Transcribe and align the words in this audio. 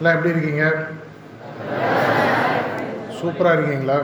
எல்லாம் 0.00 0.14
எப்படி 0.16 0.32
இருக்கீங்க? 0.34 0.64
சூப்பராக 3.16 3.56
இருக்கீங்களா? 3.56 3.96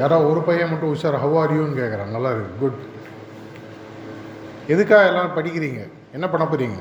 யாரோ 0.00 0.16
ஒரு 0.30 0.40
பையன் 0.48 0.70
மட்டும் 0.70 0.90
உஷார் 0.94 1.16
ஹவ் 1.22 1.36
ஆர் 1.42 1.54
யூன்னு 1.56 1.78
கேட்குறான் 1.78 2.12
நல்லா 2.16 2.30
இருக்கு. 2.34 2.58
குட் 2.62 2.80
எதுக்காக 4.74 5.08
எல்லாம் 5.10 5.32
படிக்கிறீங்க? 5.36 5.80
என்ன 6.16 6.26
பண்ண 6.32 6.44
போகிறீங்க 6.50 6.78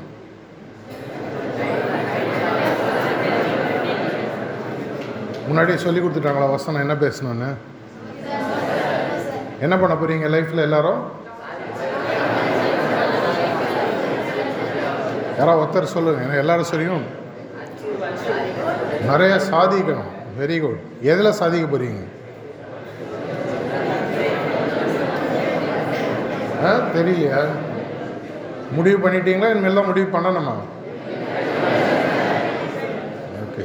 முன்னாடியே 5.50 5.78
சொல்லி 5.84 6.02
கொடுத்துட்டாங்களா 6.02 6.50
வசனம் 6.56 6.84
என்ன 6.86 6.98
பேசணும்னு? 7.06 7.50
என்ன 9.68 9.78
பண்ண 9.84 9.94
போகிறீங்க 9.96 10.28
லைஃப்பில் 10.36 10.66
எல்லாரும்? 10.68 11.02
யாராவது 15.40 15.62
ஒருத்தர் 15.64 15.94
சொல்லுங்க. 15.96 16.22
ஏன்னா 16.26 16.42
எல்லாரும் 16.44 16.70
சொல்லியும் 16.74 17.08
நிறைய 19.10 19.34
சாதிக்கணும். 19.52 20.14
வெரி 20.40 20.58
குட் 20.64 20.82
எதில் 21.12 21.38
சாதிக்க 21.42 21.66
போகிறீங்க 21.74 22.02
ஆ 26.68 26.72
தெரியலையா? 26.96 27.42
முடிவு 28.78 28.98
பண்ணிட்டீங்களா? 29.04 29.52
இனிமேல் 29.54 29.78
தான் 29.80 29.90
முடிவு 29.90 30.08
பண்ணணுமா? 30.16 30.56
ஓகே 33.44 33.64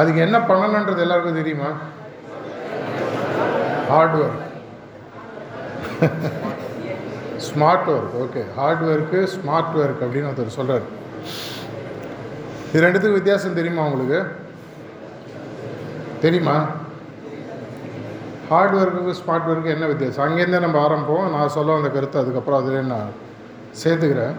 அதுக்கு 0.00 0.24
என்ன 0.26 0.38
பண்ணணுன்றது 0.50 1.04
எல்லாருக்கும் 1.04 1.40
தெரியுமா? 1.40 1.70
Hard 3.90 4.16
work 4.22 4.42
smart 7.48 7.88
work 7.94 8.14
okay 8.24 8.42
hard 8.58 8.84
work 8.92 9.20
smart 9.36 9.76
work 9.82 10.02
அப்படின்னு 10.04 10.30
ஒருத்தர் 10.30 10.56
சொல்கிறார் 10.60 10.86
இது 12.70 12.84
ரெண்டுத்துக்கு 12.86 13.18
வித்தியாசம் 13.20 13.58
தெரியுமா 13.60 13.84
உங்களுக்கு? 13.90 14.20
தெரியுமா? 16.24 16.56
ஹார்ட் 18.48 18.74
ஒர்க்குக்கு 18.74 19.14
ஸ்மார்ட் 19.20 19.48
ஒர்க்கு 19.50 19.70
என்ன 19.74 19.86
வித்தியாசம்? 19.86 20.24
அங்கேருந்தே 20.26 20.60
நம்ம 20.60 20.78
ஆரம்பிப்போம். 20.86 21.30
நான் 21.30 21.54
சொல்ல 21.56 21.76
அந்த 21.76 21.88
கருத்து 21.88 22.18
அதுக்கப்புறம் 22.18 22.60
அதில் 22.60 22.92
நான் 22.92 23.10
சேர்த்துக்கிறேன். 23.82 24.34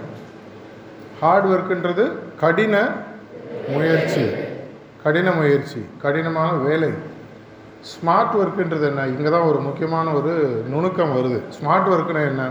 ஹார்ட் 1.20 1.46
ஒர்க்குன்றது 1.46 2.06
கடின 2.40 2.76
முயற்சி. 3.68 4.24
கடின 5.04 5.32
முயற்சி. 5.32 5.86
கடினமான 6.02 6.52
வேலை. 6.68 6.90
ஸ்மார்ட் 7.92 8.36
ஒர்க்குன்றது 8.42 8.86
என்ன? 8.92 9.08
இங்கே 9.08 9.30
தான் 9.30 9.48
ஒரு 9.50 9.60
முக்கியமான 9.60 10.14
ஒரு 10.14 10.34
நுணுக்கம் 10.70 11.16
வருது. 11.18 11.40
ஸ்மார்ட் 11.58 11.92
ஒர்க்குனா 11.96 12.24
என்ன? 12.32 12.50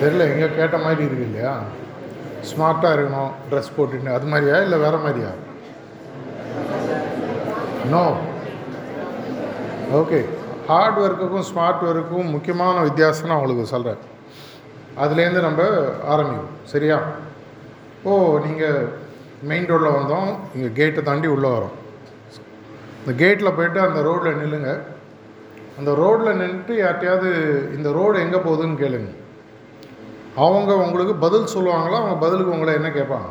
தெரியல 0.00 0.26
எங்கே 0.32 0.48
கேட்ட 0.56 0.78
மாதிரி 0.78 1.04
இருக்கு 1.04 1.24
இல்லையா? 1.24 1.54
ஸ்மார்ட்டாக 2.50 2.94
இருக்கணும் 2.96 3.32
ட்ரெஸ் 3.50 3.74
போட்டுட்டு 3.76 4.16
அது 4.16 4.26
மாதிரியா 4.32 4.58
இல்லை 4.66 4.78
வேறு 4.84 4.98
மாதிரியா? 5.04 5.30
நோ 7.92 8.02
ஓகே 10.00 10.18
ஹார்ட் 10.70 10.98
ஒர்க்குக்கும் 11.04 11.46
ஸ்மார்ட் 11.50 11.84
ஒர்க்குக்கும் 11.88 12.32
முக்கியமான 12.36 12.76
வித்தியாசம் 12.88 13.28
நான் 13.30 13.40
உங்களுக்கு 13.40 13.72
சொல்கிறேன் 13.74 14.02
அதுலேருந்து 15.02 15.40
நம்ம 15.46 15.62
ஆரம்பிக்கும் 16.12 16.54
சரியா? 16.72 16.96
ஓ 18.04 18.12
நீங்கள் 18.46 18.78
மெயின் 19.50 19.68
ரோட்டில் 19.70 19.96
வந்தோம். 19.98 20.30
இங்கே 20.54 20.70
கேட்டை 20.78 21.02
தாண்டி 21.02 21.28
உள்ளே 21.34 21.48
வரோம். 21.48 21.76
இந்த 23.00 23.12
கேட்டில் 23.22 23.56
போயிட்டு 23.58 23.80
அந்த 23.80 24.00
ரோட்டில் 24.08 24.40
நில்லுங்க. 24.42 24.70
அந்த 25.78 25.90
ரோட்டில் 26.00 26.38
நின்றுட்டு 26.40 26.74
யார்ட்டையாவது 26.84 27.30
இந்த 27.76 27.88
ரோடு 27.98 28.16
எங்கே 28.24 28.38
போகுதுன்னு 28.46 28.82
கேளுங்க. 28.84 29.10
அவங்க 30.34 30.74
உங்களுக்கு 30.76 31.14
பதில் 31.14 31.52
சொல்லுவாங்களோ? 31.54 31.96
அவங்க 32.00 32.16
பதிலுக்கு 32.24 32.54
உங்களை 32.56 32.74
என்ன 32.74 32.88
கேட்பாங்க? 32.88 33.28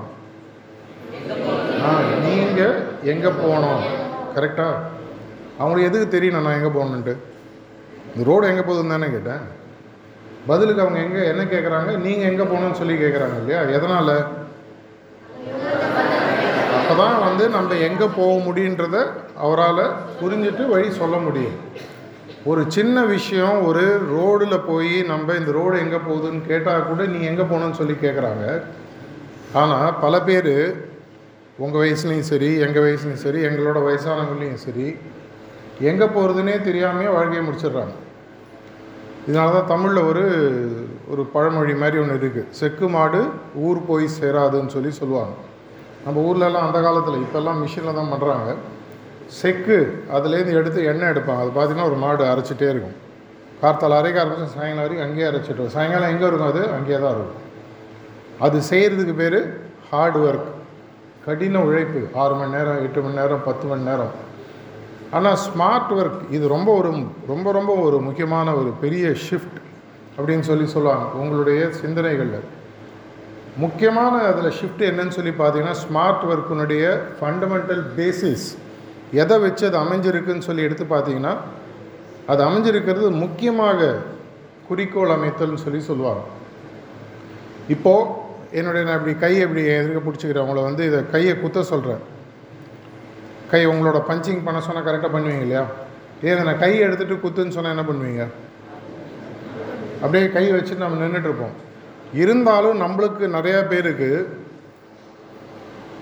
ஆ 1.86 1.92
நீங்கள் 2.26 2.76
எங்கே 3.14 3.30
போகணும்? 3.42 3.84
கரெக்டாக 4.36 4.84
அவங்களுக்கு 5.60 5.90
எதுக்கு 5.90 6.08
தெரியணும் 6.16 6.46
நான் 6.46 6.58
எங்கே 6.60 6.72
போகணுன்ட்டு 6.78 7.16
இந்த 8.12 8.24
ரோடு 8.30 8.48
எங்கே 8.48 8.62
போகுதுன்னு 8.62 8.96
தானே 8.96 9.10
கேட்டேன். 9.10 9.44
பதிலுக்கு 10.48 10.84
அவங்க 10.84 11.00
எங்கே 11.00 11.22
என்ன 11.26 11.44
கேட்குறாங்க 11.44 11.98
நீங்கள் 11.98 12.30
எங்கே 12.32 12.44
போகணும்னு 12.44 12.80
சொல்லி 12.82 12.96
கேட்குறாங்க 13.04 13.38
இல்லையா? 13.42 13.62
எதனால்? 13.78 14.14
அப்போ 16.78 16.96
தான் 17.04 17.24
வந்து 17.28 17.50
நம்ம 17.50 17.76
எங்கே 17.88 18.08
போக 18.18 18.34
முடியுன்றத 18.48 18.98
அவரால் 19.46 19.84
புரிஞ்சுட்டு 20.22 20.66
வழி 20.66 20.92
சொல்ல 20.92 21.18
முடியும். 21.18 21.58
ஒரு 22.50 22.62
சின்ன 22.76 22.98
விஷயம் 23.06 23.58
ஒரு 23.68 23.84
ரோடில் 24.16 24.66
போய் 24.68 24.96
நம்ம 25.04 25.34
இந்த 25.34 25.52
ரோடு 25.52 25.76
எங்கே 25.80 26.00
போகுதுன்னு 26.08 26.42
கேட்டால் 26.48 26.88
கூட 26.90 27.06
நீ 27.14 27.20
எங்கே 27.32 27.46
போகணுன்னு 27.52 27.80
சொல்லி 27.80 27.96
கேட்குறாங்க 28.04 28.44
ஆனால் 29.62 29.96
பல 30.04 30.22
பேர் 30.28 30.54
உங்கள் 31.66 31.82
வயசுலேயும் 31.84 32.30
சரி 32.32 32.50
எங்கள் 32.66 32.86
வயசுலேயும் 32.86 33.24
சரி 33.26 33.40
எங்களோட 33.48 33.78
வயசானவங்களையும் 33.88 34.64
சரி 34.66 34.88
எங்கே 35.90 36.08
போகிறதுனே 36.16 36.56
தெரியாமையே 36.68 37.10
வாழ்க்கையை 37.16 37.42
முடிச்சிடுறாங்க. 37.48 37.96
இதனால 39.28 39.54
தான் 39.56 39.72
தமிழில் 39.74 40.08
ஒரு 40.10 40.24
ஒரு 41.12 41.24
பழமொழி 41.34 41.74
மாதிரி 41.74 41.98
ஒன்று 42.02 42.16
இருக்குது 42.16 42.50
செக்கு 42.60 42.88
மாடு 42.90 43.22
ஊர் 43.68 43.80
போய் 43.90 44.08
சேராதுன்னு 44.20 44.74
சொல்லி 44.76 44.92
சொல்லுவாங்க. 45.02 45.34
நம்ம 46.06 46.18
ஊர்லலாம் 46.30 46.68
அந்த 46.68 46.80
காலத்தில் 46.82 47.24
இப்போல்லாம் 47.26 47.62
மிஷினில் 47.64 48.00
தான் 48.00 48.12
பண்ணுறாங்க 48.14 48.50
செக்கு 49.40 49.78
அதுலேருந்து 50.16 50.58
எடுத்து 50.60 50.86
எண்ணெய் 50.92 51.10
எடுப்பாங்க. 51.10 51.42
அது 51.44 51.52
பார்த்திங்கன்னா 51.58 51.90
ஒரு 51.92 51.96
மாடு 51.96 52.24
அரைச்சிட்டே 52.24 52.70
இருக்கும். 52.74 52.96
கார்த்தால் 53.62 53.98
அரைக்க 54.00 54.18
ஆரம்பிச்சு 54.24 54.56
சாயங்காலம் 54.56 54.86
வரைக்கும் 54.86 55.08
அங்கேயே 55.08 55.28
அரைச்சிட்டு 55.30 55.66
சாயங்காலம் 55.66 56.10
எங்கே 56.10 56.28
இருக்கும் 56.28 56.52
அது? 56.54 56.70
அங்கேயே 56.78 57.00
தான் 57.00 57.16
இருக்கும். 57.18 57.44
அது 58.40 58.58
செய்கிறதுக்கு 58.70 59.16
பேர் 59.16 59.40
ஹார்ட் 59.90 60.18
ஒர்க் 60.18 60.50
கடின 61.26 61.60
உழைப்பு. 61.60 62.02
ஆறு 62.14 62.36
மணி 62.36 62.52
நேரம் 62.52 62.84
எட்டு 62.84 63.02
மணி 63.02 63.16
நேரம் 63.16 63.44
பத்து 63.44 63.68
மணி 63.68 63.82
நேரம். 63.82 64.14
ஆனால் 65.12 65.38
ஸ்மார்ட் 65.46 65.92
ஒர்க் 65.98 66.22
இது 66.30 66.48
ரொம்ப 66.48 66.70
ஒரு 66.80 66.92
ரொம்ப 67.28 67.52
ரொம்ப 67.52 67.74
ஒரு 67.74 68.00
முக்கியமான 68.00 68.54
ஒரு 68.56 68.72
பெரிய 68.84 69.08
ஷிஃப்ட் 69.08 69.60
அப்படின்னு 70.18 70.40
சொல்லி 70.40 70.66
சொல்லுவாங்க. 70.66 71.06
உங்களுடைய 71.22 71.70
சிந்தனைகளில். 71.82 72.46
முக்கியமான 73.58 74.16
அதில் 74.32 74.56
ஷிஃப்ட் 74.60 74.88
என்னன்னு 74.88 75.16
சொல்லி 75.18 75.32
பார்த்தீங்கன்னா 75.32 75.76
ஸ்மார்ட் 75.84 76.26
ஒர்க்கினுடைய 76.32 76.84
ஃபண்டமெண்டல் 77.20 77.84
பேசிஸ் 78.00 78.48
எதை 79.12 79.40
வச்சு 79.40 79.68
அது 79.68 79.78
அமைஞ்சிருக்குன்னு 79.78 80.40
சொல்லி 80.40 80.62
எடுத்து 80.62 80.84
பார்த்தீங்கன்னா 80.84 81.38
அது 82.28 82.44
அமைஞ்சிருக்கிறது 82.44 83.12
முக்கியமாக 83.12 83.96
குறிக்கோள் 84.68 85.10
அமைத்தல்னு 85.10 85.56
சொல்லி 85.56 85.80
சொல்லுவாங்க. 85.80 86.22
இப்போது 87.68 88.08
என்னுடைய 88.52 88.88
நான் 88.88 88.98
இப்படி 88.98 89.18
கையை 89.18 89.42
இப்படி 89.42 89.66
எதிர்க்க 89.66 90.10
பிடிச்சிக்கிறேன் 90.10 90.64
வந்து 90.64 90.86
இதை 90.86 91.10
கையை 91.10 91.40
குத்த 91.40 91.64
சொல்கிறேன் 91.64 92.16
கை 93.52 93.68
உங்களோட 93.68 94.02
பஞ்சிங் 94.08 94.44
பண்ண 94.44 94.62
சொன்னால் 94.62 94.84
கரெக்டாக 94.84 95.16
பண்ணுவீங்க 95.16 95.42
இல்லையா? 95.42 95.66
ஏன் 96.24 96.44
நான் 96.44 96.60
கையை 96.60 96.88
எடுத்துகிட்டு 96.88 97.20
குத்துன்னு 97.24 97.50
சொன்னால் 97.50 97.78
என்ன 97.78 97.92
பண்ணுவீங்க? 97.92 98.28
அப்படியே 100.02 100.30
கை 100.30 100.52
வச்சுட்டு 100.52 100.78
நம்ம 100.78 101.06
நின்றுட்டு 101.06 101.24
இருப்போம். 101.24 101.52
இருந்தாலும் 102.14 102.82
நம்மளுக்கு 102.82 103.26
நிறையா 103.38 103.68
பேருக்கு 103.68 104.40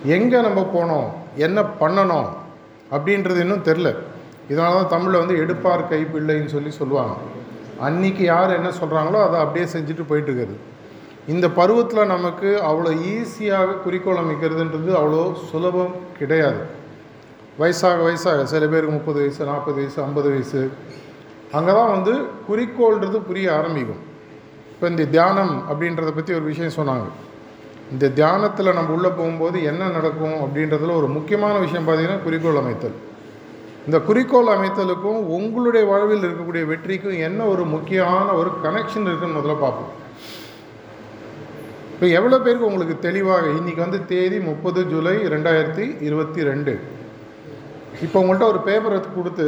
எங்கே 0.06 0.42
நம்ம 0.42 0.72
போனோம் 0.74 1.10
என்ன 1.36 1.62
பண்ணணும் 1.62 2.28
அப்படின்றது 2.96 3.40
இன்னும் 3.46 3.66
தெரில. 3.70 3.90
இதனால 4.52 4.78
தான் 4.80 4.94
தமிழில் 4.94 5.22
வந்து 5.24 5.36
எடுப்பார் 5.44 5.90
கைப்பிள்ளைன்னு 5.92 6.54
சொல்லி 6.56 6.72
சொல்லுவாங்க. 6.80 7.16
அன்னைக்கு 7.88 8.24
யார் 8.34 8.58
என்ன 8.60 8.70
சொல்கிறாங்களோ 8.80 9.20
அதை 9.28 9.38
அப்படியே 9.44 9.66
செஞ்சுட்டு 9.76 10.04
போயிட்டு 10.10 10.32
இருக்குது 10.32 10.56
இந்த 11.34 11.46
பருவத்தில் 11.60 12.12
நமக்கு 12.14 12.50
அவ்வளோ 12.70 12.90
ஈஸியாக 13.14 13.78
குறிக்கோள் 13.84 14.22
அமைக்கிறதுன்றது 14.24 14.92
அவ்வளோ 15.00 15.22
சுலபம் 15.52 15.96
கிடையாது. 16.20 16.62
வயசாக 17.62 18.04
வயசாக 18.08 18.44
சில 18.52 18.64
பேருக்கு 18.74 18.98
முப்பது 18.98 19.20
வயசு 19.24 19.50
நாற்பது 19.52 19.78
வயசு 19.82 19.98
ஐம்பது 20.06 20.30
வயசு 20.34 20.62
அங்கே 21.58 21.74
தான் 21.80 21.94
வந்து 21.96 22.14
குறிக்கோள்ன்றது 22.48 23.18
புரிய 23.30 23.48
ஆரம்பிக்கும். 23.58 24.02
இப்போ 24.74 24.86
இந்த 24.94 25.04
தியானம் 25.16 25.54
அப்படின்றத 25.70 26.12
பற்றி 26.18 26.32
ஒரு 26.40 26.46
விஷயம் 26.52 26.78
சொன்னாங்க. 26.80 27.06
இந்த 27.94 28.06
தியானத்தில் 28.20 28.76
நம்ம 28.78 28.94
உள்ளே 28.98 29.10
போகும்போது 29.10 29.58
என்ன 29.72 29.90
நடக்கும் 29.98 30.38
அப்படின்றதுல 30.44 30.96
ஒரு 31.02 31.08
முக்கியமான 31.18 31.56
விஷயம் 31.66 31.86
பார்த்தீங்கன்னா 31.88 32.24
குறிக்கோள் 32.24 32.62
அமைத்தல். 32.62 32.96
இந்த 33.88 33.98
குறிக்கோள் 34.08 34.50
அமைத்தலுக்கும் 34.56 35.20
உங்களுடைய 35.38 35.84
வாழ்வில் 35.92 36.26
இருக்கக்கூடிய 36.28 36.64
வெற்றிக்கும் 36.72 37.20
என்ன 37.28 37.46
ஒரு 37.54 37.64
முக்கியமான 37.76 38.28
ஒரு 38.40 38.52
கனெக்ஷன் 38.64 39.08
இருக்குன்னு 39.10 39.38
முதல்ல 39.40 39.58
பார்ப்போம். 39.66 39.92
இப்போ 41.94 42.08
எவ்வளோ 42.20 42.38
பேருக்கு 42.46 42.70
உங்களுக்கு 42.70 42.96
தெளிவாக 43.08 43.52
இன்றைக்கி 43.60 43.82
வந்து 43.86 44.00
தேதி 44.14 44.38
முப்பது 44.50 44.80
ஜூலை 44.92 45.16
ரெண்டாயிரத்தி 45.34 45.86
இருபத்தி 46.08 46.42
ரெண்டு. 46.50 46.74
இப்போ 48.06 48.18
உங்கள்கிட்ட 48.22 48.48
ஒரு 48.54 48.60
பேப்பரை 48.68 48.98
கொடுத்து 49.18 49.48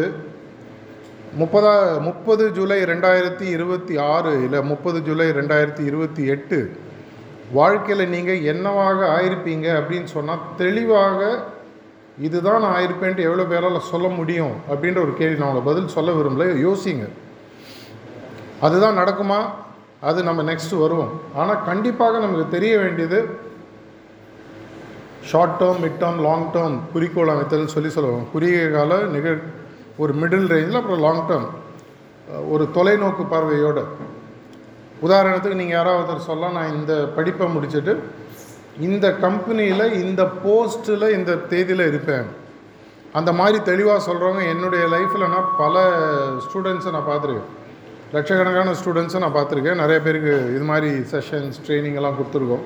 முப்பதா 1.39 1.74
முப்பது 2.07 2.44
ஜூலை 2.57 2.78
ரெண்டாயிரத்தி 2.92 3.45
இருபத்தி 3.56 3.95
ஆறு 4.13 4.31
இல்லை 4.45 4.60
முப்பது 4.72 5.00
ஜூலை 5.07 5.28
ரெண்டாயிரத்தி 5.39 5.84
இருபத்தி 5.89 6.24
எட்டு 6.34 6.60
வாழ்க்கையில் 7.52 8.10
நீங்கள் 8.10 8.42
என்னவாக 8.42 9.22
ஆயிருப்பீங்க 9.22 9.68
அப்படின்னு 9.80 10.04
சொன்னால் 10.04 10.40
தெளிவாக 10.58 11.44
இதுதான் 12.22 12.62
நான் 12.62 12.84
ஆயிருப்பேன்ட்டு 12.84 13.20
எவ்வளோ 13.20 13.44
பேரால் 13.44 13.80
சொல்ல 13.80 14.08
முடியும் 14.08 14.52
அப்படின்ற 14.70 14.98
ஒரு 15.02 15.14
கேள்வி 15.18 15.40
நான் 15.40 15.56
உங்களை 15.56 15.66
பதில் 15.66 15.88
சொல்ல 15.88 16.12
விரும்பல. 16.12 16.48
யோசிங்க. 16.68 17.10
அதுதான் 18.62 18.98
நடக்குமா? 18.98 19.46
அது 20.02 20.24
நம்ம 20.24 20.54
நெக்ஸ்ட்டு 20.54 20.80
வருவோம். 20.80 21.22
ஆனால் 21.36 21.66
கண்டிப்பாக 21.66 22.20
நமக்கு 22.20 22.48
தெரிய 22.48 22.78
வேண்டியது 22.78 23.30
short 25.24 25.62
term 25.62 25.82
mid 25.82 26.00
term 26.00 26.22
long 26.22 26.52
term 26.54 26.80
குறிக்கோள் 26.94 27.28
அமைத்தல்னு 27.28 27.66
சொல்லி 27.66 27.90
சொல்லுவோம். 27.90 28.28
குறுகிய 28.32 28.72
கால 28.72 29.00
நிகழ் 29.00 29.40
ஒரு 29.98 30.14
மிடில் 30.14 30.50
ரேஞ்சில் 30.54 30.76
அப்புறம் 30.76 31.00
லாங் 31.00 31.28
டேர்ம் 31.28 31.48
ஒரு 32.50 32.70
தொலைநோக்கு 32.74 33.26
பார்வையோடு 33.30 33.86
உதாரணத்துக்கு 35.06 35.60
நீங்கள் 35.62 35.78
யாராவது 35.78 36.00
ஒருத்தர் 36.02 36.28
சொல்லலாம் 36.30 36.58
நான் 36.58 36.76
இந்த 36.80 36.94
படிப்பை 37.16 37.48
முடிச்சுட்டு 37.56 37.94
இந்த 38.88 39.08
கம்பெனியில் 39.26 39.94
இந்த 40.04 40.24
போஸ்ட்டில் 40.44 41.14
இந்த 41.18 41.32
தேதியில் 41.52 41.90
இருப்பேன். 41.92 42.28
அந்த 43.18 43.32
மாதிரி 43.40 43.58
தெளிவாக 43.70 44.02
சொல்கிறவங்க 44.08 44.44
என்னுடைய 44.54 44.84
லைஃப்பில் 44.96 45.32
நான் 45.36 45.54
பல 45.62 45.76
ஸ்டூடெண்ட்ஸை 46.46 46.92
நான் 46.96 47.10
பார்த்துருக்கேன். 47.12 47.52
லட்சக்கணக்கான 48.16 48.74
ஸ்டூடெண்ட்ஸை 48.82 49.20
நான் 49.24 49.38
பார்த்துருக்கேன். 49.38 49.82
நிறைய 49.84 50.00
பேருக்கு 50.06 50.34
இது 50.56 50.66
மாதிரி 50.72 50.90
செஷன்ஸ் 51.14 51.58
ட்ரைனிங் 51.66 51.98
எல்லாம் 52.02 52.18
கொடுத்துருக்கோம். 52.20 52.66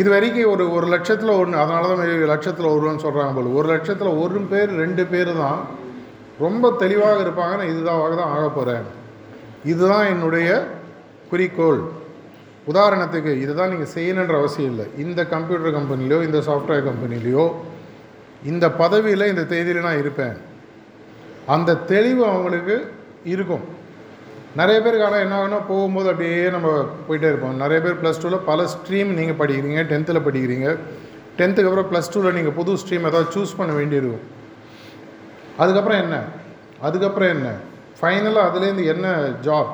இது 0.00 0.08
வரைக்கும் 0.14 0.50
ஒரு 0.54 0.64
ஒரு 0.76 0.86
லட்சத்தில் 0.94 1.38
ஒன்று 1.40 1.62
அதனால 1.62 1.88
தான் 1.90 2.30
லட்சத்தில் 2.34 2.72
ஒருவன்னு 2.74 3.04
சொல்கிறாங்க 3.06 3.32
போல. 3.36 3.52
ஒரு 3.58 3.68
லட்சத்தில் 3.74 4.18
ஒரு 4.22 4.40
பேர் 4.52 4.72
ரெண்டு 4.82 5.04
பேர் 5.12 5.32
தான் 5.44 5.60
ரொம்ப 6.44 6.70
தெளிவாக 6.82 7.22
இருப்பாங்க 7.24 7.54
நான் 7.60 7.72
இதுதான் 7.74 8.20
தான் 8.22 8.34
ஆக 8.36 8.48
போகிறேன் 8.58 8.84
இதுதான் 9.70 10.10
என்னுடைய 10.10 10.48
குறிக்கோள். 11.30 11.80
உதாரணத்துக்கு 12.72 13.32
இதுதான் 13.42 13.70
நீங்கள் 13.72 13.94
செய்யணுன்ற 13.94 14.34
அவசியம் 14.42 14.70
இல்லை. 14.72 14.86
இந்த 15.04 15.20
கம்ப்யூட்டர் 15.24 15.76
கம்பெனிலையோ 15.78 16.18
இந்த 16.28 16.38
சாஃப்ட்வேர் 16.48 16.86
கம்பெனிலையோ 16.88 17.44
இந்த 18.50 18.70
பதவியில் 18.70 19.30
இந்த 19.32 19.44
தேதியில் 19.44 19.86
நான் 19.86 19.98
இருப்பேன். 19.98 20.36
அந்த 21.54 21.74
தெளிவு 21.74 22.22
அவங்களுக்கு 22.26 22.76
இருக்கும். 23.24 23.64
நிறைய 24.56 24.80
பேருக்கு 24.80 25.06
ஆனால் 25.06 25.20
என்ன 25.20 25.34
ஆகுனா 25.40 25.58
போகும்போது 25.68 26.08
அப்படியே 26.10 26.50
நம்ம 26.50 26.68
போயிட்டே 27.08 27.28
இருப்போம். 27.28 27.56
நிறைய 27.56 27.78
பேர் 27.84 28.00
ப்ளஸ் 28.02 28.20
டூவில் 28.22 28.46
பல 28.50 28.64
ஸ்ட்ரீம் 28.74 29.10
நீங்கள் 29.18 29.40
படிக்கிறீங்க 29.40 29.82
டென்த்தில் 29.92 30.26
படிக்கிறீங்க. 30.28 30.68
டென்த்துக்கு 31.38 31.70
அப்புறம் 31.70 31.90
ப்ளஸ் 31.92 32.12
டூவில் 32.14 32.36
நீங்கள் 32.38 32.56
புது 32.60 32.72
ஸ்ட்ரீம் 32.72 33.08
ஏதாவது 33.10 33.28
சூஸ் 33.36 33.56
பண்ண 33.56 33.72
வேண்டியிருக்கும் 33.72 34.24
அதுக்கப்புறம் 35.56 36.00
என்ன? 36.04 36.16
அதுக்கப்புறம் 36.80 37.28
என்ன? 37.28 37.48
ஃபைனலாக 38.00 38.48
அதுலேருந்து 38.48 38.84
என்ன 38.94 39.06
ஜாப் 39.42 39.70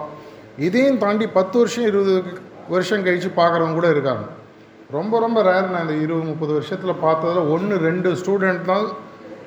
இதையும் 0.58 0.98
தாண்டி 0.98 1.26
பத்து 1.26 1.58
வருஷம் 1.58 1.84
இருபது 1.84 2.22
வருஷம் 2.68 3.04
கழித்து 3.04 3.28
பார்க்குறவங்க 3.28 3.74
கூட 3.74 3.88
இருக்காங்க. 3.90 4.24
ரொம்ப 4.90 5.20
ரொம்ப 5.20 5.42
ரேர் 5.42 5.70
நான் 5.70 5.82
இந்த 5.82 5.94
இருபது 5.94 6.24
முப்பது 6.24 6.52
வருஷத்தில் 6.52 7.00
பார்த்ததில் 7.02 7.50
ஒன்று 7.50 7.76
ரெண்டு 7.78 8.10
ஸ்டூடெண்ட் 8.14 8.64
தான் 8.64 8.86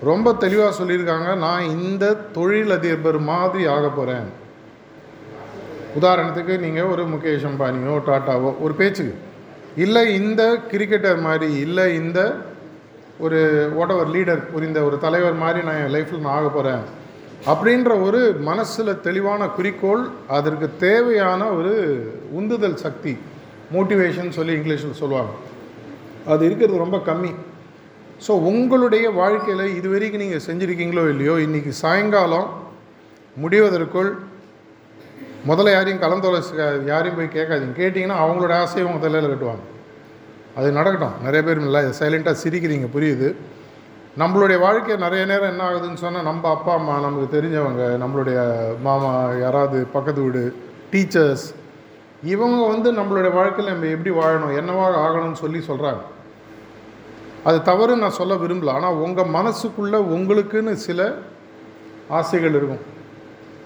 ரொம்ப 0.03 0.33
தெளிவாக 0.33 0.77
சொல்லியிருக்காங்க 0.79 1.37
நான் 1.37 1.63
இந்த 1.63 2.15
தொழில் 2.33 2.71
அதிபர் 2.71 3.19
மாதிரி 3.19 3.67
ஆக 3.67 3.87
போகிறேன் 3.87 4.27
உதாரணத்துக்கு 5.95 6.59
நீங்கள் 6.59 6.85
ஒரு 6.85 7.03
முகேஷ் 7.05 7.45
அம்பானியோ 7.45 8.01
டாட்டாவோ 8.07 8.59
ஒரு 8.59 8.73
பேச்சுக்கு 8.73 9.15
இல்லை 9.75 10.15
இந்த 10.15 10.59
கிரிக்கெட்டர் 10.71 11.19
மாதிரி 11.19 11.53
இல்லை 11.59 11.95
இந்த 11.95 12.35
ஒரு 13.19 13.69
ஓட்டவர் 13.75 14.07
லீடர் 14.07 14.51
புரிந்த 14.51 14.83
ஒரு 14.83 14.97
தலைவர் 14.97 15.33
மாதிரி 15.33 15.65
நான் 15.65 15.75
என் 15.75 15.93
லைஃப்பில் 15.93 16.19
நான் 16.19 16.37
ஆக 16.37 16.47
போகிறேன் 16.49 16.83
அப்படின்ற 17.45 17.91
ஒரு 18.03 18.21
மனசில் 18.47 19.01
தெளிவான 19.07 19.47
குறிக்கோள் 19.47 20.03
அதற்கு 20.37 20.69
தேவையான 20.85 21.41
ஒரு 21.57 21.73
உந்துதல் 22.39 22.75
சக்தி 22.75 23.17
மோட்டிவேஷன் 23.75 24.35
சொல்லி 24.37 24.53
இங்கிலீஷில் 24.59 24.99
சொல்லுவாங்க. 25.01 25.31
அது 26.25 26.45
இருக்கிறது 26.45 26.83
ரொம்ப 26.83 26.97
கம்மி. 27.09 27.31
ஸோ 28.27 28.31
உங்களுடைய 28.49 29.09
வாழ்க்கையில் 29.11 29.75
இது 29.79 29.89
வரைக்கும் 29.89 30.23
நீங்கள் 30.23 30.45
செஞ்சுருக்கீங்களோ 30.47 31.03
இல்லையோ 31.13 31.35
இன்றைக்கி 31.45 31.69
சாயங்காலம் 31.83 32.47
முடிவதற்குள் 33.43 34.11
முதல்ல 35.49 35.73
யாரையும் 35.75 36.01
கலந்தோலை 36.03 36.39
யாரையும் 36.91 37.17
போய் 37.17 37.35
கேட்காதீங்க. 37.35 37.75
கேட்டிங்கன்னா 37.81 38.17
அவங்களோட 38.23 38.53
ஆசையை 38.61 38.83
அவங்க 38.85 39.01
தலையில் 39.03 39.31
கட்டுவாங்க. 39.33 39.65
அது 40.55 40.71
நடக்கட்டும். 40.71 41.15
நிறைய 41.25 41.43
பேர் 41.47 41.61
இல்லை 41.67 41.81
சைலண்ட்டாக 41.99 42.41
சிரிக்கிறீங்க 42.43 42.87
புரியுது. 42.95 43.35
நம்மளுடைய 44.21 44.57
வாழ்க்கை 44.59 44.93
நிறைய 45.03 45.23
நேரம் 45.25 45.51
என்ன 45.53 45.63
ஆகுதுன்னு 45.69 46.01
சொன்னால் 46.03 46.27
நம்ம 46.27 46.49
அப்பா 46.55 46.71
அம்மா 46.79 46.93
நமக்கு 47.05 47.27
தெரிஞ்சவங்க 47.35 47.83
நம்மளுடைய 48.03 48.37
மாமா 48.85 49.11
யாராவது 49.43 49.79
பக்கத்து 49.95 50.21
வீடு 50.25 50.43
டீச்சர்ஸ் 50.93 51.45
இவங்க 52.33 52.59
வந்து 52.73 52.89
நம்மளுடைய 52.99 53.31
வாழ்க்கையில் 53.35 53.73
நம்ம 53.73 53.89
எப்படி 53.95 54.11
வாழணும் 54.19 54.55
என்னவாக 54.59 55.01
ஆகணும்னு 55.05 55.41
சொல்லி 55.43 55.59
சொல்கிறாங்க 55.69 56.03
அது 57.47 57.57
தவறு 57.69 57.93
நான் 58.03 58.17
சொல்ல 58.19 58.35
விரும்பல. 58.43 58.73
ஆனால் 58.77 58.97
உங்கள் 59.05 59.33
மனசுக்குள்ளே 59.35 59.99
உங்களுக்குன்னு 60.15 60.73
சில 60.87 61.01
ஆசைகள் 62.19 62.57
இருக்கும். 62.59 62.81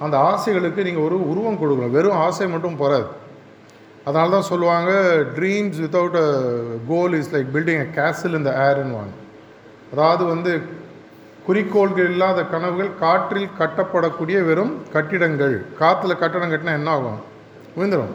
அந்த 0.05 0.15
ஆசைகளுக்கு 0.31 0.85
நீங்கள் 0.87 1.05
ஒரு 1.07 1.17
உருவம் 1.31 1.59
கொடுக்கணும். 1.61 1.95
வெறும் 1.97 2.19
ஆசை 2.25 2.47
மட்டும் 2.47 2.79
போகாது 2.83 3.07
அதனால 4.05 4.31
தான் 4.35 4.49
சொல்லுவாங்க 4.51 4.91
dreams 5.37 5.81
without 5.83 6.19
a 6.25 6.29
goal 6.91 7.15
is 7.21 7.33
like 7.35 7.49
building 7.55 7.83
a 7.87 7.89
castle 7.97 8.39
இந்த 8.41 8.53
ஏர்ன்னு 8.67 8.97
வாங்க 8.99 9.15
அதாவது 9.91 10.23
வந்து 10.25 10.61
குறிக்கோள்கள் 11.45 12.09
இல்லாத 12.11 12.43
கனவுகள் 12.43 12.89
காற்றில் 12.99 13.47
கட்டப்படக்கூடிய 13.59 14.45
வெறும் 14.45 14.73
கட்டிடங்கள். 14.93 15.65
காற்றுல 15.79 16.17
கட்டடம் 16.17 16.51
கட்டினா 16.51 16.73
என்ன 16.79 16.91
ஆகும்? 16.91 17.19
விழுந்துடும் 17.77 18.13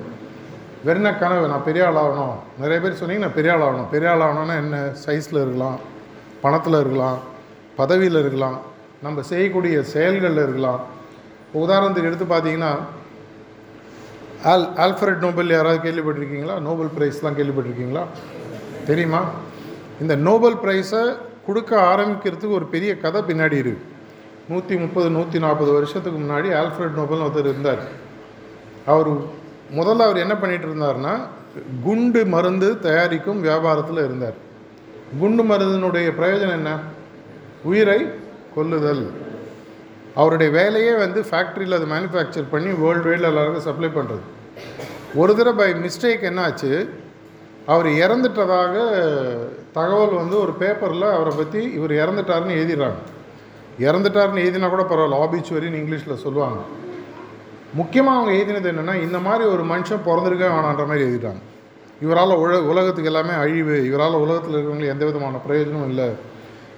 வெறும் 0.84 1.18
கனவு? 1.18 1.48
நான் 1.48 1.64
பெரிய 1.64 1.86
ஆள் 1.86 2.00
ஆகணும். 2.02 2.34
நிறைய 2.58 2.80
பேர் 2.80 3.00
சொன்னீங்க 3.00 3.24
நான் 3.24 3.34
பெரிய 3.34 3.52
ஆள் 3.54 3.64
ஆகணும். 3.68 3.88
பெரிய 3.90 4.10
ஆள் 4.10 4.24
ஆகணும்னா 4.26 4.56
என்ன? 4.56 4.92
சைஸில் 5.06 5.42
இருக்கலாம் 5.44 5.78
பணத்தில் 6.40 6.80
இருக்கலாம் 6.80 7.18
பதவியில் 7.76 8.18
இருக்கலாம் 8.18 8.58
நம்ம 9.02 9.22
செய்யக்கூடிய 9.22 9.82
செயல்களில் 9.82 10.42
இருக்கலாம். 10.42 10.80
இப்போ 11.46 11.58
உதாரணத்துக்கு 11.66 12.10
எடுத்து 12.10 12.24
பார்த்தீங்கன்னா 12.24 12.70
ஆல் 14.44 14.68
ஆல்ஃபரட் 14.76 15.18
நோபல் 15.18 15.50
யாராவது 15.50 15.90
கேள்விப்பட்டிருக்கீங்களா? 15.90 16.60
நோபல் 16.60 16.90
ப்ரைஸ்லாம் 16.98 17.38
கேள்விப்பட்டிருக்கீங்களா? 17.38 18.04
தெரியுமா? 18.86 19.20
இந்த 20.00 20.16
நோபல் 20.16 20.56
ப்ரைஸை 20.64 21.16
கொடுக்க 21.46 21.72
ஆரம்பிக்கிறதுக்கு 21.92 22.58
ஒரு 22.60 22.66
பெரிய 22.74 22.92
கதை 23.04 23.20
பின்னாடி 23.28 23.56
இருக்குது 23.60 23.94
நூற்றி 24.50 24.74
முப்பது 24.82 25.08
நூற்றி 25.16 25.38
நாற்பது 25.44 25.70
வருஷத்துக்கு 25.76 26.18
முன்னாடி 26.18 26.48
ஆல்ஃப்ரட் 26.60 26.98
நோபல் 26.98 27.22
ஒருத்தர் 27.24 27.50
இருந்தார். 27.52 27.82
அவர் 28.92 29.08
முதல்ல 29.78 30.06
அவர் 30.08 30.22
என்ன 30.24 30.34
பண்ணிகிட்டு 30.42 30.68
இருந்தார்னா 30.70 31.14
குண்டு 31.86 32.20
மருந்து 32.34 32.68
தயாரிக்கும் 32.86 33.40
வியாபாரத்தில் 33.46 34.02
இருந்தார். 34.06 34.36
குண்டு 35.20 35.42
மருந்தினுடைய 35.50 36.08
பிரயோஜனம் 36.18 36.58
என்ன? 36.60 36.72
உயிரை 37.70 38.00
கொல்லுதல். 38.56 39.04
அவருடைய 40.20 40.50
வேலையே 40.58 40.92
வந்து 41.04 41.20
ஃபேக்ட்ரியில் 41.30 41.76
அதை 41.78 41.88
மேனுஃபேக்சர் 41.94 42.52
பண்ணி 42.52 42.70
வேர்ல்டு 42.82 43.08
வைடில் 43.08 43.30
எல்லாருக்கும் 43.30 43.66
சப்ளை 43.68 43.88
பண்ணுறது 43.96 44.24
ஒரு 45.20 45.32
தடவை 45.38 45.56
பை 45.58 45.68
மிஸ்டேக் 45.86 46.24
என்னாச்சு 46.30 46.70
அவர் 47.66 47.86
இறந்துட்டதாக 47.86 48.74
தகவல் 49.72 50.14
வந்து 50.14 50.40
ஒரு 50.40 50.52
பேப்பரில் 50.52 51.02
அவரை 51.02 51.32
பற்றி 51.36 51.62
இவர் 51.72 51.90
இறந்துட்டாருன்னு 51.90 52.58
எழுதிடுறாங்க. 52.58 53.00
இறந்துட்டாருன்னு 53.80 54.44
எழுதினா 54.44 54.68
கூட 54.68 54.82
பரவாயில்ல 54.82 55.20
ஆபிச்சுவரின்னு 55.24 55.80
இங்கிலீஷில் 55.82 56.22
சொல்லுவாங்க. 56.24 56.60
முக்கியமாக 57.72 58.18
அவங்க 58.18 58.32
எழுதினது 58.32 58.70
என்னென்னா 58.72 59.02
இந்த 59.02 59.18
மாதிரி 59.18 59.44
ஒரு 59.50 59.64
மனுஷன் 59.64 60.04
பிறந்திருக்க 60.04 60.44
வேணான்ற 60.46 60.86
மாதிரி 60.86 61.04
எழுதிட்டாங்க. 61.06 61.42
இவரால் 62.02 62.38
உல 62.44 62.62
உலகத்துக்கு 62.62 63.10
எல்லாமே 63.10 63.34
அழிவு 63.42 63.76
இவரால் 63.90 64.22
உலகத்தில் 64.24 64.54
இருக்கிறவங்களுக்கு 64.54 64.94
எந்த 64.94 65.04
விதமான 65.04 65.36
பிரயோஜனமும் 65.36 65.88
இல்லை. 65.88 66.08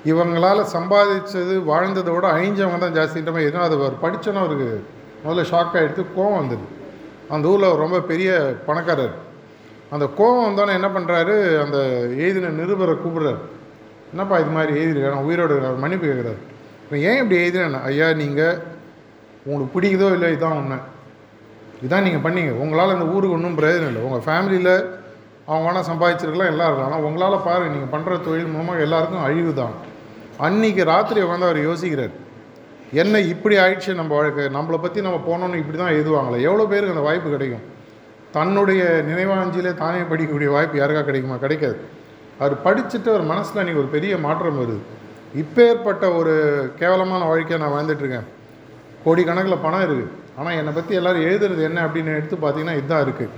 இவங்களால் 0.04 0.64
சம்பாதிச்சது 0.76 1.54
வாழ்ந்ததை 1.64 2.14
விட 2.14 2.26
அழிஞ்சவங்க 2.32 2.78
தான் 2.78 2.96
ஜாஸ்தின்ற 2.98 3.30
மாதிரி 3.30 3.48
எதுனா 3.50 3.68
அது 3.68 3.74
அவர் 3.74 4.02
படித்தோன்னா 4.02 4.42
அவருக்கு 4.44 4.84
முதல்ல 5.24 5.46
ஷாக் 5.52 5.78
ஆகிடுத்து 5.78 6.04
கோவம் 6.16 6.38
வந்தது. 6.40 6.66
அந்த 7.28 7.48
ஊரில் 7.48 7.80
ரொம்ப 7.84 8.00
பெரிய 8.00 8.54
பணக்காரர். 8.66 9.16
அந்த 9.94 10.04
கோபம் 10.18 10.46
வந்தோன்னே 10.48 10.72
என்ன 10.78 10.88
பண்ணுறாரு 10.96 11.34
அந்த 11.64 11.78
எழுதின 12.22 12.52
நிருபரை 12.60 12.94
கூப்பிடுறாரு. 13.04 13.40
என்னப்பா 14.12 14.36
இது 14.42 14.52
மாதிரி 14.56 14.72
எழுதிருக்கேன் 14.80 15.14
நான் 15.16 15.28
உயிரோடு 15.28 15.52
இருக்கிறார் 15.54 15.82
மன்னிப்பு 15.84 16.06
கேட்குறாரு. 16.10 16.40
இப்போ 16.84 16.96
ஏன் 17.08 17.18
இப்படி 17.22 17.38
எழுதினேன் 17.42 17.80
ஐயா 17.88 18.06
நீங்கள் 18.22 18.56
உங்களுக்கு 19.46 19.72
பிடிக்குதோ 19.74 20.06
இல்லை 20.16 20.28
இதுதான் 20.34 20.58
உண்மை. 20.60 20.78
இதான் 21.86 22.06
நீங்கள் 22.06 22.24
பண்ணீங்க. 22.26 22.52
உங்களால் 22.62 22.94
இந்த 22.96 23.06
ஊருக்கு 23.14 23.36
ஒன்றும் 23.38 23.58
பிரயோஜனம் 23.60 23.90
இல்லை. 23.92 24.04
உங்கள் 24.06 24.24
ஃபேமிலியில் 24.26 24.72
அவங்க 25.48 25.64
வேணால் 25.66 25.88
சம்பாதிச்சிருக்கலாம் 25.90 26.50
எல்லாம் 26.52 26.68
இருக்கலாம். 26.68 26.88
ஆனால் 26.90 27.04
உங்களால் 27.08 27.44
பாருங்கள் 27.48 27.74
நீங்கள் 27.74 27.92
பண்ணுற 27.94 28.16
தொழில் 28.26 28.52
மூலமாக 28.54 28.84
எல்லாருக்கும் 28.86 29.26
அழிவு 29.26 29.52
தான் 29.60 29.74
அன்றைக்கி 30.46 30.82
ராத்திரி 30.92 31.20
உட்காந்து 31.26 31.48
அவர் 31.48 31.60
யோசிக்கிறார். 31.68 32.14
என்ன 33.02 33.20
இப்படி 33.32 33.54
ஆயிடுச்சு 33.62 33.98
நம்ம 34.00 34.12
வாழ்க்கை? 34.18 34.44
நம்மளை 34.56 34.78
பற்றி 34.84 34.98
நம்ம 35.06 35.18
போனோன்னு 35.28 35.60
இப்படி 35.62 35.78
தான் 35.82 35.94
எழுதுவாங்களே 35.96 36.44
எவ்வளோ 36.48 36.66
பேருக்கு 36.72 36.94
அந்த 36.94 37.06
வாய்ப்பு 37.08 37.34
கிடைக்கும்? 37.36 37.64
தன்னுடைய 38.38 38.82
நினைவாஞ்சிலே 39.10 39.72
தானே 39.82 40.00
படிக்கக்கூடிய 40.10 40.50
வாய்ப்பு 40.56 40.80
யாருக்கா 40.80 41.04
கிடைக்குமா? 41.08 41.36
கிடைக்காது. 41.44 41.78
அவர் 42.38 42.62
படிச்சுட்டு 42.64 43.08
அவர் 43.12 43.30
மனசில் 43.32 43.60
அன்றைக்கி 43.62 43.82
ஒரு 43.82 43.94
பெரிய 43.96 44.12
மாற்றம் 44.26 44.58
வருது. 44.60 44.80
இப்பேற்பட்ட 45.42 46.04
ஒரு 46.16 46.34
கேவலமான 46.78 47.22
வாழ்க்கையை 47.24 47.58
நான் 47.62 47.76
வாழ்ந்துட்டுருக்கேன் 47.76 48.26
கோடிக்கணக்கில் 49.04 49.62
பணம் 49.62 49.84
இருக்குது 49.86 50.10
ஆனால் 50.38 50.58
என்னை 50.60 50.72
பற்றி 50.72 50.94
எல்லோரும் 50.94 51.24
எழுதுறது 51.24 51.62
என்ன 51.62 51.78
அப்படின்னு 51.86 52.16
எடுத்து 52.18 52.36
பார்த்தீங்கன்னா 52.36 52.76
இதுதான் 52.80 53.04
இருக்குது 53.06 53.34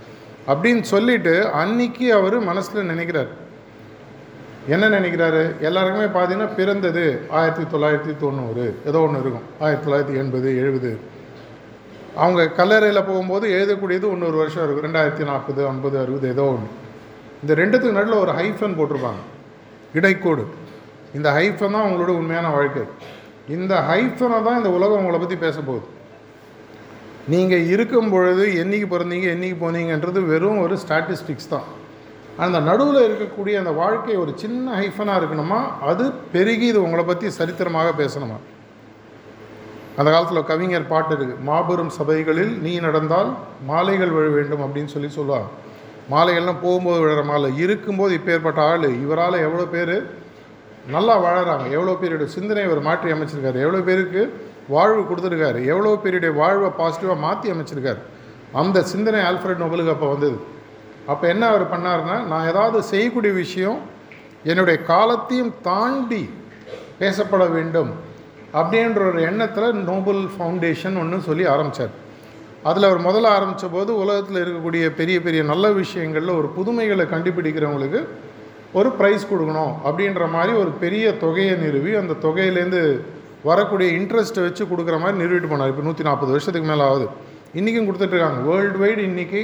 அப்படின்னு 0.49 0.83
சொல்லிவிட்டு 0.93 1.35
அன்னைக்கு 1.61 2.07
அவர் 2.15 2.37
மனசில் 2.41 2.91
நினைக்கிறார். 2.93 3.31
என்ன 4.69 4.89
நினைக்கிறாரு? 4.89 5.43
எல்லாருக்குமே 5.61 6.09
பார்த்தீங்கன்னா 6.19 6.49
பிறந்தது 6.57 7.05
ஆயிரத்தி 7.31 7.65
தொள்ளாயிரத்தி 7.77 8.13
தொண்ணூறு. 8.17 8.65
ஏதோ 8.87 8.99
ஒன்று 8.99 9.21
இருக்கும். 9.21 9.47
ஆயிரத்தி 9.61 9.87
தொள்ளாயிரத்தி 9.87 10.17
எண்பது 10.23 10.49
எழுபது. 10.63 10.91
அவங்க 12.17 12.47
கல்லறையில் 12.59 13.07
போகும்போது 13.09 13.47
எழுதக்கூடியது 13.57 14.07
இன்னொரு 14.15 14.37
வருஷம் 14.43 14.65
இருக்கும். 14.65 14.87
ரெண்டாயிரத்தி 14.89 15.25
நாற்பது 15.31 15.61
ஐம்பது 15.73 15.97
அறுபது 16.03 16.29
ஏதோ 16.35 16.47
ஒன்று 16.55 16.69
இந்த 17.43 17.53
ரெண்டுத்துக்கு 17.61 17.99
நடுவில் 17.99 18.23
ஒரு 18.25 18.33
ஹைஃபன் 18.39 18.77
போட்டிருப்பாங்க. 18.79 19.23
இடைக்கோடு. 19.99 20.45
இந்த 21.19 21.29
ஹைஃபன் 21.39 21.75
தான் 21.75 21.85
அவங்களோட 21.85 22.13
உண்மையான 22.21 22.51
வாழ்க்கை. 22.57 22.85
இந்த 23.57 23.75
ஹைஃபனை 23.91 24.39
தான் 24.47 24.59
இந்த 24.61 24.71
உலகம் 24.77 25.01
உங்களை 25.03 25.19
பற்றி 25.21 25.37
பேச 25.37 25.57
போகுது. 25.61 25.87
நீங்கள் 27.33 27.67
இருக்கும் 27.73 28.11
பொழுது 28.13 28.45
என்னைக்கு 28.63 28.87
பிறந்தீங்க 28.93 29.27
என்னைக்கு 29.37 29.57
போனீங்கன்றது 29.65 30.21
வெறும் 30.33 30.63
ஒரு 30.65 30.77
ஸ்டாட்டிஸ்டிக்ஸ் 30.85 31.53
தான். 31.55 31.67
அந்த 32.45 32.61
நடுவில் 32.61 33.07
இருக்கக்கூடிய 33.07 33.55
அந்த 33.63 33.71
வாழ்க்கை 33.71 34.17
ஒரு 34.17 34.33
சின்ன 34.43 34.77
ஹைஃபனாக 34.81 35.21
இருக்கணுமா? 35.21 35.61
அது 35.91 36.05
பெருகி 36.33 36.67
இது 36.67 36.83
உங்களை 36.83 37.05
பற்றி 37.05 37.27
சரித்திரமாக 37.39 37.91
பேசணுமா? 38.03 38.39
அந்த 40.01 40.09
காலத்தில் 40.13 40.49
கவிஞர் 40.51 40.91
பாட்டு 40.93 41.13
இருக்குது 41.15 41.45
மாபெரும் 41.49 41.93
சபைகளில் 41.99 42.53
நீ 42.65 42.73
நடந்தால் 42.87 43.31
மாலைகள் 43.71 44.15
விழ 44.17 44.27
வேண்டும் 44.37 44.63
அப்படின்னு 44.67 44.93
சொல்லி 44.95 45.11
சொல்லுவார் 45.19 45.49
மாலைகள்லாம் 46.13 46.63
போகும்போது 46.65 47.01
விழுற 47.03 47.23
மாலை 47.31 47.49
இருக்கும்போது 47.65 48.13
இப்பேற்பட்ட 48.19 48.61
ஆள் 48.71 48.87
இவரால் 49.05 49.45
எவ்வளோ 49.47 49.67
பேர் 49.75 49.97
நல்லா 50.95 51.15
வாழறாங்க 51.25 51.67
எவ்வளோ 51.77 51.95
பேருடைய 52.01 52.29
சிந்தனை 52.37 52.63
இவர் 52.69 52.87
மாற்றி 52.89 53.13
அமைச்சிருக்காரு 53.15 53.59
எவ்வளோ 53.65 53.83
பேருக்கு 53.89 54.23
வாழ்வு 54.75 55.03
கொடுத்துருக்காரு 55.11 55.61
எவ்வளோ 55.73 55.93
பேருடைய 56.03 56.33
வாழ்வை 56.41 56.69
பாசிட்டிவாக 56.81 57.25
மாற்றி 57.27 57.47
அமைச்சிருக்காரு. 57.53 58.01
அந்த 58.61 58.79
சிந்தனை 58.93 59.21
ஆல்ஃபிரட் 59.29 59.63
நோபலுக்கு 59.63 59.95
அப்போ 59.95 60.09
வந்தது. 60.15 60.39
அப்போ 61.13 61.25
என்ன 61.33 61.43
அவர் 61.53 61.65
பண்ணாருன்னா 61.73 62.17
நான் 62.31 62.49
ஏதாவது 62.53 62.79
செய்யக்கூடிய 62.93 63.33
விஷயம் 63.43 63.79
என்னுடைய 64.51 64.77
காலத்தையும் 64.93 65.53
தாண்டி 65.69 66.23
பேசப்பட 67.01 67.45
வேண்டும். 67.57 67.91
அப்படின்ற 68.59 69.03
ஒரு 69.11 69.21
எண்ணத்தில் 69.31 69.77
நோபல் 69.91 70.23
ஃபவுண்டேஷன் 70.35 70.97
ஒன்று 71.03 71.27
சொல்லி 71.29 71.45
ஆரம்பித்தார் 71.55 71.93
அதில் 72.69 72.87
அவர் 72.89 73.07
முதல்ல 73.07 73.29
ஆரம்பித்த 73.37 73.67
போது 73.75 73.91
உலகத்தில் 74.03 74.41
இருக்கக்கூடிய 74.43 74.85
பெரிய 74.99 75.17
பெரிய 75.27 75.43
நல்ல 75.51 75.67
விஷயங்களில் 75.81 76.39
ஒரு 76.41 76.49
புதுமைகளை 76.57 77.05
கண்டுபிடிக்கிறவங்களுக்கு 77.13 78.01
ஒரு 78.79 78.91
ப்ரைஸ் 78.99 79.25
கொடுக்கணும் 79.31 79.73
அப்படின்ற 79.89 80.25
மாதிரி 80.35 80.53
ஒரு 80.63 80.71
பெரிய 80.83 81.05
தொகையை 81.23 81.55
நிறுவி 81.63 81.93
அந்த 82.01 82.19
தொகையிலேருந்து 82.25 82.83
வரக்கூடிய 83.49 83.89
இன்ட்ரெஸ்ட்டை 83.99 84.43
வச்சு 84.47 84.63
கொடுக்குற 84.73 84.97
மாதிரி 85.03 85.17
நிறுவிட்டு 85.23 85.49
போனார். 85.53 85.71
இப்போ 85.73 85.85
நூற்றி 85.87 86.05
நாற்பது 86.09 86.35
வருஷத்துக்கு 86.35 86.69
மேலே 86.73 86.85
ஆகுது. 86.89 87.07
இன்றைக்கும் 87.59 87.87
கொடுத்துட்ருக்காங்க 87.89 88.41
வேர்ல்டு 88.49 88.79
வைடு 88.83 89.03
இன்றைக்கி 89.11 89.41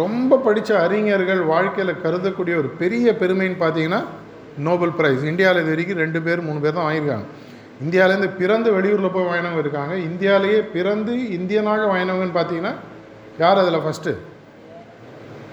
ரொம்ப 0.00 0.38
படித்த 0.46 0.70
அறிஞர்கள் 0.84 1.42
வாழ்க்கையில் 1.52 2.00
கருதக்கூடிய 2.04 2.54
ஒரு 2.62 2.68
பெரிய 2.82 3.16
பெருமைன்னு 3.22 3.58
பார்த்தீங்கன்னா 3.64 4.02
நோபல் 4.66 4.94
ப்ரைஸ் 4.98 5.24
இந்தியாவில் 5.30 5.62
இது 5.62 5.72
வரைக்கும் 5.74 6.00
ரெண்டு 6.04 6.20
பேர் 6.26 6.46
மூணு 6.48 6.60
பேர் 6.64 6.76
தான் 6.76 6.86
வாங்கியிருக்காங்க. 6.88 7.26
இந்தியாவிலேருந்து 7.80 8.36
பிறந்து 8.36 8.72
வெளியூரில் 8.72 9.12
போய் 9.12 9.26
வாங்கினவங்க 9.26 9.58
இருக்காங்க. 9.58 9.94
இந்தியாவிலேயே 10.08 10.60
பிறந்து 10.76 11.12
இந்தியனாக 11.38 11.88
வாங்கினவங்கன்னு 11.90 12.38
பார்த்தீங்கன்னா 12.38 12.74
யார் 13.38 13.58
அதில் 13.58 13.84
ஃபஸ்ட்டு 13.84 14.12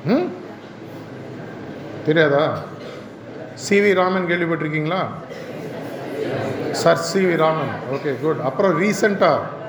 ம்? 0.06 0.28
தெரியாதா? 2.06 2.44
சிவி 3.68 3.94
ராமன் 3.94 4.28
கேள்விப்பட்டிருக்கீங்களா? 4.28 5.02
Sir 6.72 7.04
C V 7.10 7.36
Raman. 7.36 7.74
Okay 7.92 8.12
good 8.22 8.40
அப்புறம் 8.40 8.82
ரீசண்டாக 8.82 9.60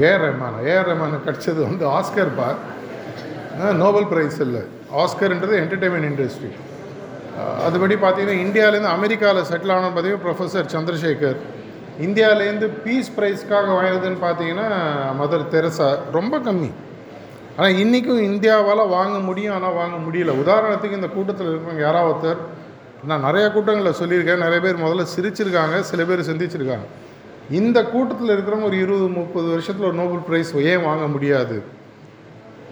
ஏஆர் 0.00 0.22
ரஹ்மான். 0.24 0.58
ஏஆர் 0.64 0.88
ரஹ்மான் 0.90 1.24
கிடச்சது 1.26 1.60
வந்து 1.68 1.86
ஆஸ்கர் 1.88 2.36
பா. 2.36 2.48
நோபல் 3.72 4.04
ப்ரைஸ் 4.04 4.40
இல்லை. 4.40 4.62
ஆஸ்கர்ன்றது 4.96 5.54
என்டர்டெயின்மெண்ட் 5.62 6.10
இண்டஸ்ட்ரி 6.10 6.50
அதுபடி 7.66 7.94
பார்த்தீங்கன்னா 8.04 8.36
இந்தியாவிலேருந்து 8.46 8.94
அமெரிக்காவில் 8.96 9.48
செட்டில் 9.50 9.72
ஆன 9.76 9.88
பார்த்தீங்கன்னா 9.88 10.24
ப்ரொஃபஸர் 10.26 10.70
சந்திரசேகர். 10.76 11.38
இந்தியாவிலேருந்து 12.06 12.66
பீஸ் 12.84 13.10
ப்ரைஸ்க்காக 13.16 13.68
வாங்கினதுன்னு 13.78 14.20
பார்த்தீங்கன்னா 14.26 14.68
மதர் 15.20 15.50
தெரசா 15.54 15.98
ரொம்ப 16.12 16.38
கம்மி. 16.38 16.70
ஆனால் 17.56 17.78
இன்றைக்கும் 17.82 18.22
இந்தியாவால் 18.30 18.82
வாங்க 18.88 19.18
முடியும் 19.18 19.54
ஆனால் 19.54 19.72
வாங்க 19.72 19.96
முடியல. 20.06 20.34
உதாரணத்துக்கு 20.42 20.98
இந்த 21.00 21.08
கூட்டத்தில் 21.08 21.48
இருக்கிறவங்க 21.50 21.80
யாராவது 21.80 22.12
ஒருத்தர் 22.12 22.40
நான் 23.10 23.24
நிறையா 23.24 23.52
கூட்டங்களில் 23.52 23.98
சொல்லியிருக்கேன். 24.00 24.44
நிறைய 24.46 24.60
பேர் 24.64 24.82
முதல்ல 24.84 25.04
சிரிச்சிருக்காங்க 25.16 25.76
சில 25.90 26.04
பேர் 26.04 26.28
சிந்திச்சிருக்காங்க. 26.30 26.86
இந்த 27.60 27.78
கூட்டத்தில் 27.84 28.32
இருக்கிறவங்க 28.34 28.68
ஒரு 28.70 28.78
இருபது 28.78 29.08
முப்பது 29.18 29.48
வருஷத்தில் 29.48 29.86
ஒரு 29.90 29.96
நோபல் 30.00 30.24
ப்ரைஸ் 30.28 30.50
ஏன் 30.72 30.84
வாங்க 30.88 31.06
முடியாது? 31.06 31.56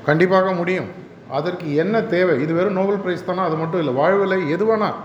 கண்டிப்பாக 0.09 0.53
முடியும். 0.53 0.89
அதற்கு 1.37 1.75
என்ன 1.75 2.03
தேவை? 2.03 2.35
இது 2.43 2.53
வெறும் 2.55 2.79
நோபல் 2.81 3.01
ப்ரைஸ் 3.05 3.25
தானே? 3.25 3.41
அது 3.41 3.57
மட்டும் 3.57 3.81
இல்லை. 3.83 3.95
வாழ்வில் 4.01 4.49
எது 4.55 4.65
வேணால் 4.71 4.99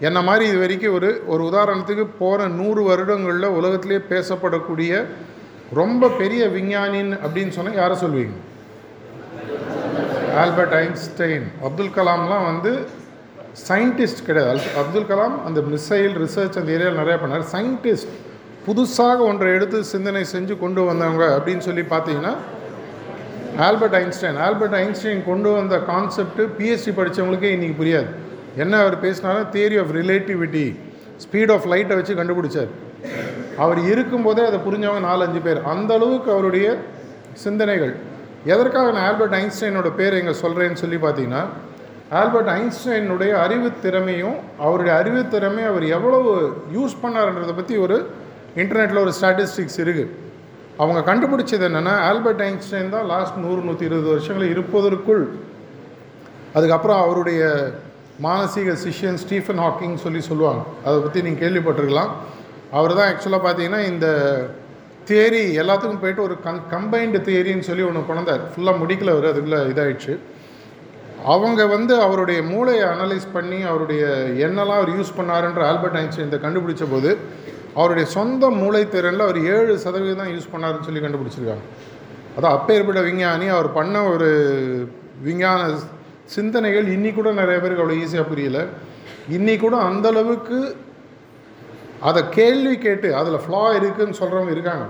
என்ன 0.00 0.18
மாதிரி 0.22 0.44
இது 0.50 0.58
வரைக்கும் 0.58 0.94
ஒரு 0.94 1.22
ஒரு 1.26 1.42
உதாரணத்துக்கு 1.44 2.04
போகிற 2.18 2.48
நூறு 2.48 2.82
வருடங்களில் 2.82 3.56
உலகத்திலே 3.58 3.98
பேசப்படக்கூடிய 4.12 5.04
ரொம்ப 5.80 6.08
பெரிய 6.08 6.42
விஞ்ஞானின் 6.48 7.12
அப்படின்னு 7.24 7.48
சொன்னால் 7.48 7.74
யாரை 7.74 7.96
சொல்வீங்க? 8.02 8.36
Albert 10.42 10.74
Einstein. 10.82 11.46
அப்துல் 11.66 11.94
கலாம்லாம் 11.98 12.44
வந்து 12.50 12.72
சயின்டிஸ்ட் 13.68 14.26
கிடையாது. 14.26 14.50
அல் 14.50 14.76
அப்துல் 14.82 15.08
கலாம் 15.10 15.36
அந்த 15.44 15.60
மிசைல் 15.72 16.14
ரிசர்ச் 16.24 16.58
அந்த 16.60 16.70
ஏரியாவில் 16.76 17.00
நிறையா 17.02 17.18
பண்ணார். 17.22 17.44
சயின்டிஸ்ட் 17.54 18.14
புதுசாக 18.66 19.18
ஒன்றை 19.30 19.50
எடுத்து 19.52 19.78
சிந்தனை 19.84 20.24
செஞ்சு 20.32 20.58
கொண்டு 20.58 20.84
வந்தவங்க 20.84 21.24
அப்படின்னு 21.38 21.64
சொல்லி 21.68 21.84
பார்த்தீங்கன்னா 21.94 22.34
ஆல்பர்ட் 23.66 23.96
ஐன்ஸ்டைன். 24.00 24.36
ஆல்பர்ட் 24.46 24.76
ஐன்ஸ்டைன் 24.80 25.20
கொண்டு 25.28 25.48
வந்த 25.58 25.76
கான்செப்ட் 25.90 26.40
பிஎஸ்சி 26.58 26.90
படித்தவங்களுக்கே 26.98 27.50
இன்றைக்கி 27.54 27.76
புரியாது. 27.80 28.10
என்ன 28.62 28.74
அவர் 28.82 28.96
பேசினாலும் 29.04 29.48
theory 29.54 29.76
of 29.82 29.90
relativity 30.00 30.66
speed 31.24 31.52
of 31.54 31.66
லைட்டை 31.72 31.94
வச்சு 31.98 32.14
கண்டுபிடிச்சார். 32.20 32.70
அவர் 33.64 33.80
இருக்கும்போதே 33.92 34.42
அதை 34.50 34.58
புரிஞ்சவங்க 34.66 35.02
நாலஞ்சு 35.08 35.40
பேர். 35.46 35.60
அந்த 35.72 35.90
அளவுக்கு 35.98 36.30
அவருடைய 36.34 36.68
சிந்தனைகள். 37.46 37.94
எதற்காக 38.52 38.86
நான் 38.96 39.06
ஆல்பர்ட் 39.08 39.36
ஐன்ஸ்டைனோட 39.40 39.90
பேர் 40.00 40.18
எங்கே 40.20 40.34
சொல்கிறேன்னு 40.44 40.82
சொல்லி 40.84 41.00
பார்த்தீங்கன்னா 41.06 41.42
ஆல்பர்ட் 42.20 42.52
ஐன்ஸ்டைனுடைய 42.58 43.32
அறிவு 43.44 43.68
திறமையும் 43.84 44.38
அவருடைய 44.66 44.92
அறிவு 45.00 45.22
திறமை 45.34 45.64
அவர் 45.72 45.84
எவ்வளவு 45.96 46.30
யூஸ் 46.76 46.96
பண்ணார்ன்றதை 47.02 47.54
பற்றி 47.58 47.76
ஒரு 47.86 47.96
இன்டர்நெட்டில் 48.62 49.04
ஒரு 49.06 49.12
ஸ்டாட்டிஸ்டிக்ஸ் 49.18 49.80
இருக்குது 49.84 50.06
அவங்க 50.82 51.00
கண்டுபிடிச்சது 51.10 51.64
என்னென்னா 51.68 51.94
ஆல்பர்ட் 52.08 52.42
ஐன்ஸ்டைன் 52.48 52.94
தான் 52.94 53.06
லாஸ்ட் 53.12 53.38
நூறு 53.44 53.60
நூற்றி 53.68 53.84
இருபது 53.88 54.08
வருஷங்கள் 54.14 54.52
இருப்பதற்குள். 54.54 55.24
அதுக்கப்புறம் 56.56 57.00
அவருடைய 57.04 57.42
மானசீக 58.26 58.70
சிஷ்யன் 58.84 59.20
ஸ்டீஃபன் 59.22 59.60
ஹாக்கிங் 59.64 59.96
சொல்லி 60.04 60.20
சொல்லுவாங்க. 60.30 60.62
அதை 60.86 60.96
பற்றி 61.04 61.20
நீங்கள் 61.26 61.42
கேள்விப்பட்டிருக்கலாம். 61.44 62.12
அவர் 62.78 62.96
தான் 62.98 63.08
ஆக்சுவலாக 63.10 63.42
பார்த்தீங்கன்னா 63.46 63.82
இந்த 63.92 64.06
தியரி 65.08 65.42
எல்லாத்துக்கும் 65.60 66.02
போயிட்டு 66.02 66.22
ஒரு 66.28 66.34
கன் 66.46 66.64
கம்பைன்டு 66.72 67.18
தியரின்னு 67.28 67.66
சொல்லி 67.68 67.84
ஒன்று 67.90 68.00
கொண்டார் 68.08 68.42
ஃபுல்லாக 68.52 68.80
முடிக்கல 68.82 69.12
அவர் 69.14 69.30
அதுக்குள்ளே 69.30 69.60
இதாகிடுச்சு 69.72 70.14
அவங்க 71.34 71.60
வந்து 71.74 71.94
அவருடைய 72.06 72.40
மூளையை 72.50 72.84
அனலைஸ் 72.94 73.28
பண்ணி 73.36 73.58
அவருடைய 73.70 74.02
என்னெல்லாம் 74.46 74.80
அவர் 74.80 74.92
யூஸ் 74.96 75.16
பண்ணாருன்ற 75.18 75.62
ஆல்பர்ட் 75.70 75.98
ஐன்ஸ்டைன் 76.00 76.28
இதை 76.30 76.40
கண்டுபிடிச்ச 76.44 76.84
போது 76.90 77.10
அவருடைய 77.78 78.06
சொந்த 78.16 78.44
மூளைத்திறனில் 78.60 79.26
அவர் 79.26 79.38
ஏழு 79.54 79.72
சதவீதம் 79.84 80.20
தான் 80.22 80.32
யூஸ் 80.34 80.52
பண்ணாருன்னு 80.52 80.88
சொல்லி 80.88 81.02
கண்டுபிடிச்சிருக்காங்க. 81.04 81.64
அதான் 82.36 82.54
அப்பேற்பட்ட 82.56 83.00
விஞ்ஞானி 83.08 83.46
அவர் 83.56 83.68
பண்ண 83.78 83.96
ஒரு 84.14 84.28
விஞ்ஞான 85.26 85.60
சிந்தனைகள் 86.36 86.86
இன்னி 86.96 87.10
கூட 87.18 87.28
நிறைய 87.40 87.56
பேருக்கு 87.62 87.84
அவ்வளோ 87.84 87.98
ஈஸியாக 88.04 88.30
புரியல. 88.30 88.60
இன்னி 89.36 89.54
கூட 89.64 89.76
அந்தளவுக்கு 89.88 90.58
அதை 92.08 92.20
கேள்வி 92.38 92.74
கேட்டு 92.86 93.08
அதில் 93.20 93.42
ஃப்ளா 93.44 93.62
இருக்குதுன்னு 93.78 94.18
சொல்கிறவங்க 94.22 94.52
இருக்காங்க. 94.56 94.86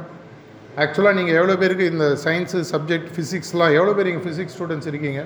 ஆக்சுவலாக 0.83 1.17
நீங்கள் 1.19 1.39
எவ்வளோ 1.41 1.55
பேருக்கு 1.61 1.91
இந்த 1.93 2.07
சயின்ஸு 2.25 2.59
சப்ஜெக்ட் 2.73 3.11
ஃபிசிக்ஸ்லாம் 3.15 3.75
எவ்வளோ 3.79 3.95
பேர் 3.99 4.11
இங்கே 4.11 4.25
ஃபிசிக்ஸ் 4.27 4.57
ஸ்டூடெண்ட்ஸ் 4.57 4.91
இருக்கீங்க? 4.91 5.23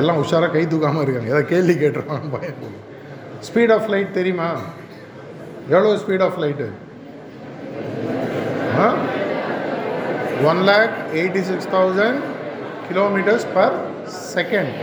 எல்லாம் 0.00 0.20
உஷாராக 0.22 0.50
கை 0.56 0.64
தூக்காமல் 0.72 1.04
இருக்காங்க. 1.04 1.30
ஏதாவது 1.32 1.50
கேள்வி 1.54 1.76
கேட்டுருவாங்க 1.82 2.28
பயம் 2.36 2.76
ஸ்பீட் 3.48 3.74
ஆஃப் 3.76 3.90
லைட் 3.94 4.12
தெரியுமா? 4.20 4.48
எவ்வளோ 5.72 5.92
speed 6.02 6.24
of 6.26 6.38
light 6.44 6.68
one 10.50 10.60
lakh 10.70 10.94
eighty 11.20 11.42
six 11.50 11.70
thousand 11.76 12.20
kilometres 12.88 13.46
per 13.56 13.76
second 14.34 14.74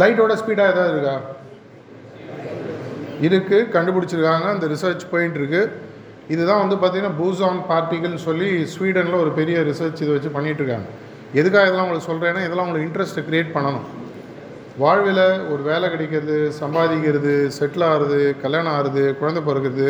லைட்டோட 0.00 0.32
ஸ்பீடாக 0.40 0.72
ஏதாவது 0.72 0.92
இருக்கா? 0.96 1.16
இருக்குது 3.26 3.68
கண்டுபிடிச்சிருக்காங்க 3.76 4.48
அந்த 4.54 4.66
ரிசர்ச் 4.74 5.04
பாயிண்ட் 5.12 5.38
இருக்குது 5.40 5.70
இதுதான் 6.34 6.62
வந்து 6.62 6.76
பார்த்திங்கன்னா 6.80 7.16
பூசான் 7.20 7.60
பார்ட்டிகள்னு 7.70 8.20
சொல்லி 8.28 8.48
ஸ்வீடனில் 8.74 9.22
ஒரு 9.24 9.30
பெரிய 9.38 9.58
ரிசர்ச் 9.70 10.02
இதை 10.04 10.12
வச்சு 10.16 10.30
பண்ணிகிட்ருக்காங்க 10.36 10.88
எதுக்காக 11.40 11.66
இதெல்லாம் 11.68 11.86
உங்களுக்கு 11.86 12.10
சொல்கிறேன்னா 12.10 12.42
இதெல்லாம் 12.46 12.66
உங்களுக்கு 12.66 12.88
இன்ட்ரெஸ்ட்டை 12.88 13.24
க்ரியேட் 13.28 13.54
பண்ணணும். 13.56 13.86
வாழ்வில் 14.80 15.24
ஒரு 15.52 15.62
வேலை 15.68 15.86
கிடைக்கிறது 15.90 16.34
சம்பாதிக்கிறது 16.58 17.32
செட்டில் 17.56 17.84
ஆகிறது 17.84 18.18
கல்யாணம் 18.42 18.72
ஆகிறது 18.72 19.02
குழந்தை 19.20 19.40
பிறகுறது 19.48 19.86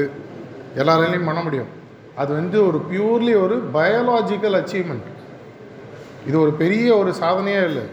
எல்லாராலையும் 0.81 1.29
பண்ண 1.29 1.41
முடியும். 1.47 1.71
அது 2.21 2.31
வந்து 2.39 2.59
ஒரு 2.69 2.79
பியூர்லி 2.91 3.35
ஒரு 3.45 3.57
பயாலாஜிக்கல் 3.75 4.57
அச்சீவ்மெண்ட் 4.61 5.09
இது 6.29 6.37
ஒரு 6.45 6.53
பெரிய 6.63 6.87
ஒரு 7.01 7.11
சாதனையே 7.21 7.63
இல்லை. 7.71 7.85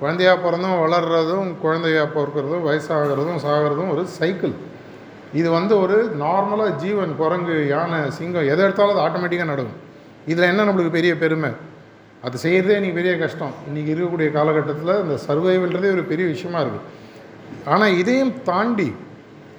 குழந்தையாக 0.00 0.38
பிறந்தும் 0.44 0.82
வளர்கிறதும் 0.84 1.48
குழந்தையாக 1.64 2.08
பிறக்கிறதும் 2.16 2.66
வயசாகிறதும் 2.68 3.40
சாகிறதும் 3.46 3.92
ஒரு 3.94 4.04
சைக்கிள் 4.18 4.54
இது 5.40 5.48
வந்து 5.58 5.74
ஒரு 5.84 5.96
நார்மலாக 6.24 6.76
ஜீவன் 6.82 7.14
குரங்கு 7.22 7.56
யானை 7.68 8.00
சிங்கம் 8.18 8.50
எதை 8.52 8.60
எடுத்தாலும் 8.66 8.94
அது 8.94 9.04
ஆட்டோமேட்டிக்காக 9.06 9.52
நடக்கும். 9.54 9.80
இதில் 10.32 10.50
என்ன 10.52 10.64
நம்மளுக்கு 10.64 10.96
பெரிய 10.98 11.14
பெருமை? 11.22 11.50
அது 12.22 12.36
செய்கிறதே 12.38 12.76
இன்றைக்கி 12.76 12.96
பெரிய 12.96 13.14
கஷ்டம். 13.16 13.52
இன்றைக்கி 13.68 13.90
இருக்கக்கூடிய 13.92 14.28
காலகட்டத்தில் 14.30 15.00
இந்த 15.02 15.16
சர்வைவல்ன்றதே 15.26 15.90
ஒரு 15.90 16.04
பெரிய 16.04 16.26
விஷயமா 16.28 16.60
இருக்குது 16.60 16.86
ஆனால் 17.64 17.96
இதையும் 17.96 18.34
தாண்டி 18.44 18.88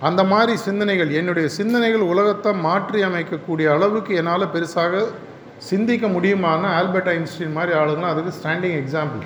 அந்த 0.01 0.21
மாதிரி 0.23 0.53
சிந்தனைகள் 0.57 1.11
என்னுடைய 1.11 1.47
சிந்தனைகள் 1.49 2.03
உலகத்தை 2.03 2.51
மாற்றி 2.59 2.99
அமைக்கக்கூடிய 3.01 3.67
அளவுக்கு 3.71 4.11
என்னால் 4.15 4.51
பெருசாக 4.51 4.99
சிந்திக்க 5.69 6.05
முடியுமான்னு 6.07 6.67
ஆல்பர்ட் 6.73 7.09
ஐன்ஸ்டீன் 7.09 7.55
மாதிரி 7.57 7.73
ஆளுங்களாம் 7.77 8.13
அதுக்கு 8.13 8.33
ஸ்டாண்டிங் 8.37 8.77
எக்ஸாம்பிள் 8.81 9.23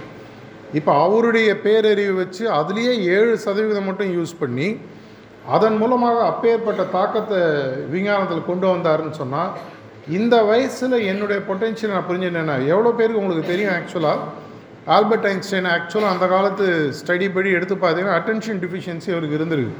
இப்போ 0.73 0.91
அவருடைய 1.01 1.49
பேரறிவு 1.63 2.13
வச்சு 2.13 2.43
அதுலேயே 2.51 2.93
ஏழு 3.15 3.33
சதவீதம் 3.37 3.87
மட்டும் 3.89 4.13
யூஸ் 4.13 4.33
பண்ணி 4.39 4.67
அதன் 5.49 5.77
மூலமாக 5.77 6.17
அப்பேற்பட்ட 6.23 6.83
தாக்கத்தை 6.91 7.39
விஞ்ஞானத்தில் 7.89 8.45
கொண்டு 8.45 8.65
வந்தாருன்னு 8.67 9.19
சொன்னால் 9.19 9.51
இந்த 10.09 10.43
வயசில் 10.43 10.91
என்னுடைய 10.91 11.41
பொட்டென்ஷியல் 11.49 11.91
நான் 11.91 12.07
புரிஞ்சுட்டேன்னா 12.09 12.67
எவ்வளோ 12.67 12.91
பேருக்கு 12.91 13.21
உங்களுக்கு 13.21 13.49
தெரியும் 13.49 13.73
ஆக்சுவலாக 13.73 14.19
ஆல்பர்ட் 14.85 15.25
ஐன்ஸ்டைன் 15.25 15.67
ஆக்சுவலாக 15.75 16.13
அந்த 16.13 16.27
காலத்து 16.27 16.93
ஸ்டடி 16.99 17.33
படி 17.33 17.49
எடுத்து 17.51 17.75
பார்த்தீங்கன்னா 17.75 18.15
அட்டென்ஷன் 18.19 18.61
டிஃபிஷியன்சி 18.63 19.11
அவருக்கு 19.11 19.37
இருந்திருக்கு. 19.39 19.75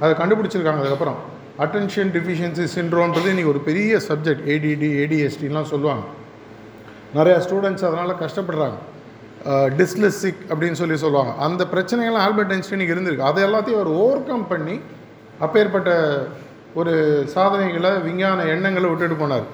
அதை 0.00 0.14
கண்டுபிடிச்சிருக்காங்க 0.14 0.78
அதுக்கப்புறம். 0.78 1.18
அட்டென்ஷன் 1.58 2.10
டிஃபிஷியன்சி 2.16 2.66
சின்ட்ரோன்றது 2.74 3.30
இன்றைக்கி 3.32 3.48
ஒரு 3.48 3.58
பெரிய 3.58 3.96
சப்ஜெக்ட் 3.96 4.44
ஏடிடி 4.46 4.88
ஏடிஎஸ்டிலாம் 5.02 5.70
சொல்லுவாங்க. 5.72 6.04
நிறையா 7.14 7.40
ஸ்டூடெண்ட்ஸ் 7.46 7.84
அதனால் 7.84 8.20
கஷ்டப்படுறாங்க. 8.20 8.78
டிஸ்லெஸிக் 9.76 10.40
அப்படின்னு 10.48 10.72
சொல்லி 10.72 10.96
சொல்லுவாங்க. 10.96 11.32
அந்த 11.32 11.66
பிரச்சனைகள்லாம் 11.74 12.24
ஆல்பர்ட் 12.26 12.52
ஐன்ஸ்டைனுக்கு 12.52 12.94
இருந்திருக்கு. 12.96 13.28
அதை 13.30 13.44
எல்லாத்தையும் 13.44 13.80
அவர் 13.80 13.86
ஓவர் 13.86 14.26
கம் 14.26 14.48
பண்ணி 14.48 14.80
அப்பேற்பட்ட 15.38 16.26
ஒரு 16.78 16.92
சாதனைகளை 17.34 17.90
விஞ்ஞான 18.06 18.44
எண்ணங்களை 18.54 18.88
விட்டுட்டு 18.90 19.16
போனார். 19.22 19.46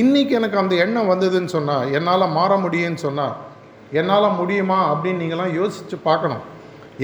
இன்றைக்கி 0.00 0.32
எனக்கு 0.40 0.58
அந்த 0.62 0.74
எண்ணம் 0.84 1.10
வந்ததுன்னு 1.12 1.50
சொன்னால் 1.56 1.88
என்னால் 1.96 2.34
மாற 2.38 2.52
முடியும்னு 2.64 3.02
சொன்னால் 3.06 3.34
என்னால் 3.98 4.36
முடியுமா 4.40 4.78
அப்படின்னு 4.92 5.22
நீங்களாம் 5.24 5.56
யோசித்து 5.60 5.96
பார்க்கணும். 6.08 6.44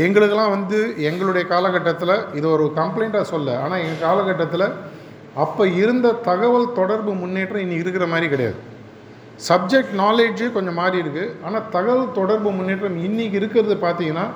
எங்களுக்கெல்லாம் 0.05 0.55
வந்து 0.57 0.79
எங்களுடைய 1.09 1.45
காலகட்டத்தில் 1.53 2.15
இது 2.39 2.47
ஒரு 2.57 2.65
கம்ப்ளைண்ட்டாக 2.81 3.31
சொல்ல 3.33 3.57
ஆனால் 3.65 3.83
எங்கள் 3.85 4.05
காலகட்டத்தில் 4.07 4.67
அப்போ 5.45 5.65
இருந்த 5.83 6.09
தகவல் 6.29 6.67
தொடர்பு 6.79 7.13
முன்னேற்றம் 7.23 7.65
இனி 7.65 7.77
இருக்கிற 7.83 8.07
மாதிரி 8.13 8.27
கிடையாது. 8.33 8.59
சப்ஜெக்ட் 9.49 9.95
நாலேஜு 10.01 10.47
கொஞ்சம் 10.57 10.79
மாறி 10.81 10.99
இருக்குது 11.03 11.31
ஆனால் 11.47 11.69
தகவல் 11.77 12.17
தொடர்பு 12.19 12.51
முன்னேற்றம் 12.59 12.99
இன்றைக்கி 13.07 13.39
இருக்கிறது 13.41 13.77
பார்த்தீங்கன்னா 13.85 14.27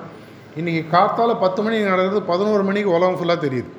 இன்றைக்கி 0.61 0.83
காத்தால் 0.95 1.41
பத்து 1.43 1.61
மணிக்கு 1.65 1.91
நடக்கிறது 1.93 2.23
பதினோரு 2.31 2.63
மணிக்கு 2.69 2.95
உலகம் 2.99 3.19
ஃபுல்லாக 3.19 3.45
தெரியுது. 3.47 3.71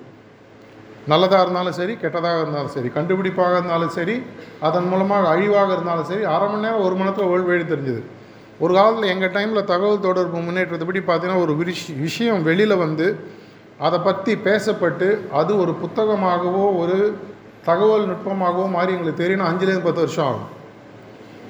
நல்லதாக 1.12 1.42
இருந்தாலும் 1.46 1.76
சரி 1.80 1.94
கெட்டதாக 2.04 2.42
இருந்தாலும் 2.44 2.74
சரி 2.76 2.90
கண்டுபிடிப்பாக 2.98 3.54
இருந்தாலும் 3.60 3.94
சரி 3.98 4.16
அதன் 4.68 4.88
மூலமாக 4.92 5.30
அழிவாக 5.34 5.70
இருந்தாலும் 5.76 6.10
சரி 6.12 6.24
அரை 6.34 6.48
மணி 6.52 6.66
நேரம் 6.66 6.84
ஒரு 6.88 6.96
மணி 6.98 7.08
நேரத்தில் 7.08 7.32
வேர்ல்டு 7.32 7.52
வைடு 7.52 7.66
தெரிஞ்சுது. 7.74 8.02
ஒரு 8.64 8.74
காலத்தில் 8.78 9.12
எங்கள் 9.14 9.34
டைமில் 9.38 9.70
தகவல் 9.72 10.06
தொடர்பு 10.08 10.38
முன்னேற்றத்தை 10.48 10.86
படி 10.90 11.02
பார்த்தீங்கன்னா 11.10 11.44
ஒரு 11.46 11.54
விஷ் 11.62 11.88
விஷயம் 12.06 12.42
வெளியில் 12.50 12.82
வந்து 12.86 13.08
அதை 13.88 13.98
பற்றி 14.08 14.34
பேசப்பட்டு 14.48 15.08
அது 15.40 15.52
ஒரு 15.64 15.74
புத்தகமாகவோ 15.82 16.66
ஒரு 16.82 16.98
தகவல் 17.68 18.06
நுட்பமாகவோ 18.10 18.66
மாறி 18.76 18.94
எங்களுக்கு 18.96 19.22
தெரியணும். 19.24 19.50
அஞ்சுலேருந்து 19.50 19.88
பத்து 19.88 20.04
வருஷம் 20.06 20.28
ஆகும். 20.30 20.48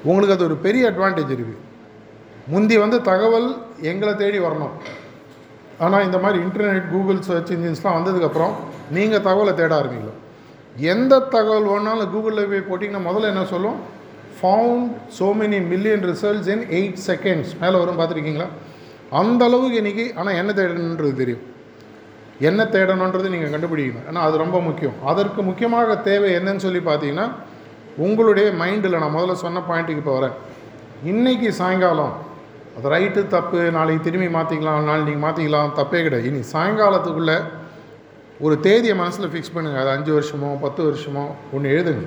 உங்களுக்கு 0.08 0.34
அது 0.36 0.46
ஒரு 0.48 0.56
பெரிய 0.66 0.82
அட்வான்டேஜ் 0.90 1.34
இருக்குது 1.36 1.64
முந்தி 2.52 2.76
வந்து 2.82 2.98
தகவல் 3.10 3.48
எங்களை 3.90 4.12
தேடி 4.22 4.38
வரணும். 4.46 4.74
ஆனால் 5.84 6.04
இந்த 6.08 6.18
மாதிரி 6.22 6.38
இன்டர்நெட் 6.44 6.90
கூகுள் 6.92 7.24
சர்ச் 7.28 7.52
இன்ஜின்ஸ்லாம் 7.56 7.96
வந்ததுக்கப்புறம் 7.98 8.54
நீங்கள் 8.96 9.24
தகவலை 9.28 9.52
தேட 9.60 9.72
ஆரம்பிக்கலாம் 9.80 10.22
எந்த 10.92 11.14
தகவல் 11.34 11.68
வேணாலும் 11.72 12.10
கூகுளில் 12.14 12.50
போய் 12.50 12.68
போட்டிங்கன்னா 12.68 13.06
முதல்ல 13.08 13.30
என்ன 13.32 13.44
சொல்லும்? 13.52 13.78
Found 14.38 14.90
so 15.18 15.28
many 15.38 15.58
million 15.72 16.04
results 16.10 16.50
in 16.54 16.64
eight 16.78 17.00
seconds 17.08 17.52
மேலே 17.62 17.76
வரும் 17.82 17.98
பார்த்துருக்கீங்களா? 18.00 18.48
அந்த 19.20 19.42
அளவுக்கு 19.48 19.80
இன்றைக்கி 19.82 20.04
ஆனால் 20.20 20.38
என்ன 20.40 20.50
தேடணுன்றது 20.58 21.14
தெரியும். 21.22 21.44
என்ன 22.48 22.60
தேடணுன்றது 22.74 23.28
நீங்கள் 23.34 23.52
கண்டுபிடிக்கணும். 23.54 24.06
ஏன்னா 24.08 24.20
அது 24.26 24.36
ரொம்ப 24.44 24.58
முக்கியம். 24.68 24.96
அதற்கு 25.10 25.40
முக்கியமாக 25.48 25.96
தேவை 26.08 26.30
என்னன்னு 26.38 26.64
சொல்லி 26.66 26.82
பார்த்தீங்கன்னா 26.90 27.26
உங்களுடைய 28.06 28.48
மைண்டில் 28.62 29.00
நான் 29.02 29.14
முதல்ல 29.16 29.36
சொன்ன 29.44 29.62
பாயிண்ட்டுக்கு 29.70 30.02
இப்போ 30.02 30.14
வரேன். 30.18 30.36
இன்றைக்கி 31.12 31.48
சாயங்காலம். 31.60 32.14
அது 32.76 32.90
ரைட்டு 32.94 33.20
தப்பு 33.36 33.60
நாளைக்கு 33.76 34.04
திரும்பி 34.06 34.28
மாற்றிக்கலாம் 34.36 34.84
நாளைக்கு 34.88 35.10
நீங்கள் 35.10 35.26
மாற்றிக்கலாம் 35.26 35.72
தப்பே 35.78 36.00
கிடையாது. 36.06 36.28
இனி 36.30 36.40
சாயங்காலத்துக்குள்ளே 36.54 37.38
ஒரு 38.46 38.60
தேதியை 38.60 38.94
மனசில் 38.96 39.30
ஃபிக்ஸ் 39.30 39.54
பண்ணுங்கள் 39.54 39.82
அது 39.82 39.90
அஞ்சு 39.96 40.10
வருஷமோ 40.16 40.48
பத்து 40.64 40.80
வருஷமோ 40.88 41.24
ஒன்று 41.52 41.74
எழுதுங்க. 41.76 42.06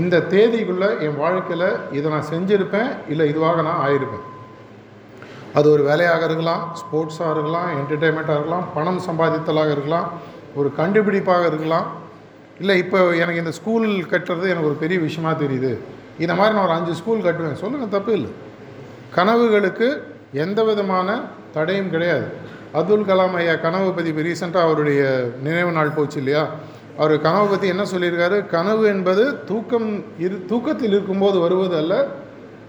இந்த 0.00 0.16
தேதிக்குள்ளே 0.32 0.88
என் 1.06 1.16
வாழ்க்கையில் 1.16 1.68
இதை 1.96 2.06
நான் 2.14 2.30
செஞ்சுருப்பேன் 2.32 2.90
இல்லை 3.12 3.24
இதுவாக 3.32 3.62
நான் 3.68 3.82
ஆயிருப்பேன். 3.86 4.24
அது 5.58 5.66
ஒரு 5.74 5.82
வேலையாக 5.82 6.24
இருக்கலாம் 6.24 6.62
ஸ்போர்ட்ஸாக 6.80 7.30
இருக்கலாம் 7.34 7.68
என்டர்டெயின்மெண்ட்டாக 7.78 8.38
இருக்கலாம் 8.38 8.66
பணம் 8.74 9.00
சம்பாதித்தலாக 9.08 9.70
இருக்கலாம் 9.76 10.08
ஒரு 10.54 10.68
கண்டுபிடிப்பாக 10.80 11.46
இருக்கலாம். 11.46 11.86
இல்லை 12.60 12.78
இப்போ 12.78 12.98
எனக்கு 13.22 13.42
இந்த 13.44 13.52
ஸ்கூல் 13.60 13.88
கட்டுறது 14.12 14.46
எனக்கு 14.52 14.70
ஒரு 14.72 14.78
பெரிய 14.84 14.98
விஷயமா 15.06 15.32
தெரியுது. 15.44 15.72
இந்த 16.18 16.34
மாதிரி 16.34 16.54
நான் 16.56 16.66
ஒரு 16.68 16.76
அஞ்சு 16.78 16.94
ஸ்கூல் 17.00 17.26
கட்டுவேன். 17.26 17.60
சொல்லுங்கள் 17.62 17.94
தப்பு 17.96 18.12
இல்லை. 18.12 18.30
கனவுகளுக்கு 19.16 19.88
எந்த 20.44 20.64
விதமான 20.64 21.08
தடையும் 21.56 21.90
கிடையாது. 21.90 22.28
அப்துல் 22.78 23.08
கலாம் 23.10 23.36
ஐயா 23.42 23.54
கனவை 23.66 23.90
பற்றி 23.90 24.10
இப்போ 24.12 24.24
ரீசெண்டாக 24.28 24.66
அவருடைய 24.68 25.02
நினைவு 25.46 25.70
நாள் 25.78 25.96
போச்சு 25.98 26.18
இல்லையா? 26.22 26.42
அவர் 27.00 27.14
கனவு 27.26 27.46
பற்றி 27.50 27.66
என்ன 27.74 27.84
சொல்லியிருக்காரு? 27.92 28.38
கனவு 28.54 28.82
என்பது 28.94 29.24
தூக்கம் 29.50 29.88
இரு 30.24 30.38
தூக்கத்தில் 30.52 30.94
இருக்கும்போது 30.96 31.38
வருவது 31.44 31.76
அல்ல 31.82 31.94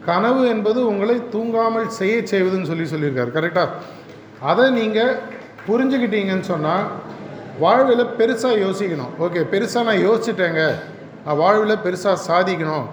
கனவு 0.10 0.42
என்பது 0.54 0.80
உங்களை 0.92 1.16
தூங்காமல் 1.34 1.88
செய்ய 2.00 2.18
செய்வதுன்னு 2.32 2.70
சொல்லி 2.72 2.86
சொல்லியிருக்காரு. 2.92 3.32
கரெக்டாக 3.38 3.70
அதை 4.50 4.66
நீங்கள் 4.80 5.18
புரிஞ்சுக்கிட்டீங்கன்னு 5.68 6.48
சொன்னால் 6.52 6.86
வாழ்வில் 7.64 8.14
பெருசாக 8.20 8.62
யோசிக்கணும். 8.66 9.12
ஓகே 9.26 9.42
பெருசாக 9.54 9.88
நான் 9.90 10.06
யோசிச்சிட்டேங்க. 10.08 10.64
நான் 11.26 11.40
வாழ்வில் 11.44 11.84
பெருசாக 11.86 12.18
சாதிக்கணும். 12.28 12.86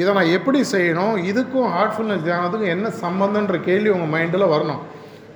இதை 0.00 0.10
நான் 0.18 0.34
எப்படி 0.36 0.60
செய்யணும்? 0.72 1.14
இதுக்கும் 1.30 1.68
ஹார்ட்ஃபுல்னஸ் 1.74 2.24
தியானத்துக்கும் 2.28 2.74
என்ன 2.76 2.92
சம்மந்தன்ற 3.04 3.58
கேள்வி 3.68 3.92
உங்கள் 3.96 4.12
மைண்டில் 4.14 4.52
வரணும். 4.54 4.80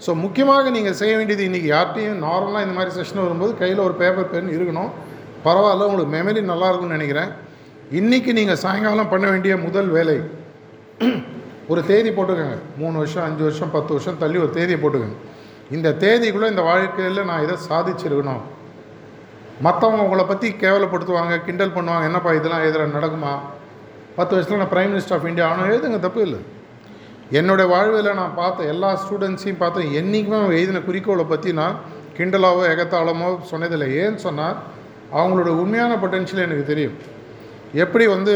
ஸோ 0.04 0.10
முக்கியமாக 0.22 0.70
நீங்கள் 0.76 0.96
செய்ய 1.00 1.12
வேண்டியது 1.18 1.42
இன்றைக்கி 1.48 1.68
யார்ட்டையும் 1.72 2.22
நார்மலாக 2.26 2.64
இந்த 2.66 2.74
மாதிரி 2.76 2.92
செஷன் 2.98 3.24
வரும்போது 3.24 3.52
கையில் 3.60 3.82
ஒரு 3.88 3.94
பேப்பர் 4.00 4.30
பென் 4.32 4.54
இருக்கணும். 4.56 4.90
பரவாயில்ல 5.46 5.86
உங்களுக்கு 5.88 6.14
மெமரி 6.16 6.40
நல்லா 6.52 6.68
இருக்கும்னு 6.70 6.96
நினைக்கிறேன். 6.98 7.30
இன்றைக்கி 8.00 8.30
நீங்கள் 8.38 8.60
சாயங்காலம் 8.64 9.10
பண்ண 9.12 9.26
வேண்டிய 9.32 9.52
முதல் 9.66 9.90
வேலை 9.96 10.16
ஒரு 11.72 11.80
தேதி 11.90 12.10
போட்டுக்கோங்க. 12.16 12.56
மூணு 12.80 12.96
வருஷம் 13.02 13.24
அஞ்சு 13.26 13.42
வருஷம் 13.48 13.72
பத்து 13.76 13.90
வருஷம் 13.96 14.18
தள்ளி 14.22 14.38
ஒரு 14.44 14.52
தேதியை 14.56 14.78
போட்டுக்கோங்க. 14.82 15.18
இந்த 15.76 15.88
தேதிக்குள்ளே 16.04 16.48
இந்த 16.52 16.64
வாழ்க்கையில் 16.70 17.28
நான் 17.30 17.44
இதை 17.46 17.56
சாதிச்சிருக்கணும். 17.68 18.42
மற்றவங்க 19.66 20.06
உங்களை 20.06 20.24
பற்றி 20.30 20.48
கேவலப்படுத்துவாங்க 20.62 21.34
கிண்டல் 21.46 21.76
பண்ணுவாங்க 21.76 22.08
என்னப்பா 22.10 22.32
இதெல்லாம் 22.38 22.64
எதில் 22.68 22.96
நடக்குமா? 22.96 23.32
பத்து 24.18 24.32
வருஷத்தில் 24.34 24.62
நான் 24.62 24.72
பிரைம் 24.74 24.90
மினிஸ்டர் 24.92 25.16
ஆஃப் 25.16 25.28
இந்தியா 25.30 25.46
ஆனால் 25.52 25.70
எழுதுங்க 25.72 26.00
தப்பு 26.06 26.22
இல்லை. 26.28 26.40
என்னுடைய 27.30 27.66
வாழ்வில் 27.72 28.18
நான் 28.20 28.38
பார்த்த 28.40 28.70
எல்லா 28.72 28.90
ஸ்டூடெண்ட்ஸையும் 29.02 29.62
பார்த்தேன் 29.62 29.92
என்றைக்குமே 30.00 30.38
அவன் 30.40 30.56
எழுதின 30.58 30.82
குறிக்கோளை 30.88 31.24
பற்றி 31.24 31.52
நான் 31.60 31.76
கிண்டலாவோ 32.16 32.62
எகத்தாளமோ 32.72 33.28
சொன்னதில்லை. 33.50 33.88
ஏன்னு 34.02 34.20
சொன்னால் 34.26 34.56
அவங்களோட 35.18 35.50
உண்மையான 35.62 35.92
பொட்டென்ஷியல் 36.02 36.46
எனக்கு 36.46 36.66
தெரியும். 36.72 36.96
எப்படி 37.84 38.06
வந்து 38.06 38.34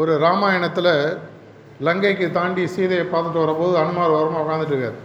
ஒரு 0.00 0.12
ராமாயணத்தில் 0.26 0.92
லங்கைக்கு 1.86 2.26
தாண்டி 2.38 2.62
சீதையை 2.74 3.04
பார்த்துட்டு 3.12 3.42
வரும்போது 3.44 3.74
அனுமார் 3.82 4.16
ஓரமாக 4.18 4.44
உட்காந்துட்டு 4.44 4.74
இருக்கார். 4.74 4.98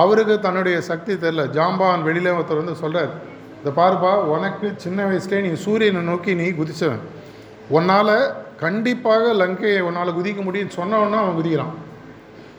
அவருக்கு 0.00 0.34
தன்னுடைய 0.46 0.76
சக்தி 0.90 1.12
தெரில 1.24 1.44
ஜாம்பான் 1.56 2.06
வெளியில 2.08 2.34
ஒருத்தர் 2.36 2.62
வந்து 2.62 2.80
சொல்கிறார் 2.82 3.12
இந்த 3.58 3.70
பாருப்பா 3.78 4.12
உனக்கு 4.34 4.66
சின்ன 4.84 4.98
வயசுலேயே 5.08 5.40
நீ 5.46 5.52
சூரியனை 5.64 6.02
நோக்கி 6.10 6.32
நீ 6.40 6.46
குதிச்சவன். 6.60 7.02
உன்னால் 7.76 8.16
கண்டிப்பாக 8.64 9.32
லங்கையை 9.42 9.80
உன்னால் 9.88 10.16
குதிக்க 10.18 10.40
முடியும்னு 10.46 10.78
சொன்னவொன்னே 10.80 11.18
அவன் 11.22 11.38
குதிக்கிறான். 11.38 11.74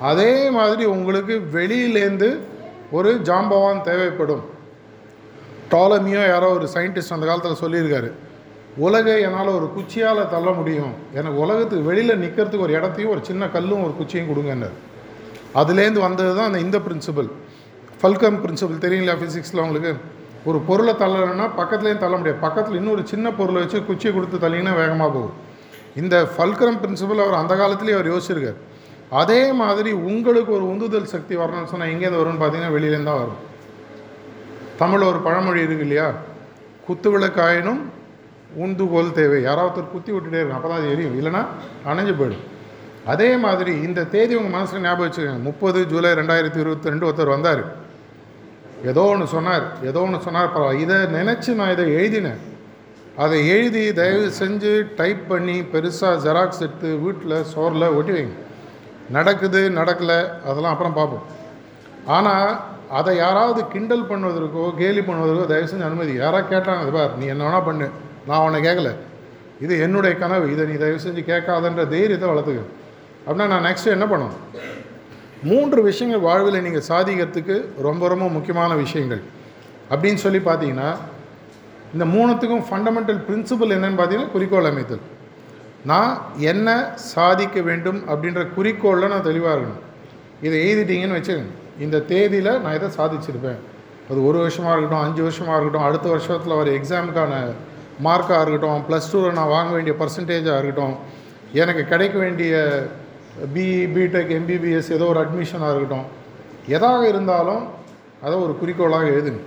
அதே 0.10 0.34
மாதிரி 0.58 0.84
உங்களுக்கு 0.96 1.36
வெளியிலேருந்து 1.58 2.30
ஒரு 2.98 3.10
ஜாம்பவான் 3.28 3.82
தேவைப்படும். 3.90 4.44
டாலமியோ 5.74 6.22
யாரோ 6.34 6.48
ஒரு 6.58 6.68
சயின்டிஸ்ட் 6.74 7.16
அந்த 7.16 7.26
காலத்தில் 7.30 7.62
சொல்லியிருக்காரு. 7.64 8.10
உலகை 8.86 9.16
என்னால் 9.28 9.52
ஒரு 9.58 9.68
குச்சியால் 9.76 10.22
தள்ள 10.30 10.50
முடியும். 10.60 10.94
எனக்கு 11.18 11.38
உலகத்துக்கு 11.46 11.90
வெளியில் 11.90 12.22
நிற்கிறதுக்கு 12.24 12.66
ஒரு 12.68 12.74
இடத்தையும் 12.80 13.12
ஒரு 13.14 13.22
சின்ன 13.30 13.50
கல்லும் 13.56 13.84
ஒரு 13.88 13.94
குச்சியும் 14.00 14.30
கொடுங்கன்னார். 14.32 14.76
அதுலேருந்து 15.62 16.02
வந்தது 16.08 16.32
தான் 16.36 16.50
அந்த 16.50 16.60
இந்த 16.66 16.78
பிரின்சிபல் 16.88 17.30
ஃபல்கம் 18.02 18.40
பிரின்சிபல் 18.44 18.84
தெரியுங்களா 18.86 19.16
ஃபிசிக்ஸில் 19.22 19.64
உங்களுக்கு? 19.66 19.94
ஒரு 20.50 20.60
பொருளை 20.68 20.94
தள்ளலைன்னா 21.02 21.48
பக்கத்துலேயும் 21.62 22.04
தள்ள 22.04 22.16
முடியாது. 22.18 22.40
பக்கத்தில் 22.46 22.78
இன்னொரு 22.82 23.02
சின்ன 23.14 23.28
பொருளை 23.40 23.60
வச்சு 23.64 23.86
குச்சியை 23.90 24.14
கொடுத்து 24.16 24.38
தள்ளிங்கன்னா 24.46 24.76
வேகமாக 24.82 25.10
போகும். 25.16 25.36
இந்த 26.02 26.16
ஃபல்கரம் 26.36 26.82
பிரின்சிபல் 26.84 27.24
அவர் 27.26 27.42
அந்த 27.42 27.54
காலத்துலேயே 27.62 27.98
அவர் 27.98 28.12
யோசிச்சிருக்கார். 28.14 28.60
அதே 29.20 29.52
மாதிரி 29.52 29.92
உங்களுக்கு 29.92 30.52
ஒரு 30.54 30.66
உந்துதல் 30.70 31.14
சக்தி 31.14 31.38
வரணும்னு 31.38 31.72
சொன்னால் 31.72 31.90
எங்கேருந்து 31.90 32.22
வரும்னு 32.22 32.42
பார்த்தீங்கன்னா 32.42 32.76
வெளியிலேருந்து 32.76 33.12
தான் 33.12 33.22
வரும். 33.24 33.42
தமிழில் 34.78 35.08
ஒரு 35.08 35.20
பழமொழி 35.20 35.62
இருக்கு 35.62 35.86
இல்லையா? 35.88 36.14
குத்து 36.86 37.10
விளக்காயினும் 37.14 37.82
உந்துகோல் 38.66 39.14
தேவை. 39.14 39.42
யாராவது 39.42 39.84
குத்தி 39.84 40.12
விட்டுட்டே 40.12 40.40
இருக்கும் 40.40 40.60
அப்போ 40.60 40.70
தான் 40.70 40.88
எரியும். 40.92 41.16
இல்லைன்னா 41.20 41.42
அணைஞ்சு 41.86 42.14
போயிடும். 42.22 42.46
அதே 43.06 43.38
மாதிரி 43.38 43.72
இந்த 43.88 44.04
தேதி 44.04 44.36
உங்கள் 44.36 44.52
மனசில் 44.52 44.82
ஞாபகம் 44.82 45.06
வச்சுக்கோங்க. 45.08 45.42
முப்பது 45.42 45.88
ஜூலை 45.88 46.12
ரெண்டாயிரத்தி 46.12 46.60
இருபத்தி 46.64 46.90
ரெண்டு 46.90 47.08
ஒருத்தர் 47.10 47.36
வந்தார். 47.36 47.64
ஏதோ 48.86 49.02
ஒன்று 49.02 49.28
சொன்னார். 49.28 49.66
ஏதோ 49.84 50.00
ஒன்று 50.00 50.22
சொன்னார் 50.22 50.54
பரவாயில்ல. 50.54 50.80
இதை 50.80 50.96
நினச்சி 50.96 51.54
நான் 51.54 51.72
இதை 51.72 51.86
எழுதினேன். 51.94 52.40
அதை 53.18 53.48
எழுதி 53.48 53.94
தயவு 53.94 54.32
செஞ்சு 54.40 54.88
டைப் 54.96 55.28
பண்ணி 55.28 55.62
பெருசாக 55.74 56.22
ஜெராக்ஸ் 56.26 56.64
எடுத்து 56.68 56.98
வீட்டில் 56.98 57.44
சோரில் 57.56 57.96
ஒட்டி 57.96 58.12
வைங்க. 58.12 58.36
நடக்குது 59.16 59.62
நடக்கலை 59.80 60.20
அதெல்லாம் 60.50 60.74
அப்புறம் 60.74 60.98
பார்ப்போம். 61.00 61.26
ஆனால் 62.18 62.50
அதை 63.00 63.12
யாராவது 63.24 63.62
கிண்டல் 63.74 64.10
பண்ணுவதற்கோ 64.12 64.64
கேலி 64.82 65.02
பண்ணுவதற்கோ 65.10 65.46
தயவு 65.52 65.70
செஞ்சு 65.72 65.88
அனுமதி. 65.90 66.14
யாராக 66.24 66.50
கேட்டாங்க 66.54 66.84
அது 66.86 66.94
பார் 66.98 67.14
நீ 67.22 67.26
என்ன 67.34 67.44
வேணால் 67.48 67.68
பண்ணு. 67.70 67.88
நான் 68.30 68.44
உன்னை 68.46 68.60
கேட்கல 68.68 68.90
இது 69.66 69.74
என்னுடைய 69.86 70.14
கனவு. 70.24 70.46
இதை 70.54 70.64
நீ 70.72 70.76
தயவு 70.84 71.00
செஞ்சு 71.06 71.22
கேட்காதன்ற 71.32 71.84
தைரியத்தை 71.94 72.28
வளர்த்துக்க. 72.32 72.64
அப்படின்னா 73.26 73.48
நான் 73.54 73.66
நெக்ஸ்ட்டு 73.68 73.96
என்ன 73.98 74.06
பண்ணணும் 74.14 74.40
மூன்று 75.50 75.80
விஷயங்கள் 75.90 76.26
வாழ்வில் 76.28 76.64
நீங்கள் 76.66 76.88
சாதிக்கிறதுக்கு 76.90 77.56
ரொம்ப 77.88 78.04
ரொம்ப 78.14 78.26
முக்கியமான 78.36 78.72
விஷயங்கள். 78.84 79.22
அப்படின்னு 79.94 80.20
சொல்லி 80.26 80.42
பார்த்தீங்கன்னா 80.50 80.90
இந்த 81.96 82.06
மூணுத்துக்கும் 82.16 82.68
ஃபண்டமெண்டல் 82.68 83.22
பிரின்சிபல் 83.30 83.74
என்னென்னு 83.78 84.00
பார்த்தீங்கன்னா 84.00 84.34
குறிக்கோள் 84.36 84.70
அமைத்தல். 84.72 85.02
நான் 85.86 86.22
என்ன 86.38 86.92
சாதிக்க 86.96 87.62
வேண்டும் 87.62 88.10
அப்படின்ற 88.10 88.48
குறிக்கோளில் 88.58 89.08
நான் 89.08 89.24
தெளிவாக 89.24 89.60
இருக்கணும். 89.60 89.82
இதை 90.42 90.58
எழுதிட்டீங்கன்னு 90.74 91.16
வச்சுக்கோங்க. 91.18 91.52
இந்த 91.80 92.00
தேதியில் 92.00 92.60
நான் 92.60 92.74
இதை 92.74 92.90
சாதிச்சிருப்பேன். 92.98 93.60
அது 94.10 94.26
ஒரு 94.26 94.38
வருஷமாக 94.38 94.78
இருக்கட்டும் 94.78 95.08
அஞ்சு 95.08 95.22
வருஷமாக 95.22 95.60
இருக்கட்டும் 95.60 95.88
அடுத்த 95.88 96.10
வருஷத்தில் 96.10 96.56
வர 96.56 96.72
எக்ஸாமுக்கான 96.72 97.34
மார்க்காக 98.04 98.42
இருக்கட்டும் 98.42 98.84
ப்ளஸ் 98.90 99.10
டூவில் 99.12 99.32
நான் 99.32 99.48
வாங்க 99.48 99.72
வேண்டிய 99.74 99.96
பர்சன்டேஜாக 100.00 100.58
இருக்கட்டும் 100.58 100.96
எனக்கு 101.52 101.84
கிடைக்க 101.86 102.20
வேண்டிய 102.20 102.84
பிஇ 103.54 103.86
பிடெக் 103.96 104.32
எம்பிபிஎஸ் 104.40 104.92
ஏதோ 104.92 105.06
ஒரு 105.06 105.20
அட்மிஷனாக 105.20 105.76
இருக்கட்டும். 105.76 106.06
எதாக 106.68 107.08
இருந்தாலும் 107.08 107.68
அதை 108.22 108.38
ஒரு 108.38 108.58
குறிக்கோளாக 108.58 109.04
எழுதுங்க. 109.04 109.40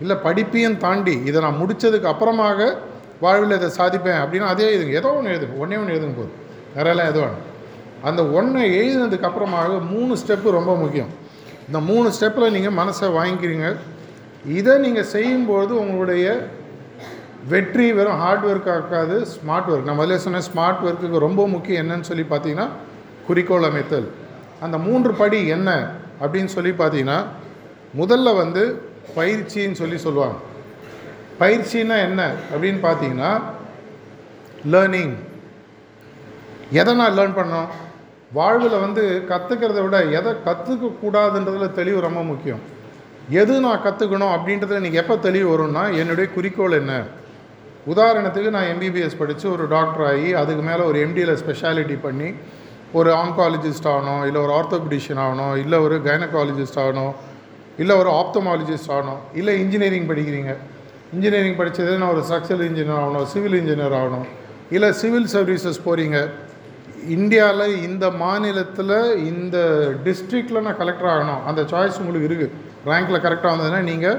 இல்லை 0.00 0.16
படிப்பையும் 0.24 0.76
தாண்டி 0.76 1.22
இதை 1.24 1.42
நான் 1.42 1.60
முடித்ததுக்கு 1.60 2.12
அப்புறமாக 2.12 2.76
வாழ்வில் 3.24 3.56
இதை 3.58 3.68
சாதிப்பேன் 3.78 4.20
அப்படின்னா 4.22 4.50
அதே 4.54 4.66
எழுதுங்க 4.74 4.94
ஏதோ 5.00 5.10
ஒன்று 5.18 5.32
எழுதுங்க. 5.34 5.56
ஒன்றே 5.62 5.78
ஒன்று 5.82 5.94
எழுதுங்க 5.94 6.16
போது 6.20 6.32
நிறையலாம் 6.76 7.10
எதுவும் 7.12 7.38
அந்த 8.08 8.20
ஒன்றை 8.38 8.62
எழுதினதுக்கு 8.80 9.28
அப்புறமாக 9.28 9.80
மூணு 9.94 10.12
ஸ்டெப்பு 10.20 10.56
ரொம்ப 10.58 10.74
முக்கியம். 10.82 11.10
இந்த 11.68 11.80
மூணு 11.90 12.08
ஸ்டெப்பில் 12.16 12.54
நீங்கள் 12.56 12.76
மனசை 12.78 13.08
வாங்கிக்கிறீங்க. 13.18 13.68
இதை 14.58 14.74
நீங்கள் 14.84 15.10
செய்யும்போது 15.14 15.72
உங்களுடைய 15.82 16.26
வெற்றி 17.50 17.86
வெறும் 17.98 18.20
ஹார்ட் 18.22 18.46
ஒர்க் 18.50 18.70
ஆக்காது 18.76 19.16
ஸ்மார்ட் 19.34 19.68
ஒர்க் 19.72 19.86
நான் 19.88 19.98
முதல்ல 20.00 20.18
சொன்னேன் 20.24 20.46
ஸ்மார்ட் 20.48 20.82
ஒர்க்குக்கு 20.86 21.24
ரொம்ப 21.26 21.42
முக்கியம் 21.54 21.82
என்னன்னு 21.82 22.08
சொல்லி 22.10 22.24
பார்த்தீங்கன்னா 22.32 22.66
குறிக்கோள் 23.28 23.68
அமைத்தல். 23.68 24.08
அந்த 24.64 24.76
மூன்று 24.86 25.12
படி 25.20 25.40
என்ன 25.56 25.70
அப்படின்னு 26.22 26.50
சொல்லி 26.56 26.72
பார்த்தீங்கன்னா 26.80 27.18
முதல்ல 28.00 28.34
வந்து 28.42 28.62
பயிற்சின்னு 29.18 29.80
சொல்லி 29.82 29.98
சொல்லுவாங்க. 30.06 30.36
பயிற்சின்னா 31.40 31.96
என்ன 32.08 32.22
அப்படின்னு 32.52 32.80
பார்த்தீங்கன்னா 32.86 33.30
லேர்னிங் 34.72 35.14
எதை 36.80 36.92
நான் 36.94 37.16
லேர்ன் 37.18 37.38
பண்ணோம்? 37.38 37.70
வாழ்வில் 38.32 38.82
வந்து 38.84 39.04
கற்றுக்கிறத 39.28 39.78
விட 39.84 39.98
எதை 40.18 40.32
கற்றுக்கக்கூடாதுன்றதில் 40.48 41.76
தெளிவு 41.78 42.00
ரொம்ப 42.00 42.20
முக்கியம். 42.22 42.60
எது 43.40 43.54
நான் 43.60 43.84
கற்றுக்கணும் 43.86 44.34
அப்படின்றதுல 44.34 44.84
நீங்கள் 44.84 45.02
எப்போ 45.02 45.16
தெளிவு 45.16 45.48
வரும்னா 45.52 45.84
என்னுடைய 46.00 46.26
குறிக்கோள் 46.36 46.78
என்ன? 46.80 46.94
உதாரணத்துக்கு 47.92 48.50
நான் 48.56 48.70
எம்பிபிஎஸ் 48.72 49.18
படித்து 49.18 49.46
ஒரு 49.52 49.68
டாக்டர் 49.68 50.06
ஆகி 50.12 50.34
அதுக்கு 50.40 50.62
மேலே 50.62 50.82
ஒரு 50.90 50.98
எம்டியில் 51.06 51.38
ஸ்பெஷாலிட்டி 51.42 51.96
பண்ணி 52.02 52.28
ஒரு 52.92 53.10
ஆன்காலஜிஸ்ட் 53.22 53.88
ஆகணும் 53.92 54.22
இல்லை 54.26 54.40
ஒரு 54.46 54.52
ஆர்த்தோபிடிஷியன் 54.58 55.22
ஆகணும் 55.24 55.54
இல்லை 55.56 55.78
ஒரு 55.78 55.96
கைனகாலஜிஸ்ட் 56.08 56.78
ஆகணும் 56.84 57.12
இல்லை 57.78 57.96
ஒரு 57.96 58.10
ஆப்தமாலஜிஸ்ட் 58.10 58.90
ஆகணும் 58.96 59.20
இல்லை 59.34 59.52
இன்ஜினியரிங் 59.60 60.08
படிக்கிறீங்க. 60.08 60.54
இன்ஜினியரிங் 61.14 61.58
படித்தது 61.60 61.92
நான் 62.00 62.12
ஒரு 62.14 62.22
ஸ்ட்ரக்சரல் 62.26 62.66
இன்ஜினியர் 62.70 63.00
ஆகணும் 63.02 63.28
சிவில் 63.32 63.56
இன்ஜினியர் 63.60 63.96
ஆகணும். 64.00 64.26
இல்லை 64.76 64.88
சிவில் 65.00 65.30
சர்வீசஸ் 65.36 65.84
போகிறீங்க 65.86 66.18
இந்தியாவில் 67.16 67.76
இந்த 67.86 68.06
மாநிலத்தில் 68.22 68.96
இந்த 69.30 69.56
டிஸ்ட்ரிக்டில் 70.06 70.64
நான் 70.66 70.80
கலெக்டர் 70.82 71.10
ஆகணும். 71.14 71.40
அந்த 71.48 71.60
சாய்ஸ் 71.72 72.00
உங்களுக்கு 72.02 72.28
இருக்குது 72.30 72.54
ரேங்க்கில் 72.90 73.24
கரெக்டாக 73.26 73.52
வந்ததுன்னா 73.54 73.80
நீங்கள் 73.90 74.18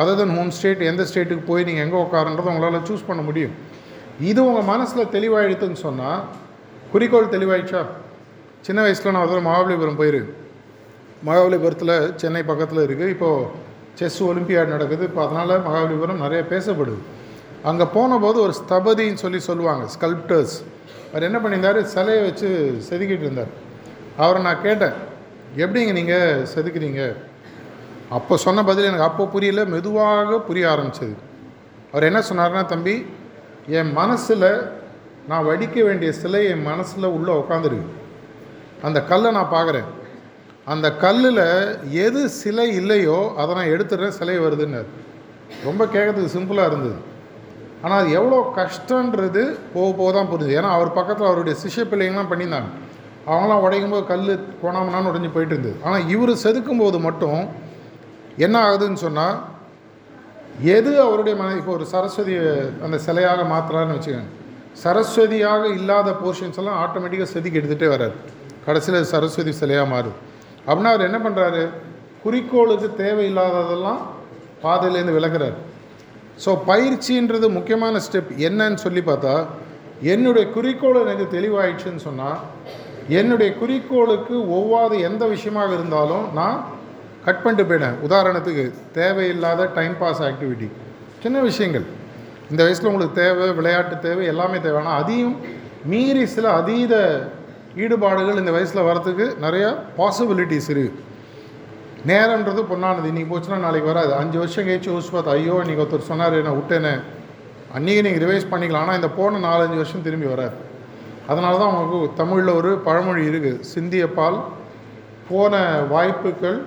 அதர் 0.00 0.18
தன் 0.20 0.34
ஹோம் 0.38 0.52
ஸ்டேட் 0.56 0.82
எந்த 0.90 1.02
ஸ்டேட்டுக்கு 1.10 1.44
போய் 1.50 1.66
நீங்கள் 1.68 1.84
எங்கே 1.86 1.98
உட்காருன்றதை 2.04 2.50
உங்களால் 2.52 2.86
சூஸ் 2.88 3.06
பண்ண 3.10 3.22
முடியும். 3.28 3.54
இது 4.30 4.40
உங்கள் 4.48 4.68
மனசில் 4.72 5.12
தெளிவாயிடுதுன்னு 5.14 5.80
சொன்னால் 5.86 6.20
குறிக்கோள் 6.92 7.34
தெளிவாயிடுச்சா? 7.36 7.82
சின்ன 8.66 8.80
வயசில் 8.86 9.14
நான் 9.16 9.32
ஒரு 9.36 9.44
மகாபலிபுரம் 9.48 10.00
போயிரு. 10.00 10.20
மகாபலிபுரத்தில் 11.28 11.96
சென்னை 12.22 12.42
பக்கத்தில் 12.50 12.84
இருக்குது 12.86 13.14
இப்போது 13.14 13.64
செஸ் 13.98 14.18
ஒலிம்பியாட் 14.28 14.74
நடக்குது. 14.74 15.04
இப்போ 15.10 15.20
அதனால் 15.26 15.62
மகாபலிபுரம் 15.66 16.24
நிறைய 16.24 16.40
பேசப்படுது. 16.52 17.00
அங்கே 17.70 17.86
போன 17.96 18.18
போது 18.24 18.38
ஒரு 18.46 18.54
ஸ்தபதின்னு 18.60 19.22
சொல்லி 19.24 19.40
சொல்லுவாங்க 19.50 19.84
ஸ்கல்ப்டர்ஸ் 19.94 20.56
அவர் 21.10 21.26
என்ன 21.28 21.38
பண்ணியிருந்தார்? 21.42 21.78
சிலையை 21.94 22.22
வச்சு 22.28 22.48
செதுக்கிட்டு 22.88 23.26
இருந்தார். 23.26 23.52
அவரை 24.22 24.40
நான் 24.48 24.64
கேட்டேன் 24.66 24.96
எப்படிங்க 25.64 25.92
நீங்கள் 26.00 26.44
செதுக்கிறீங்க? 26.54 27.02
அப்போ 28.16 28.34
சொன்ன 28.46 28.64
பதில் 28.70 28.88
எனக்கு 28.88 29.08
அப்போ 29.10 29.24
புரியல 29.34 29.62
மெதுவாக 29.74 30.40
புரிய 30.48 30.64
ஆரம்பிச்சது. 30.72 31.14
அவர் 31.92 32.08
என்ன 32.10 32.20
சொன்னார்னா 32.30 32.62
தம்பி 32.72 32.96
என் 33.78 33.92
மனசில் 34.00 34.48
நான் 35.30 35.46
வடிக்க 35.50 35.76
வேண்டிய 35.86 36.10
சிலை 36.20 36.42
என் 36.54 36.66
மனசில் 36.70 37.14
உள்ளே 37.16 37.32
உட்காந்துருக்கு 37.42 37.94
அந்த 38.86 38.98
கல்லை 39.10 39.30
நான் 39.36 39.54
பார்க்குறேன் 39.54 39.88
அந்த 40.72 40.86
கல்லில் 41.02 41.44
எது 42.04 42.20
சிலை 42.38 42.68
இல்லையோ 42.80 43.18
அதை 43.40 43.50
நான் 43.58 43.72
எடுத்துடுறேன் 43.74 44.16
சிலை 44.18 44.36
வருதுன்னாரு. 44.44 44.88
ரொம்ப 45.66 45.82
கேட்கறதுக்கு 45.94 46.34
சிம்பிளாக 46.36 46.70
இருந்தது. 46.70 46.98
ஆனால் 47.82 47.98
அது 48.02 48.10
எவ்வளோ 48.18 48.38
கஷ்டன்றது 48.58 49.42
போக 49.74 49.88
போக 49.98 50.08
தான் 50.16 50.30
புரிஞ்சுது. 50.30 50.56
ஏன்னா 50.60 50.70
அவர் 50.76 50.96
பக்கத்தில் 50.98 51.28
அவருடைய 51.30 51.54
சிஷ்ய 51.62 51.84
பிள்ளைங்களாம் 51.92 52.30
பண்ணியிருந்தாங்க. 52.32 52.70
அவங்களாம் 53.30 53.64
உடைக்கும் 53.66 53.94
போது 53.94 54.04
கல் 54.12 54.26
போனாமனான்னு 54.62 55.10
உடஞ்சி 55.12 55.30
போயிட்டு 55.34 55.54
இருந்தது. 55.56 55.76
ஆனால் 55.86 56.04
இவர் 56.14 56.32
செதுக்கும் 56.44 56.82
போது 56.84 56.98
மட்டும் 57.06 57.40
என்ன 58.46 58.56
ஆகுதுன்னு 58.66 59.04
சொன்னால் 59.06 59.36
எது 60.76 60.90
அவருடைய 61.06 61.34
மன 61.38 61.54
இப்போ 61.60 61.72
ஒரு 61.78 61.86
சரஸ்வதி 61.94 62.34
அந்த 62.86 62.96
சிலையாக 63.06 63.42
மாற்றுறாருன்னு 63.52 63.96
வச்சுக்கோங்க. 63.96 64.30
சரஸ்வதியாக 64.84 65.62
இல்லாத 65.78 66.08
போர்ஷன்ஸ் 66.22 66.58
எல்லாம் 66.62 66.78
ஆட்டோமேட்டிக்காக 66.84 67.30
செதுக்கி 67.34 67.60
எடுத்துகிட்டே 67.60 67.90
வராது 67.96 68.16
கடைசியில் 68.66 69.12
சரஸ்வதி 69.14 69.52
சிலையாக 69.62 69.86
மாறுது. 69.92 70.16
அப்படின்னா 70.66 70.92
அவர் 70.94 71.08
என்ன 71.08 71.18
பண்ணுறாரு 71.26 71.62
குறிக்கோளுக்கு 72.24 72.88
தேவையில்லாததெல்லாம் 73.02 74.00
பாதையிலேருந்து 74.64 75.16
விலகுறாரு. 75.16 75.56
ஸோ 76.44 76.50
பயிற்சின்றது 76.70 77.46
முக்கியமான 77.58 78.00
ஸ்டெப் 78.06 78.32
என்னன்னு 78.46 78.80
சொல்லி 78.86 79.02
பார்த்தா 79.10 79.34
என்னுடைய 80.12 80.44
குறிக்கோள் 80.56 81.02
எனக்கு 81.04 81.26
தெளிவாயிடுச்சுன்னு 81.36 82.02
சொன்னால் 82.06 82.40
என்னுடைய 83.18 83.50
குறிக்கோளுக்கு 83.60 84.34
ஒவ்வாத 84.56 84.92
எந்த 85.08 85.24
விஷயமாக 85.34 85.76
இருந்தாலும் 85.76 86.24
நான் 86.38 86.58
கட் 87.26 87.42
பண்ணிட்டு 87.44 87.68
போயிட்டேன் 87.68 87.96
உதாரணத்துக்கு 88.06 88.64
தேவையில்லாத 88.98 89.68
டைம் 89.78 89.94
பாஸ் 90.02 90.22
ஆக்டிவிட்டி 90.28 90.68
சின்ன 91.22 91.38
விஷயங்கள். 91.48 91.86
இந்த 92.50 92.60
வயசில் 92.66 92.88
உங்களுக்கு 92.90 93.20
தேவை 93.22 93.46
விளையாட்டு 93.58 93.96
தேவை 94.08 94.24
எல்லாமே 94.32 94.58
தேவை. 94.66 94.78
ஆனால் 94.82 94.98
அதையும் 95.02 95.36
மீறி 95.92 96.24
சில 96.34 96.46
அதீத 96.60 96.94
ஈடுபாடுகள் 97.82 98.40
இந்த 98.42 98.52
வயசில் 98.56 98.86
வரத்துக்கு 98.88 99.24
நிறையா 99.44 99.70
பாசிபிலிட்டிஸ் 99.98 100.68
இருக்குது 100.74 101.02
நேரன்றது 102.10 102.60
பொண்ணானது 102.70 103.08
இன்றைக்கி 103.10 103.30
போச்சுன்னா 103.32 103.58
நாளைக்கு 103.64 103.88
வராது. 103.92 104.12
அஞ்சு 104.20 104.36
வருஷம் 104.42 104.66
கழிச்சு 104.66 104.88
யோசிச்சு 104.92 105.12
பார்த்தா 105.14 105.34
ஐயோ 105.38 105.54
இன்றைக்கி 105.62 105.82
ஒருத்தர் 105.84 106.10
சொன்னார் 106.10 106.36
நான் 106.46 106.58
விட்டேனே. 106.58 106.92
அன்றைக்கி 107.76 108.02
நீங்கள் 108.06 108.22
ரிவைஸ் 108.24 108.46
பண்ணிக்கலாம். 108.52 108.84
ஆனால் 108.86 108.98
இந்த 109.00 109.10
போன 109.18 109.40
நாலஞ்சு 109.46 109.78
வருஷம் 109.80 110.04
திரும்பி 110.06 110.28
வராது. 110.34 110.56
அதனால 111.30 111.52
தான் 111.62 111.70
அவங்களுக்கு 111.70 112.18
தமிழில் 112.20 112.52
ஒரு 112.60 112.70
பழமொழி 112.86 113.22
இருக்குது 113.30 113.60
சிந்திய 113.72 114.04
பால் 114.18 114.38
போன 115.30 115.62
வாய்ப்புகள் 115.92 116.58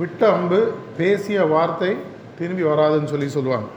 விட்ட 0.00 0.22
அம்பு 0.36 0.60
பேசிய 1.00 1.46
வார்த்தை 1.54 1.90
திரும்பி 2.40 2.64
வராதுன்னு 2.70 3.12
சொல்லி 3.14 3.28
சொல்லுவாங்க. 3.36 3.68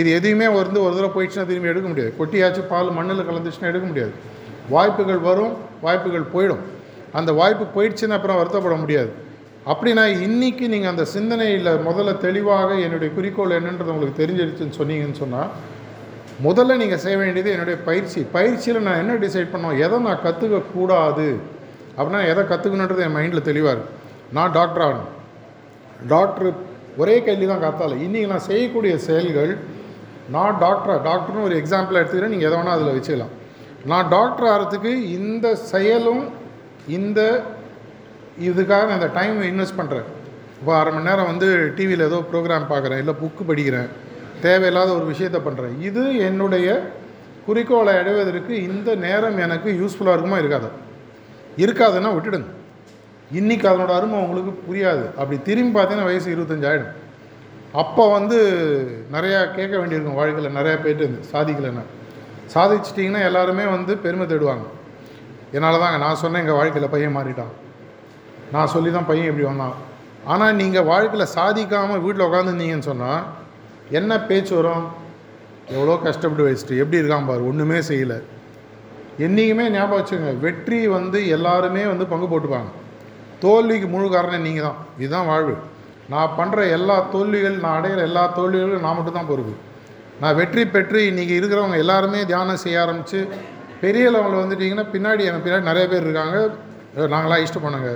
இது 0.00 0.08
எதையுமே 0.18 0.48
வந்து 0.58 0.78
ஒரு 0.86 0.94
தடவை 0.96 1.12
போயிடுச்சுன்னா 1.16 1.48
திரும்பி 1.50 1.72
எடுக்க 1.72 1.86
முடியாது. 1.92 2.12
கொட்டியாச்சு 2.20 2.62
பால் 2.72 2.94
மண்ணில் 2.98 3.26
கலந்துச்சுன்னா 3.30 3.70
எடுக்க 3.72 3.86
முடியாது. 3.92 4.14
வாய்ப்புகள் 4.74 5.20
வரும் 5.28 5.54
வாய்ப்புகள் 5.86 6.30
போயிடும். 6.34 6.62
அந்த 7.18 7.30
வாய்ப்பு 7.40 7.64
போயிடுச்சுன்னு 7.76 8.16
அப்புறம் 8.16 8.38
வருத்தப்பட 8.40 8.76
முடியாது. 8.84 9.10
அப்படின்னா 9.70 10.04
இன்றைக்கி 10.26 10.64
நீங்கள் 10.74 10.92
அந்த 10.92 11.04
சிந்தனையில் 11.14 11.70
முதல்ல 11.88 12.12
தெளிவாக 12.26 12.70
என்னுடைய 12.84 13.10
குறிக்கோள் 13.16 13.56
என்னன்றது 13.58 13.92
உங்களுக்கு 13.94 14.20
தெரிஞ்சிருச்சுன்னு 14.22 14.78
சொன்னீங்கன்னு 14.80 15.20
சொன்னால் 15.22 15.50
முதல்ல 16.46 16.76
நீங்கள் 16.82 17.02
செய்ய 17.04 17.16
வேண்டியது 17.20 17.50
என்னுடைய 17.54 17.76
பயிற்சி. 17.88 18.20
பயிற்சியில் 18.36 18.84
நான் 18.86 19.00
என்ன 19.02 19.14
டிசைட் 19.24 19.50
பண்ணோம்? 19.54 19.78
எதை 19.84 19.96
நான் 20.06 20.22
கற்றுக்கக்கூடாது 20.26 21.26
அப்படின்னா 21.96 22.20
எதை 22.32 22.42
கற்றுக்கணுன்றது 22.52 23.04
என் 23.06 23.16
மைண்டில் 23.16 23.48
தெளிவாக 23.50 23.74
இருக்குது 23.74 23.98
நான் 24.36 24.54
டாக்டர் 24.58 24.84
ஆகணும். 24.86 25.10
டாக்டர் 26.14 26.48
ஒரே 27.02 27.16
கேள்வி 27.26 27.46
தான் 27.50 27.64
காத்தால. 27.66 27.98
இன்றைக்கி 28.06 28.28
நான் 28.32 28.46
செய்யக்கூடிய 28.50 28.94
செயல்கள் 29.08 29.52
நான் 30.36 30.56
டாக்டராக 30.64 30.98
டாக்டர்னு 31.10 31.46
ஒரு 31.48 31.54
எக்ஸாம்பிள் 31.62 31.98
எடுத்துக்கிறேன். 32.00 32.34
நீங்கள் 32.34 32.48
எதை 32.50 32.56
வேணால் 32.60 32.76
அதில் 32.76 32.94
வச்சுக்கலாம். 32.96 33.34
நான் 33.88 34.08
டாக்டர் 34.08 34.48
ஆகிறதுக்கு 34.52 34.92
இந்த 35.18 35.54
செயலும் 35.54 36.22
இந்த 36.86 37.44
இதுக்காக 38.38 38.86
நான் 38.86 39.00
இந்த 39.00 39.10
டைம் 39.12 39.42
இன்வெஸ்ட் 39.42 39.78
பண்ணுறேன் 39.78 40.08
இப்போ 40.60 40.78
அரை 40.78 40.92
மணி 40.92 41.08
நேரம் 41.08 41.26
வந்து 41.26 41.74
டிவியில் 41.76 42.06
ஏதோ 42.06 42.24
ப்ரோக்ராம் 42.32 42.66
பார்க்குறேன் 42.72 42.98
இல்லை 42.98 43.14
புக்கு 43.22 43.42
படிக்கிறேன் 43.50 43.88
தேவையில்லாத 44.40 44.90
ஒரு 44.94 45.06
விஷயத்தை 45.06 45.40
பண்ணுறேன் 45.40 45.80
இது 45.80 46.16
என்னுடைய 46.18 46.82
குறிக்கோளை 47.46 47.94
அடைவதற்கு 47.94 48.62
இந்த 48.62 48.94
நேரம் 48.94 49.38
எனக்கு 49.38 49.70
யூஸ்ஃபுல்லாக 49.80 50.14
இருக்குமா 50.14 50.38
இருக்காது. 50.38 50.68
இருக்காதுன்னா 51.56 52.10
விட்டுடுங்க. 52.16 52.50
இன்றைக்கி 53.30 53.66
அதனோட 53.70 53.92
அருமை 53.96 54.18
உங்களுக்கு 54.18 54.52
புரியாது. 54.68 55.06
அப்படி 55.16 55.42
திரும்பி 55.42 55.80
பார்த்தீங்கன்னா 55.80 56.04
வயசு 56.04 56.34
இருபத்தஞ்சாயிடும். 56.34 56.92
அப்போ 57.72 58.10
வந்து 58.10 58.38
நிறையா 59.12 59.52
கேட்க 59.54 59.78
வேண்டியிருக்கும் 59.78 60.14
வாழ்க்கையில் 60.14 60.56
நிறையா 60.58 60.76
பேர்ட்டு 60.84 61.04
இருந்து 61.04 61.30
சாதிக்கலைன்னா 61.32 61.84
சாதிச்சிட்டிங்கன்னா 62.54 63.22
எல்லாருமே 63.28 63.64
வந்து 63.76 63.92
பெருமை 64.04 64.26
தேடுவாங்க. 64.32 64.66
என்னால் 65.56 65.82
தாங்க 65.82 65.98
நான் 66.04 66.20
சொன்னேன் 66.22 66.42
எங்கள் 66.44 66.58
வாழ்க்கையில் 66.60 66.92
பையன் 66.94 67.16
மாறிட்டான். 67.18 67.52
நான் 68.54 68.72
சொல்லி 68.74 68.90
தான் 68.96 69.08
பையன் 69.10 69.30
இப்படி 69.30 69.46
வந்தான். 69.50 69.76
ஆனால் 70.32 70.56
நீங்கள் 70.60 70.88
வாழ்க்கையில் 70.92 71.32
சாதிக்காமல் 71.36 72.02
வீட்டில் 72.06 72.26
உட்காந்துருந்தீங்கன்னு 72.28 72.88
சொன்னால் 72.90 73.22
என்ன 73.98 74.18
பேச்சு 74.28 74.52
வரும்? 74.58 74.84
எவ்வளோ 75.76 75.96
கஷ்டப்பட்டு 76.04 76.46
வச்சுட்டு 76.46 76.80
எப்படி 76.82 77.00
இருக்கான் 77.00 77.28
பாரு 77.30 77.42
ஒன்றுமே 77.50 77.78
செய்யலை. 77.90 78.18
என்றைக்குமே 79.24 79.64
ஞாபகம் 79.74 79.98
வச்சுங்க 80.00 80.30
வெற்றி 80.44 80.78
வந்து 80.98 81.18
எல்லாருமே 81.36 81.82
வந்து 81.92 82.04
பங்கு 82.12 82.28
போட்டுப்பாங்க. 82.32 82.70
தோல்விக்கு 83.42 83.88
முழு 83.94 84.06
காரணம் 84.14 84.46
நீங்கள் 84.46 84.66
தான் 84.66 84.78
இதுதான் 85.02 85.28
வாழ்வு. 85.32 85.54
நான் 86.12 86.34
பண்ணுற 86.38 86.60
எல்லா 86.76 86.96
தோல்விகள் 87.12 87.56
நான் 87.64 87.76
அடையிற 87.78 88.00
எல்லா 88.08 88.22
தோல்விகளும் 88.38 88.84
நான் 88.86 88.96
மட்டும் 88.98 89.18
தான் 89.18 89.30
பொறுப்பு. 89.30 89.54
நான் 90.22 90.38
வெற்றி 90.38 90.62
பெற்று 90.72 91.00
இன்றைக்கி 91.10 91.34
இருக்கிறவங்க 91.40 91.76
எல்லாருமே 91.82 92.18
தியானம் 92.30 92.62
செய்ய 92.62 92.80
ஆரம்பித்து 92.80 93.18
பெரிய 93.82 94.06
லெவலில் 94.14 94.40
வந்துட்டிங்கன்னா 94.40 94.84
பின்னாடி 94.94 95.22
எனக்கு 95.28 95.44
பின்னாடி 95.46 95.68
நிறைய 95.68 95.84
பேர் 95.92 96.04
இருக்காங்க. 96.06 96.38
நாங்களாம் 97.14 97.42
இஷ்டம் 97.44 97.64
பண்ணுங்க. 97.66 97.90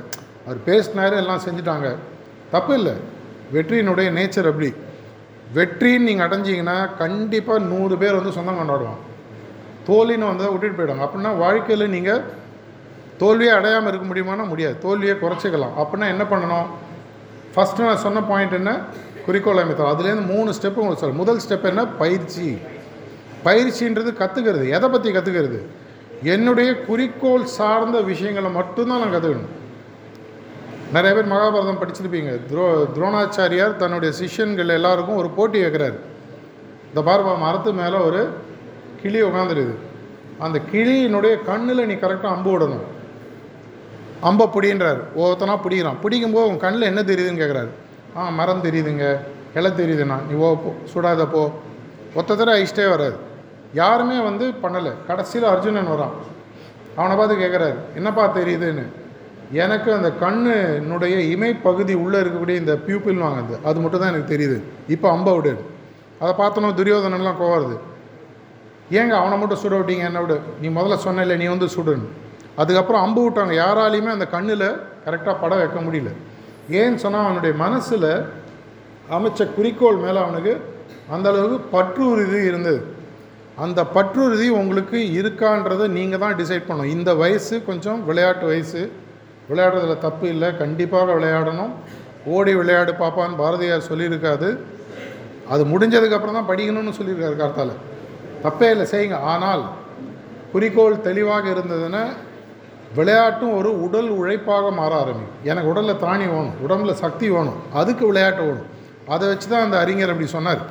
அவர் 0.46 0.60
பேசினாரு 0.68 1.16
எல்லாம் 1.22 1.42
செஞ்சுட்டாங்க. 1.46 1.88
தப்பு 2.54 2.72
இல்லை. 2.78 2.94
வெற்றியினுடைய 3.54 4.08
நேச்சர் 4.18 4.48
அப்படி. 4.50 4.70
வெற்றின்னு 5.58 6.08
நீங்கள் 6.08 6.26
அடைஞ்சிங்கன்னா 6.28 6.78
கண்டிப்பாக 7.02 7.66
நூறு 7.72 7.94
பேர் 8.02 8.18
வந்து 8.18 8.36
சொந்தம் 8.38 8.60
கொண்டாடுவான் 8.60 9.00
தோல்வின்னு 9.88 10.30
வந்தால் 10.30 10.52
விட்டுட்டு 10.52 10.78
போயிடுவாங்க. 10.78 11.06
அப்படின்னா 11.06 11.32
வாழ்க்கையில் 11.44 11.92
நீங்கள் 11.96 12.22
தோல்வியை 13.22 13.54
அடையாமல் 13.58 13.90
இருக்க 13.92 14.06
முடியுமானா 14.10 14.46
முடியாது. 14.52 14.76
தோல்வியை 14.86 15.16
குறைச்சிக்கலாம். 15.24 15.74
அப்படின்னா 15.82 16.06
என்ன 16.14 16.26
பண்ணணும்? 16.32 16.68
ஃபஸ்ட்டு 17.54 17.88
நான் 17.88 18.04
சொன்ன 18.06 18.22
பாயிண்ட் 18.30 18.60
என்ன? 18.60 18.72
குறிக்கோள் 19.26 19.62
அமைத்தல் 19.62 19.90
அதுலேருந்து 19.92 20.26
மூணு 20.26 20.50
ஸ்டெப்பு 20.50 20.80
உங்களுக்கு 20.82 21.04
சொல்ல 21.04 21.20
முதல் 21.22 21.40
ஸ்டெப் 21.48 21.68
என்ன? 21.70 21.86
பயிற்சி. 21.86 22.58
பயிற்சின்றது 23.44 24.10
கற்றுக்கிறது 24.20 24.64
எதை 24.76 24.88
பற்றி 24.88 25.10
கற்றுக்கிறது 25.12 25.58
என்னுடைய 26.22 26.70
குறிக்கோள் 26.80 27.44
சார்ந்த 27.44 28.00
விஷயங்களை 28.00 28.50
மட்டும்தான் 28.50 29.02
நான் 29.02 29.14
கற்றுக்கணும் 29.14 29.52
நிறைய 30.92 31.12
பேர் 31.16 31.32
மகாபாரதம் 31.32 31.80
படிச்சிருப்பீங்க. 31.80 32.32
துரோ 32.50 32.66
துரோணாச்சாரியார் 32.96 33.76
தன்னுடைய 33.76 34.10
சிஷ்யன்கள் 34.20 34.74
எல்லாருக்கும் 34.78 35.16
ஒரு 35.16 35.28
போட்டி 35.28 35.58
வைக்கிறார். 35.62 35.96
இந்த 36.88 37.00
பார்பா 37.10 37.38
மரத்து 37.38 37.72
மேலே 37.72 37.96
ஒரு 37.96 38.28
கிளி 39.02 39.22
உட்காந்துருது 39.22 39.74
அந்த 40.38 40.60
கிளியினுடைய 40.72 41.44
கண்ணில் 41.44 41.86
நீ 41.86 41.94
கரெக்டாக 41.94 42.34
அம்பு 42.36 42.50
விடணும் 42.54 42.84
அம்பை 44.20 44.46
பிடின்றார். 44.46 45.00
ஒவ்வொருத்தனா 45.16 45.56
பிடிக்கிறான். 45.64 46.00
பிடிக்கும்போது 46.02 46.48
உன் 46.48 46.58
கண்ணில் 46.58 46.90
என்ன 46.90 47.02
தெரியுதுன்னு 47.02 47.42
கேட்குறாரு 47.42 47.72
ஆ 48.16 48.28
மரம் 48.28 48.62
தெரியுதுங்க. 48.62 49.18
இலை 49.54 49.70
தெரியுதுண்ணா. 49.70 50.16
நீ 50.30 50.34
ஓ 50.36 50.56
போ 50.56 50.74
சுடாத 50.94 51.26
போ. 51.30 51.50
ஒத்த 52.14 52.36
தடவை 52.36 52.66
இஷ்டே 52.66 52.88
வராது. 52.88 53.16
யாருமே 53.74 54.20
வந்து 54.20 54.48
பண்ணலை. 54.62 54.92
கடைசியில் 55.06 55.48
அர்ஜுனன் 55.48 55.86
வரான். 55.86 56.14
அவனை 56.96 57.16
பார்த்து 57.16 57.36
கேட்குறாரு 57.36 57.74
என்னப்பா 57.94 58.36
தெரியுதுன்னு? 58.36 58.84
எனக்கு 59.52 59.92
அந்த 59.92 60.12
கண்ணுனுடைய 60.20 61.16
இமைப்பகுதி 61.34 61.94
உள்ளே 61.94 62.18
இருக்கக்கூடிய 62.18 62.56
இந்த 62.56 62.74
பியூப்பில் 62.86 63.24
வாங்குது 63.24 63.62
அது 63.64 63.80
மட்டும் 63.80 64.00
தான் 64.00 64.14
எனக்கு 64.14 64.36
தெரியுது. 64.36 64.90
இப்போ 64.90 65.10
அம்பை 65.10 65.34
விடு. 65.34 65.64
அதை 66.20 66.46
பார்த்தோன்னா 66.46 66.66
துரியோதனன்லாம் 66.66 67.40
கோவருது 67.40 67.78
ஏங்க 68.90 69.08
அவனை 69.08 69.38
மட்டும் 69.38 69.58
சுட 69.62 69.76
விட்டீங்க 69.80 70.04
என்ன 70.04 70.20
விடு? 70.20 70.40
நீ 70.60 70.68
முதல்ல 70.68 70.96
சொன்ன 70.96 71.24
நீ 71.24 71.44
வந்து 71.44 71.66
சுடுன்னு. 71.66 72.08
அதுக்கப்புறம் 72.56 73.02
அம்பு 73.02 73.30
விட்டாங்க. 73.30 73.52
யாராலையுமே 73.64 74.10
அந்த 74.10 74.26
கண்ணில் 74.26 74.66
கரெக்டாக 75.04 75.40
படம் 75.40 75.58
வைக்க 75.58 75.80
முடியல. 75.80 76.12
ஏன்னு 76.70 76.94
சொன்னால் 76.94 77.22
அவனுடைய 77.22 77.56
மனசில் 77.56 78.26
அமைச்ச 79.10 79.54
குறிக்கோள் 79.54 79.96
மேலே 79.96 80.18
அவனுக்கு 80.18 80.60
அந்த 81.10 81.28
அளவுக்கு 81.28 81.78
பற்றுறுதி 81.78 82.44
இருந்தது. 82.44 82.84
அந்த 83.56 83.84
பற்றுறுதி 83.84 84.48
உங்களுக்கு 84.48 84.96
இருக்கான்றதை 84.96 85.86
நீங்கள் 85.88 86.18
தான் 86.18 86.36
டிசைட் 86.36 86.68
பண்ணணும். 86.68 86.84
இந்த 86.84 87.14
வயசு 87.14 87.64
கொஞ்சம் 87.64 88.06
விளையாட்டு 88.06 88.46
வயசு. 88.46 88.92
விளையாடுறதுல 89.50 89.98
தப்பு 89.98 90.28
இல்லை. 90.28 90.56
கண்டிப்பாக 90.56 91.12
விளையாடணும். 91.12 91.70
ஓடி 92.24 92.54
விளையாடு 92.54 92.92
பாப்பான்னு 92.92 93.36
பாரதியார் 93.36 93.88
சொல்லியிருக்காது 93.88 94.58
அது 95.48 95.64
முடிஞ்சதுக்கப்புறம் 95.64 96.32
தான் 96.32 96.48
படிக்கணும்னு 96.48 96.92
சொல்லியிருக்காரு 97.00 97.36
கார்த்தால. 97.40 97.70
தப்பே 98.42 98.70
இல்லை. 98.70 98.86
செய்யுங்க. 98.90 99.18
ஆனால் 99.20 99.64
குறிக்கோள் 100.52 101.00
தெளிவாக 101.00 101.48
இருந்ததுன்னா 101.50 102.06
விளையாட்டும் 102.96 103.54
ஒரு 103.58 103.70
உடல் 103.84 104.08
உழைப்பாக 104.20 104.70
மாற 104.78 104.92
ஆரம்பிக்கும். 105.02 105.38
எனக்கு 105.50 105.70
உடலில் 105.72 106.02
தாணி 106.06 106.24
வேணும் 106.32 106.56
உடம்புல 106.64 106.92
சக்தி 107.04 107.26
வேணும் 107.34 107.60
அதுக்கு 107.80 108.04
விளையாட்டு 108.10 108.42
வேணும். 108.48 108.68
அதை 109.14 109.24
வச்சு 109.30 109.46
தான் 109.52 109.64
அந்த 109.66 109.76
அறிஞர் 109.82 110.12
அப்படி 110.12 110.28
சொன்னார். 110.34 110.62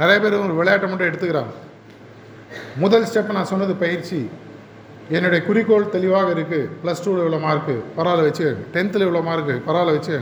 நிறைய 0.00 0.16
பேர் 0.22 0.42
ஒரு 0.46 0.54
விளையாட்டை 0.60 0.86
மட்டும் 0.90 1.10
எடுத்துக்கிறாங்க. 1.10 1.52
முதல் 2.82 3.06
ஸ்டெப்பை 3.10 3.34
நான் 3.38 3.50
சொன்னது 3.52 3.74
பயிற்சி. 3.82 4.20
என்னுடைய 5.16 5.40
குறிக்கோள் 5.46 5.92
தெளிவாக 5.94 6.28
இருக்குது 6.34 6.68
ப்ளஸ் 6.82 7.02
டூவில் 7.04 7.22
இவ்வளோ 7.24 7.38
மார்க்கு 7.44 7.74
பரவாயில்ல 7.96 8.26
வச்சு 8.28 8.46
டென்த்தில் 8.74 9.04
இவ்வளோ 9.06 9.22
மார்க்கு 9.28 9.54
பரவாயில்ல 9.68 9.94
வச்சு 9.96 10.16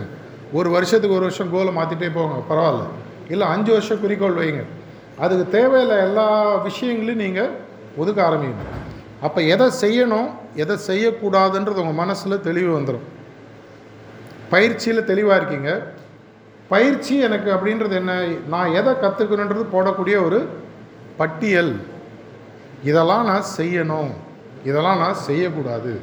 ஒரு 0.58 0.68
வருஷத்துக்கு 0.76 1.16
ஒரு 1.16 1.26
வருஷம் 1.28 1.50
கோலை 1.54 1.72
மாற்றிட்டே 1.78 2.08
போங்க 2.14 2.37
பரவாயில்ல. 2.50 2.84
இல்லை 3.32 3.46
அஞ்சு 3.54 3.70
வருஷம் 3.76 4.02
குறிக்கோள் 4.04 4.38
வைங்க. 4.40 4.62
அதுக்கு 5.24 5.44
தேவையில்லை 5.56 5.96
எல்லா 6.06 6.26
விஷயங்களையும் 6.68 7.22
நீங்கள் 7.24 7.50
ஒதுக்க 8.02 8.20
ஆரம்பிக்கணும். 8.28 8.84
அப்போ 9.20 9.42
எதை 9.42 9.66
செய்யணும் 9.81 10.28
எதை 10.54 10.76
செய்யக்கூடாதுன்றது 10.87 11.83
உங்கள் 11.83 12.00
மனசில் 12.02 12.40
தெளிவு 12.40 12.81
வந்துடும் 12.81 13.07
பயிற்சியில் 14.50 15.04
தெளிவாக 15.04 15.37
இருக்கீங்க. 15.37 15.92
பயிற்சி 16.68 17.18
எனக்கு 17.18 17.50
அப்படின்றது 17.50 17.90
என்ன? 17.90 18.26
நான் 18.48 18.72
எதை 18.72 18.92
கற்றுக்கணுன்றது 18.92 19.64
போடக்கூடிய 19.72 20.24
ஒரு 20.24 20.48
பட்டியல். 21.16 21.81
இதெல்லாம் 22.83 23.24
நான் 23.24 23.42
செய்யணும். 23.57 24.11
இதெல்லாம் 24.64 24.98
நான் 24.98 25.14
செய்யக்கூடாது. 25.14 26.00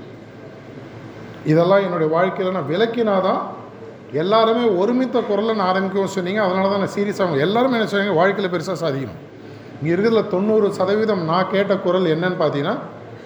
இதெல்லாம் 1.46 1.84
என்னுடைய 1.84 2.12
வாழ்க்கையில் 2.14 2.54
நான் 2.54 2.72
விளக்கினாதான் 2.72 3.42
எல்லாருமே 4.12 4.66
ஒருமித்த 4.70 5.22
குரலை 5.22 5.56
நான் 5.56 5.70
ஆரம்பிக்கவும் 5.74 6.16
சொன்னீங்க. 6.18 6.42
அதனால 6.42 6.70
தான் 6.70 6.80
நான் 6.80 6.96
சீரியஸாக 6.96 7.40
எல்லாருமே 7.40 7.78
என்ன 7.78 7.88
சொன்னீங்க? 7.88 8.14
வாழ்க்கையில் 8.14 8.54
பெருசாக 8.54 8.78
சாதிக்கணும். 8.84 9.22
இங்கே 9.82 9.96
இருக்கிறதுல 9.96 10.28
தொண்ணூறு 10.28 10.74
சதவீதம் 10.74 11.24
நான் 11.24 11.50
கேட்ட 11.52 11.78
குரல் 11.78 12.04
என்னன்னு 12.04 12.42
பார்த்தீங்கன்னா 12.42 12.76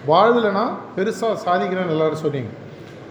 வாழ்வில் 0.08 0.50
பெருசாக 0.96 1.36
சாதிக்கிறேன்னு 1.46 1.96
எல்லாரும் 1.96 2.24
சொன்னீங்க. 2.26 2.52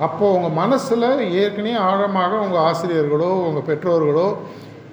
அப்போது 0.07 0.35
உங்கள் 0.37 0.57
மனசில் 0.62 1.07
ஏற்கனவே 1.42 1.74
ஆழமாக 1.88 2.33
உங்கள் 2.44 2.64
ஆசிரியர்களோ 2.68 3.31
உங்கள் 3.48 3.66
பெற்றோர்களோ 3.70 4.29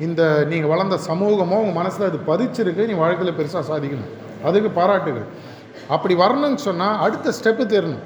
இந்த 0.05 0.21
நீங்கள் 0.51 0.71
வளர்ந்த 0.71 0.97
சமூகமோ 1.07 1.57
உங்கள் 1.63 1.79
மனசில் 1.81 2.07
அது 2.07 2.19
பதிச்சிருக்கு 2.29 2.87
நீ 2.89 2.95
வாழ்க்கையில் 3.01 3.37
பெருசாக 3.39 3.63
சாதிக்கணும். 3.71 4.11
அதுக்கு 4.47 4.69
பாராட்டுகள். 4.79 5.27
அப்படி 5.95 6.13
வரணும்னு 6.23 6.61
சொன்னால் 6.67 6.99
அடுத்த 7.05 7.33
ஸ்டெப்பு 7.37 7.65
தெரியணும் 7.75 8.03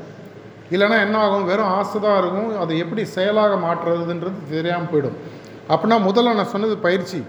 இல்லைன்னா 0.73 0.97
என்ன 1.06 1.17
ஆகும்? 1.25 1.45
வெறும் 1.49 1.71
ஆசை 1.78 1.99
தான் 1.99 2.17
இருக்கும். 2.21 2.49
அதை 2.63 2.73
எப்படி 2.84 3.04
செயலாக 3.15 3.54
மாற்றுறதுன்றது 3.65 4.39
தெரியாமல் 4.52 4.91
போயிடும். 4.91 5.17
அப்படின்னா 5.73 5.97
முதல்ல 6.08 6.34
நான் 6.39 6.54
சொன்னது 6.54 6.78
பயிற்சி. 6.78 7.19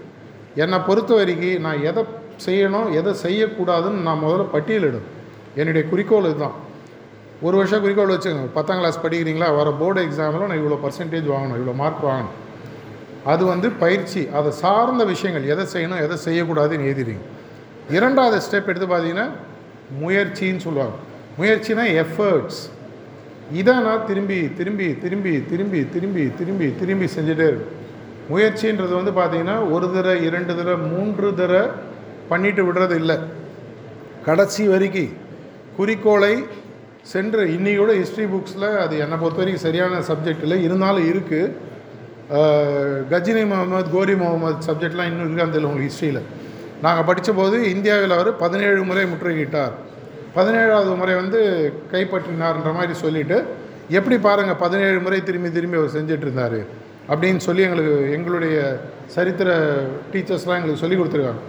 என்னை 0.63 0.77
பொறுத்த 0.89 1.11
வரைக்கும் 1.19 1.65
நான் 1.65 1.83
எதை 1.89 2.03
செய்யணும் 2.45 2.87
எதை 2.99 3.11
செய்யக்கூடாதுன்னு 3.25 4.05
நான் 4.07 4.23
முதல்ல 4.25 4.45
பட்டியலிடும் 4.53 5.07
என்னுடைய 5.55 5.89
குறிக்கோள் 5.89 6.23
இதுதான். 6.23 6.69
ஒரு 7.41 7.57
வருஷம் 7.57 7.81
குறிக்கோள் 7.81 8.09
வச்சுக்கோங்க. 8.09 8.47
பத்தாம் 8.53 8.77
கிளாஸ் 8.77 8.99
படிக்கிறீங்களா? 8.99 9.55
வர 9.55 9.71
போர்டு 9.79 10.05
எக்ஸாமில் 10.05 10.47
நான் 10.47 10.59
இவ்வளோ 10.59 10.79
பர்சன்டேஜ் 10.85 11.29
வாங்கணும் 11.33 11.59
இவ்வளோ 11.61 11.73
மார்க் 11.73 12.05
வாங்கணும். 12.05 12.35
அது 13.23 13.45
வந்து 13.45 13.69
பயிற்சி. 13.69 14.27
அதை 14.27 14.51
சார்ந்த 14.51 15.03
விஷயங்கள் 15.03 15.57
எதை 15.57 15.65
செய்யணும் 15.73 16.01
எதை 16.01 16.17
செய்யக்கூடாதுன்னு 16.25 16.87
எழுதிடுங்க 16.91 17.23
இரண்டாவது 17.89 18.37
ஸ்டெப் 18.45 18.67
எடுத்து 18.67 18.87
பார்த்தீங்கன்னா 18.87 19.29
முயற்சின்னு 20.01 20.57
சொல்லுவாங்க. 20.57 20.95
முயற்சினா 21.39 22.05
எஃபர்ட்ஸ் 22.05 22.61
இதை 23.51 23.73
நான் 23.79 24.05
திரும்பி 24.05 24.53
திரும்பி 24.53 24.97
திரும்பி 24.97 25.45
திரும்பி 25.45 25.89
திரும்பி 25.89 26.31
திரும்பி 26.37 26.75
திரும்பி 26.79 27.05
செஞ்சுட்டே 27.05 27.47
இருக்கும் 27.51 27.79
முயற்சின்றது 28.31 28.93
வந்து 28.99 29.11
பார்த்தீங்கன்னா 29.11 29.71
ஒரு 29.71 29.93
தடவை 29.93 30.23
இரண்டு 30.23 30.55
தடவை 30.55 30.87
மூன்று 30.91 31.35
தடவை 31.35 31.69
பண்ணிட்டு 32.29 32.73
விடுறது 32.73 32.95
இல்லை. 32.95 33.17
கடைசி 34.25 34.67
வரைக்கும். 34.67 35.29
குறிக்கோளை 35.77 36.33
சென்று 37.11 37.43
இன்னையோட 37.55 37.91
ஹிஸ்ட்ரி 37.99 38.25
புக்ஸில் 38.31 38.67
அது 38.83 38.95
என்னை 39.03 39.17
பொறுத்த 39.21 39.41
வரைக்கும் 39.41 39.65
சரியான 39.67 40.01
சப்ஜெக்ட் 40.09 40.43
இல்லை. 40.47 40.57
இருந்தாலும் 40.67 41.07
இருக்குது 41.11 41.69
கஜினி 43.11 43.41
முகமது 43.51 43.89
கோரி 43.95 44.13
முகமது 44.21 44.65
சப்ஜெக்ட்லாம் 44.67 45.09
இன்னும் 45.11 45.25
இருக்கான்னு 45.27 45.53
தெரியல 45.55 45.69
உங்களுக்கு 45.69 45.89
ஹிஸ்ட்ரியில் 45.91 46.21
நாங்கள் 46.85 47.07
படித்தபோது 47.09 47.57
இந்தியாவில் 47.73 48.15
அவர் 48.17 48.29
பதினேழு 48.43 48.83
முறை 48.89 49.03
முற்றுகையிட்டார். 49.13 49.73
பதினேழாவது 50.37 50.93
முறை 51.01 51.15
வந்து 51.21 51.39
கைப்பற்றினார்ன்ற 51.93 52.71
மாதிரி 52.77 52.93
சொல்லிவிட்டு 53.03 53.37
எப்படி 53.97 54.17
பாருங்கள் 54.27 54.59
பதினேழு 54.63 54.99
முறை 55.05 55.19
திரும்பி 55.29 55.49
திரும்பி 55.57 55.79
அவர் 55.79 55.95
செஞ்சுட்டு 55.97 56.25
இருந்தார் 56.27 56.59
அப்படின்னு 57.11 57.41
சொல்லி 57.47 57.61
எங்களுக்கு 57.67 57.95
எங்களுடைய 58.17 58.57
சரித்திர 59.15 59.49
டீச்சர்ஸ்லாம் 60.11 60.59
எங்களுக்கு 60.59 60.83
சொல்லி 60.83 60.97
கொடுத்துருக்காங்க. 60.99 61.43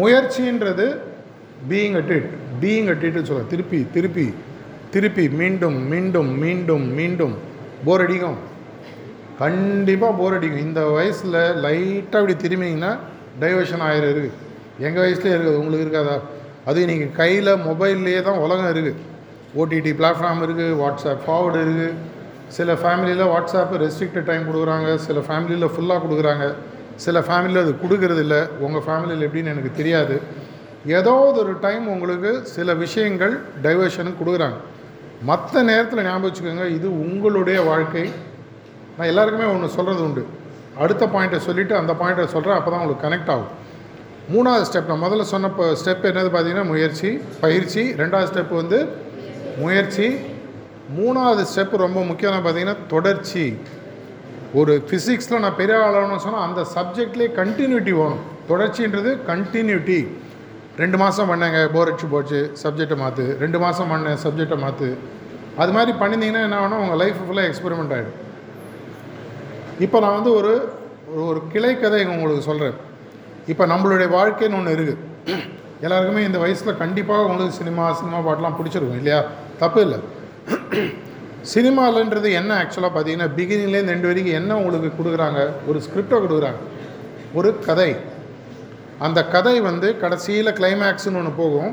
முயற்சின்றது 0.00 0.86
being 1.70 1.96
at 2.00 2.12
it 2.16 2.28
being 2.62 2.88
at 2.92 3.04
இட்னு 3.08 3.28
சொல்ல 3.30 3.42
திருப்பி 3.52 3.80
திருப்பி 3.96 4.26
திருப்பி 4.94 5.24
மீண்டும் 5.40 5.78
மீண்டும் 5.92 6.30
மீண்டும் 6.42 6.86
மீண்டும் 6.98 7.34
போர் 7.86 8.02
அடிக்கும். 8.04 8.38
கண்டிப்பாக 9.40 10.12
போர் 10.20 10.36
அடிக்கும். 10.36 10.64
இந்த 10.68 10.80
வயசில் 10.96 11.38
லைட்டாக 11.64 12.22
இப்படி 12.22 12.36
திரும்பிங்கன்னா 12.44 12.92
டைவர்ஷன் 13.42 13.84
ஆயிரம் 13.88 14.10
இருக்குது 14.12 14.34
எங்கள் 14.86 15.02
வயசுலேயே 15.04 15.34
இருக்குது 15.36 15.60
உங்களுக்கு 15.62 15.86
இருக்காதா? 15.86 16.16
அது 16.68 16.86
நீங்கள் 16.90 17.12
கையில் 17.20 17.52
மொபைல்லையே 17.68 18.22
தான் 18.28 18.40
உலகம் 18.44 18.70
இருக்குது 18.72 18.94
ஓடிடி 19.60 19.92
பிளாட்ஃபார்ம் 20.00 20.42
இருக்குது 20.46 20.72
வாட்ஸ்அப் 20.80 21.22
ஃபார்வர்டு 21.26 21.60
இருக்குது 21.66 21.92
சில 22.56 22.74
ஃபேமிலியில் 22.82 23.24
வாட்ஸ்அப்பு 23.34 23.78
ரெஸ்ட்ரிக்டட் 23.84 24.28
டைம் 24.30 24.44
கொடுக்குறாங்க 24.48 24.90
சில 25.06 25.20
ஃபேமிலியில் 25.28 25.72
ஃபுல்லாக 25.74 26.00
கொடுக்குறாங்க. 26.04 26.44
சில 27.04 27.20
ஃபேமிலியில் 27.26 27.62
அது 27.64 27.72
கொடுக்கறது 27.82 28.22
இல்லை 28.26 28.40
உங்கள் 28.66 28.84
ஃபேமிலியில் 28.86 29.24
எப்படின்னு 29.28 29.52
எனக்கு 29.54 29.72
தெரியாது. 29.80 30.16
ஏதாவது 30.96 31.36
ஒரு 31.44 31.52
டைம் 31.64 31.86
உங்களுக்கு 31.94 32.30
சில 32.56 32.74
விஷயங்கள் 32.84 33.34
டைவர்ஷனுக்கு 33.62 34.20
கொடுக்குறாங்க. 34.20 34.58
மற்ற 35.28 35.62
நேரத்தில் 35.68 36.04
ஞாபகம் 36.04 36.26
வச்சுக்கோங்க 36.26 36.66
இது 36.76 36.88
உங்களுடைய 37.04 37.60
வாழ்க்கை. 37.68 38.04
நான் 38.96 39.10
எல்லாருக்குமே 39.12 39.46
ஒன்று 39.52 39.68
சொல்கிறது 39.68 40.02
உண்டு. 40.04 40.22
அடுத்த 40.82 41.06
பாயிண்ட்டை 41.06 41.38
சொல்லிவிட்டு 41.46 41.74
அந்த 41.80 41.92
பாயிண்ட்டை 42.00 42.26
சொல்கிறேன் 42.34 42.58
அப்போ 42.58 42.70
தான் 42.70 42.80
உங்களுக்கு 42.80 43.06
கனெக்ட் 43.06 43.32
ஆகும். 43.34 43.52
மூணாவது 44.34 44.66
ஸ்டெப் 44.68 44.90
நான் 44.90 45.04
முதல்ல 45.04 45.26
சொன்ன 45.32 45.50
ஸ்டெப் 45.82 46.06
என்னது 46.10 46.30
பார்த்தீங்கன்னா 46.34 46.64
முயற்சி 46.72 47.10
பயிற்சி. 47.44 47.82
ரெண்டாவது 48.00 48.28
ஸ்டெப் 48.30 48.54
வந்து 48.60 48.78
முயற்சி. 49.58 50.08
மூணாவது 50.98 51.42
ஸ்டெப் 51.52 51.76
ரொம்ப 51.84 52.02
முக்கியமான 52.10 52.40
பார்த்தீங்கன்னா 52.44 52.76
தொடர்ச்சி. 52.88 53.44
ஒரு 54.54 54.74
ஃபிசிக்ஸில் 54.88 55.42
நான் 55.44 55.58
பெரிய 55.60 55.78
ஆளாகணும்னு 55.86 56.24
சொன்னால் 56.26 56.46
அந்த 56.48 56.62
சப்ஜெக்ட்லேயே 56.76 57.30
கண்டினியூட்டி 57.40 57.92
வேணும். 58.00 58.22
தொடர்ச்சின்றது 58.50 59.10
கண்டினியூட்டி 59.26 59.98
ரெண்டு 60.78 60.96
மாதம் 60.96 61.30
பண்ணேங்க 61.30 61.70
போர் 61.72 61.88
அடிச்சு 61.88 62.06
போச்சு 62.06 62.50
சப்ஜெக்டை 62.62 62.96
மாற்று 62.96 63.36
ரெண்டு 63.40 63.58
மாதம் 63.58 63.90
பண்ணேன் 63.92 64.18
சப்ஜெக்டை 64.24 64.58
மாற்று 64.58 64.98
அது 65.56 65.72
மாதிரி 65.72 65.92
பண்ணியிருந்தீங்கன்னா 65.98 66.42
என்ன 66.42 66.58
ஆகணும் 66.58 66.80
உங்கள் 66.80 66.96
லைஃப் 66.96 67.20
ஃபுல்லாக 67.28 67.48
எக்ஸ்பெரிமெண்ட் 67.50 67.94
ஆகிடும் 67.94 68.18
இப்போ 69.80 70.00
நான் 70.00 70.14
வந்து 70.14 70.32
ஒரு 70.32 70.52
ஒரு 71.24 71.40
கிளை 71.52 71.78
கதை 71.78 72.06
உங்களுக்கு 72.06 72.42
சொல்கிறேன் 72.42 72.76
இப்போ 73.46 73.66
நம்மளுடைய 73.66 74.08
வாழ்க்கைன்னு 74.10 74.54
ஒன்று 74.54 74.74
இருக்குது 74.76 75.06
எல்லாருக்குமே 75.82 76.24
இந்த 76.24 76.38
வயசில் 76.38 76.76
கண்டிப்பாக 76.76 77.22
உங்களுக்கு 77.22 77.56
சினிமா 77.56 77.92
சினிமா 77.92 78.18
பாட்டெலாம் 78.18 78.56
பிடிச்சிருக்கும் 78.58 78.96
இல்லையா? 78.96 79.20
தப்பு 79.58 79.80
இல்லை. 79.80 79.98
சினிமாலன்றது 81.54 82.32
என்ன 82.32 82.64
ஆக்சுவலாக 82.64 82.92
பார்த்தீங்கன்னா 82.94 83.28
பிகினிங்லேருந்து 83.36 83.94
ரெண்டு 83.96 84.06
வரைக்கும் 84.06 84.34
என்ன 84.34 84.56
உங்களுக்கு 84.56 84.90
கொடுக்குறாங்க? 84.98 85.40
ஒரு 85.66 85.78
ஸ்கிரிப்டை 85.78 86.18
கொடுக்குறாங்க. 86.18 86.60
ஒரு 87.34 87.58
கதை. 87.58 87.96
அந்த 89.06 89.20
கதை 89.34 89.56
வந்து 89.68 89.88
கடைசியில் 90.02 90.56
கிளைமேக்ஸ்னு 90.58 91.18
ஒன்று 91.20 91.32
போகும். 91.42 91.72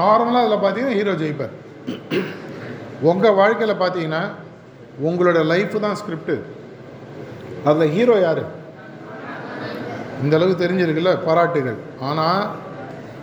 நார்மலாக 0.00 0.42
அதில் 0.44 0.62
பார்த்தீங்கன்னா 0.62 0.98
ஹீரோ 0.98 1.14
ஜெயிப்பார். 1.22 1.54
உங்கள் 3.10 3.38
வாழ்க்கையில் 3.40 3.80
பார்த்தீங்கன்னா 3.82 4.22
உங்களோட 5.08 5.38
லைஃப் 5.52 5.76
தான் 5.84 5.98
ஸ்கிரிப்டு 6.00 6.36
அதில் 7.68 7.92
ஹீரோ 7.96 8.16
யார்? 8.26 8.42
இந்த 10.22 10.34
அளவுக்கு 10.38 10.62
தெரிஞ்சிருக்குல்ல 10.64 11.12
பாராட்டுகள். 11.26 11.78
ஆனால் 12.08 12.42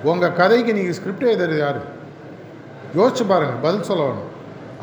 உங்கள் 0.09 0.37
கதைக்கு 0.41 0.71
நீங்கள் 0.77 0.97
ஸ்கிரிப்ட் 0.99 1.29
எழுதுறது 1.29 1.57
யார்? 1.63 1.81
யோசிச்சு 2.97 3.25
பாருங்கள் 3.31 3.63
பதில் 3.65 3.87
சொல்ல 3.89 4.03
வேணும் 4.07 4.29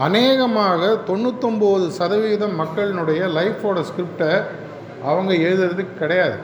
அநேகமாக 0.06 0.88
தொண்ணூத்தொம்பது 1.08 1.86
சதவீதம் 1.98 2.58
மக்களினுடைய 2.62 3.20
லைஃபோட 3.38 3.78
ஸ்கிரிப்டை 3.90 4.30
அவங்க 5.10 5.32
எழுதுறது 5.46 5.84
கிடையாது. 6.00 6.38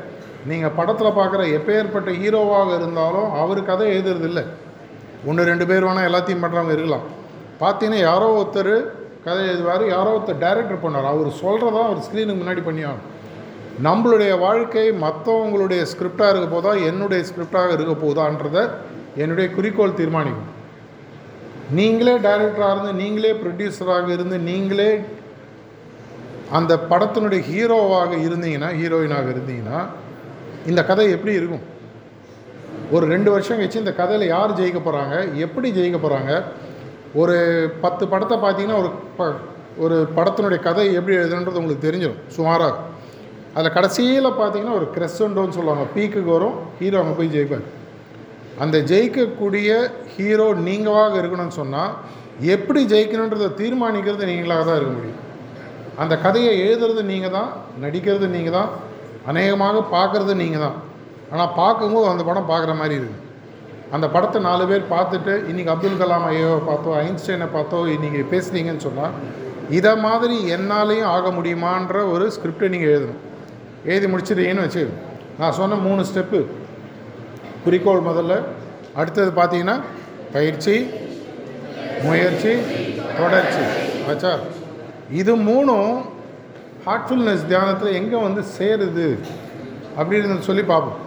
நீங்கள் 0.50 0.74
படத்தில் 0.78 1.16
பார்க்குற 1.18 1.42
எப்பேற்பட்ட 1.56 2.10
ஹீரோவாக 2.20 2.70
இருந்தாலும் 2.78 3.28
அவர் 3.42 3.60
கதை 3.70 3.86
எழுதுறதில்லை 3.94 4.44
ஒன்று 5.28 5.48
ரெண்டு 5.50 5.64
பேர் 5.70 5.86
வேணால் 5.86 6.08
எல்லாத்தையும் 6.08 6.42
பண்ணுறவங்க 6.44 6.74
இருக்கலாம். 6.76 7.06
பார்த்தீங்கன்னா 7.62 8.00
யாரோ 8.08 8.28
ஒருத்தர் 8.38 8.74
கதை 9.26 9.42
எழுதுவார் 9.50 9.84
யாரோ 9.94 10.12
ஒருத்தர் 10.16 10.42
டைரக்டர் 10.44 10.82
பண்ணார் 10.84 11.10
அவர் 11.12 11.28
சொல்கிறதா 11.42 11.82
அவர் 11.88 12.04
ஸ்க்ரீனுக்கு 12.06 12.42
முன்னாடி 12.42 12.62
பண்ணியாகும் 12.68 13.08
நம்மளுடைய 13.86 14.32
வாழ்க்கை 14.46 14.86
மற்றவங்களுடைய 15.04 15.82
ஸ்கிரிப்டாக 15.92 16.32
இருக்க 16.32 16.48
போதா 16.54 16.72
என்னுடைய 16.88 17.20
ஸ்கிரிப்டாக 17.28 17.76
இருக்க 17.76 17.94
போதான்றதை 18.06 18.64
என்னுடைய 19.22 19.46
குறிக்கோள் 19.54 19.98
தீர்மானிக்கும். 20.00 20.50
நீங்களே 21.78 22.14
டைரக்டராக 22.26 22.72
இருந்து 22.74 22.92
நீங்களே 23.02 23.32
ப்ரொடியூசராக 23.42 24.08
இருந்து 24.16 24.38
நீங்களே 24.50 24.90
அந்த 26.58 26.72
படத்தினுடைய 26.90 27.42
ஹீரோவாக 27.50 28.12
இருந்தீங்கன்னா 28.26 28.70
ஹீரோயினாக 28.80 29.28
இருந்தீங்கன்னா 29.34 29.80
இந்த 30.70 30.80
கதை 30.90 31.06
எப்படி 31.16 31.32
இருக்கும்? 31.38 31.64
ஒரு 32.94 33.04
ரெண்டு 33.12 33.28
வருஷம் 33.34 33.58
கழிச்சு 33.58 33.82
இந்த 33.82 33.94
கதையில் 34.00 34.32
யார் 34.34 34.56
ஜெயிக்க 34.58 34.80
போகிறாங்க 34.86 35.14
எப்படி 35.44 35.68
ஜெயிக்க 35.78 35.98
போகிறாங்க 36.04 36.32
ஒரு 37.20 37.36
பத்து 37.84 38.04
படத்தை 38.12 38.36
பார்த்தீங்கன்னா 38.44 38.80
ஒரு 38.82 38.90
ப 39.18 39.28
ஒரு 39.84 39.96
படத்தினுடைய 40.16 40.60
கதை 40.66 40.84
எப்படி 40.98 41.14
எழுதுன்றது 41.20 41.60
உங்களுக்கு 41.60 41.86
தெரிஞ்சிடும் 41.86 42.22
சுமாராக 42.36 42.78
அதில் 43.56 43.74
கடைசியில் 43.76 44.38
பார்த்தீங்கன்னா 44.40 44.76
ஒரு 44.80 44.86
கிரெஸ்டோன்னு 44.94 45.56
சொல்லுவாங்க. 45.58 45.84
பீக்குக்கு 45.94 46.30
வரும் 46.36 46.56
ஹீரோ 46.78 47.00
அங்கே 47.02 47.14
போய் 47.18 47.34
ஜெயிப்பார். 47.34 47.66
அந்த 48.62 48.76
ஜெயிக்கக்கூடிய 48.90 49.70
ஹீரோ 50.14 50.46
நீங்களாக 50.68 51.14
இருக்கணும்னு 51.22 51.58
சொன்னால் 51.60 51.92
எப்படி 52.54 52.80
ஜெயிக்கணுன்றதை 52.92 53.48
தீர்மானிக்கிறது 53.60 54.30
நீங்களாக 54.32 54.64
தான் 54.68 54.78
இருக்க 54.78 54.92
முடியும். 54.98 55.20
அந்த 56.02 56.14
கதையை 56.24 56.52
எழுதுறது 56.66 57.02
நீங்கள் 57.12 57.34
தான் 57.38 57.50
நடிக்கிறது 57.84 58.26
நீங்கள் 58.36 58.56
தான் 58.58 58.70
அநேகமாக 59.30 59.82
பார்க்குறது 59.96 60.34
நீங்கள் 60.42 60.64
தான் 60.66 60.78
ஆனால் 61.32 61.52
பார்க்கும்போது 61.60 62.06
அந்த 62.12 62.24
படம் 62.24 62.50
பார்க்குற 62.50 62.74
மாதிரி 62.76 62.94
இருக்குது 63.00 63.20
அந்த 63.90 64.06
படத்தை 64.08 64.38
நாலு 64.42 64.64
பேர் 64.66 64.84
பார்த்துட்டு 64.92 65.32
இன்றைக்கி 65.50 65.70
அப்துல் 65.72 66.00
கலாம் 66.02 66.26
ஐயோ 66.28 66.50
பார்த்தோ 66.68 66.90
ஐன்ஸ்டைனை 67.04 67.48
பார்த்தோ 67.56 67.78
இன்றைக்கி 67.94 68.20
பேசுனீங்கன்னு 68.32 68.84
சொன்னால் 68.86 69.14
இதை 69.68 69.92
மாதிரி 69.96 70.36
என்னாலையும் 70.56 71.10
ஆக 71.14 71.30
முடியுமான்ற 71.30 71.98
ஒரு 72.12 72.24
ஸ்கிரிப்டை 72.36 72.68
நீங்கள் 72.68 72.92
எழுதணும். 72.94 73.20
எழுதி 73.84 74.06
முடிச்சிட்டீங்கன்னு 74.06 74.64
வச்சு 74.66 74.82
நான் 75.38 75.52
சொன்ன 75.52 75.74
மூணு 75.74 76.02
ஸ்டெப்பு 76.02 76.40
குறிக்கோள் 77.64 78.06
முதல்ல. 78.08 78.34
அடுத்தது 78.94 79.30
பார்த்தீங்கன்னா 79.40 79.76
பயிற்சி 80.32 80.74
முயற்சி 82.06 82.52
தொடர்ச்சி. 83.18 83.62
ஆச்சா? 84.10 84.32
இது 85.20 85.36
மூணும் 85.36 85.92
ஹார்ட்ஃபுல்னஸ் 86.86 87.46
தியானத்தில் 87.46 87.98
எங்கே 88.00 88.16
வந்து 88.16 88.42
சேருது 88.58 89.08
அப்படின்னு 89.98 90.46
சொல்லி 90.48 90.62
பார்ப்போம். 90.62 91.00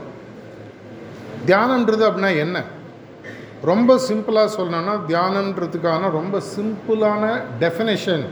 தியானன்றது 1.46 2.04
அப்படின்னா 2.08 2.38
என்ன? 2.38 2.58
ரொம்ப 3.64 3.98
சிம்பிளாக 4.08 4.50
சொல்லணும்னா 4.58 4.96
தியானன்றதுக்கான 5.08 6.10
ரொம்ப 6.12 6.42
சிம்பிளான 6.56 7.24
டெஃபினேஷன் 7.60 8.26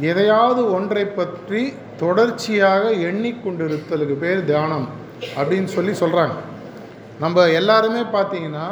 எதையாவது 0.00 0.62
ஒன்றை 0.72 1.04
பற்றி 1.06 1.62
தொடர்ச்சியாக 1.98 2.90
எண்ணிக்கொண்டிருத்தலுக்கு 3.08 4.16
பேர் 4.18 4.44
தியானம் 4.44 4.88
அப்படின்னு 5.36 5.70
சொல்லி 5.76 5.92
சொல்கிறாங்க 5.92 6.36
நம்ம 7.18 7.46
எல்லாருமே 7.50 8.02
பார்த்தீங்கன்னா 8.16 8.66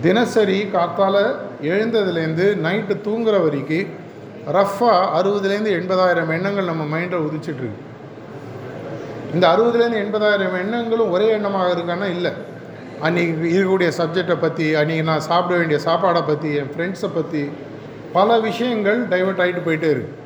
தினசரி 0.00 0.58
காத்தால் 0.72 1.22
எழுந்ததுலேருந்து 1.62 2.46
நைட்டு 2.66 2.94
தூங்குற 3.06 3.36
வரைக்கும் 3.42 3.97
ரஃப்பாக 4.56 5.06
அறுபதுலேருந்து 5.18 5.72
எண்பதாயிரம் 5.78 6.30
எண்ணங்கள் 6.36 6.70
நம்ம 6.70 6.84
மைண்டில் 6.92 7.24
உதிச்சிட்ருக்கு. 7.26 7.80
இந்த 9.34 9.44
அறுபதுலேருந்து 9.54 10.02
எண்பதாயிரம் 10.04 10.54
எண்ணங்களும் 10.62 11.10
ஒரே 11.14 11.26
எண்ணமாக 11.38 11.72
இருக்கான்னா 11.76 12.06
இல்லை. 12.16 12.32
அன்றைக்கி 13.06 13.32
இருக்கக்கூடிய 13.54 13.90
சப்ஜெக்டை 13.98 14.36
பற்றி 14.44 14.66
அன்றைக்கி 14.80 15.02
நான் 15.10 15.26
சாப்பிட 15.30 15.54
வேண்டிய 15.58 15.78
சாப்பாடை 15.88 16.22
பற்றி 16.30 16.48
என் 16.60 16.70
ஃப்ரெண்ட்ஸை 16.74 17.10
பற்றி 17.18 17.42
பல 18.16 18.38
விஷயங்கள் 18.46 19.00
டைவர்ட் 19.12 19.42
ஆகிட்டு 19.44 19.62
போயிட்டே 19.66 19.90
இருக்குது 19.94 20.16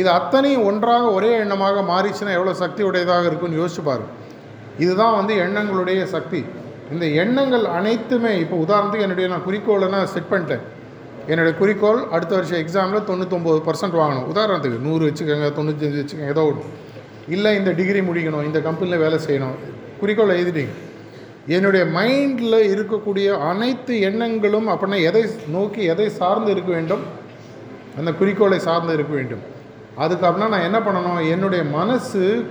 இது 0.00 0.08
அத்தனையும் 0.18 0.66
ஒன்றாக 0.68 1.10
ஒரே 1.16 1.32
எண்ணமாக 1.42 1.82
மாறிச்சுன்னா 1.90 2.32
எவ்வளோ 2.38 2.54
சக்தி 2.62 2.82
உடையதாக 2.90 3.28
இருக்குன்னு 3.30 3.60
யோசிச்சு 3.60 3.82
பாரு. 3.88 4.04
இதுதான் 4.84 5.16
வந்து 5.18 5.34
எண்ணங்களுடைய 5.46 6.00
சக்தி. 6.14 6.40
இந்த 6.94 7.04
எண்ணங்கள் 7.22 7.66
அனைத்துமே 7.78 8.32
இப்போ 8.44 8.56
உதாரணத்துக்கு 8.64 9.06
என்னுடைய 9.08 9.28
நான் 9.32 9.46
குறிக்கோளை 9.48 9.88
நான் 9.96 10.12
செட் 10.14 10.30
பண்ணிட்டேன். 10.32 10.64
என்னுடைய 11.26 11.58
குறிக்கோள் 11.58 12.00
அடுத்த 12.10 12.34
வருஷம் 12.34 12.62
எக்ஸாமில் 12.64 13.06
தொண்ணூத்தொம்பது 13.10 13.60
பர்சன்ட் 13.68 13.98
வாங்கணும். 14.00 14.26
உதாரணத்துக்கு 14.34 14.78
நூறு 14.78 15.06
வச்சுக்கோங்க 15.06 15.48
தொண்ணூத்தஞ்சு 15.58 16.00
வச்சுக்கோங்க 16.00 16.28
ஏதோ 16.28 16.42
ஒன்று 16.44 16.64
இல்லை 17.28 17.56
இந்த 17.56 17.70
டிகிரி 17.70 18.00
முடிக்கணும் 18.00 18.44
இந்த 18.44 18.60
கம்பெனியில் 18.60 19.04
வேலை 19.04 19.18
செய்யணும். 19.26 19.56
குறிக்கோள் 20.00 20.34
எழுதிட்டீங்க. 20.38 20.74
என்னுடைய 21.46 21.86
மைண்டில் 21.86 22.58
இருக்கக்கூடிய 22.74 23.38
அனைத்து 23.38 24.00
எண்ணங்களும் 24.00 24.68
அப்படின்னா 24.68 25.02
எதை 25.02 25.24
நோக்கி 25.48 25.82
எதை 25.84 26.08
சார்ந்து 26.08 26.50
இருக்க 26.50 26.70
வேண்டும்? 26.72 27.02
அந்த 27.98 28.12
குறிக்கோளை 28.12 28.58
சார்ந்து 28.58 28.92
இருக்க 28.92 29.14
வேண்டும். 29.14 29.42
அதுக்கு 29.96 30.26
அப்படின்னா 30.26 30.48
நான் 30.48 30.68
என்ன 30.68 30.78
பண்ணணும்? 30.78 31.30
என்னுடைய 31.30 31.64
மனசு 31.64 32.44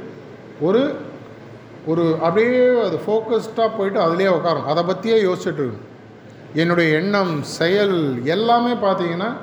ஒரு 0.62 0.96
ஒரு 1.86 2.18
அப்படியே 2.22 2.80
அது 2.82 3.00
ஃபோக்கஸ்டாக 3.08 3.72
போயிட்டு 3.78 4.00
அதிலே 4.00 4.26
உட்காரும் 4.26 4.64
அதை 4.64 4.84
பற்றியே 4.84 5.24
யோசிச்சுட்டு 5.24 5.64
இருக்கணும். 5.64 5.90
என்னுடைய 6.56 6.98
எண்ணம் 6.98 7.44
செயல் 7.44 8.24
எல்லாமே 8.26 8.74
பார்த்தீங்கன்னா 8.74 9.34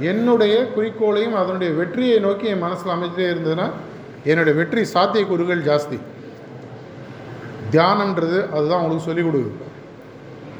என்னுடைய 0.00 0.68
குறிக்கோளையும் 0.76 1.34
அதனுடைய 1.34 1.72
வெற்றியை 1.72 2.18
நோக்கி 2.18 2.46
என் 2.46 2.58
மனசில் 2.58 2.94
அமைச்சிட்டே 2.94 3.26
இருந்ததுன்னா 3.30 3.70
என்னுடைய 4.24 4.56
வெற்றி 4.56 4.82
சாத்தியக்கூறுகள் 4.94 5.60
ஜாஸ்தி. 5.60 5.98
தியானன்றது 7.70 8.48
அதுதான் 8.52 8.78
உங்களுக்கு 8.78 9.06
சொல்லிக் 9.06 9.26
கொடுக்குது 9.26 9.70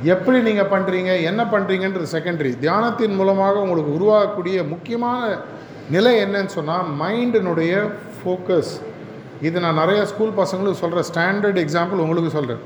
எப்படி 0.02 0.40
நீங்கள் 0.40 0.68
பண்ணுறீங்க 0.68 1.22
என்ன 1.22 1.44
பண்ணுறீங்கன்றது 1.44 2.06
செகண்டரி 2.12 2.58
தியானத்தின் 2.58 3.14
மூலமாக 3.14 3.60
உங்களுக்கு 3.60 3.92
உருவாகக்கூடிய 3.92 4.68
முக்கியமான 4.68 5.38
நிலை 5.90 6.14
என்னன்னு 6.20 6.46
சொன்னால் 6.46 6.88
மைண்டினுடைய 7.00 7.90
ஃபோக்கஸ் 8.16 8.72
இது 9.40 9.60
நான் 9.60 9.74
நிறைய 9.74 10.04
ஸ்கூல் 10.04 10.38
பசங்களுக்கு 10.38 10.80
சொல்கிற 10.80 11.02
ஸ்டாண்டர்ட் 11.02 11.58
எக்ஸாம்பிள் 11.58 11.98
உங்களுக்கு 11.98 12.30
சொல்கிறேன் 12.30 12.62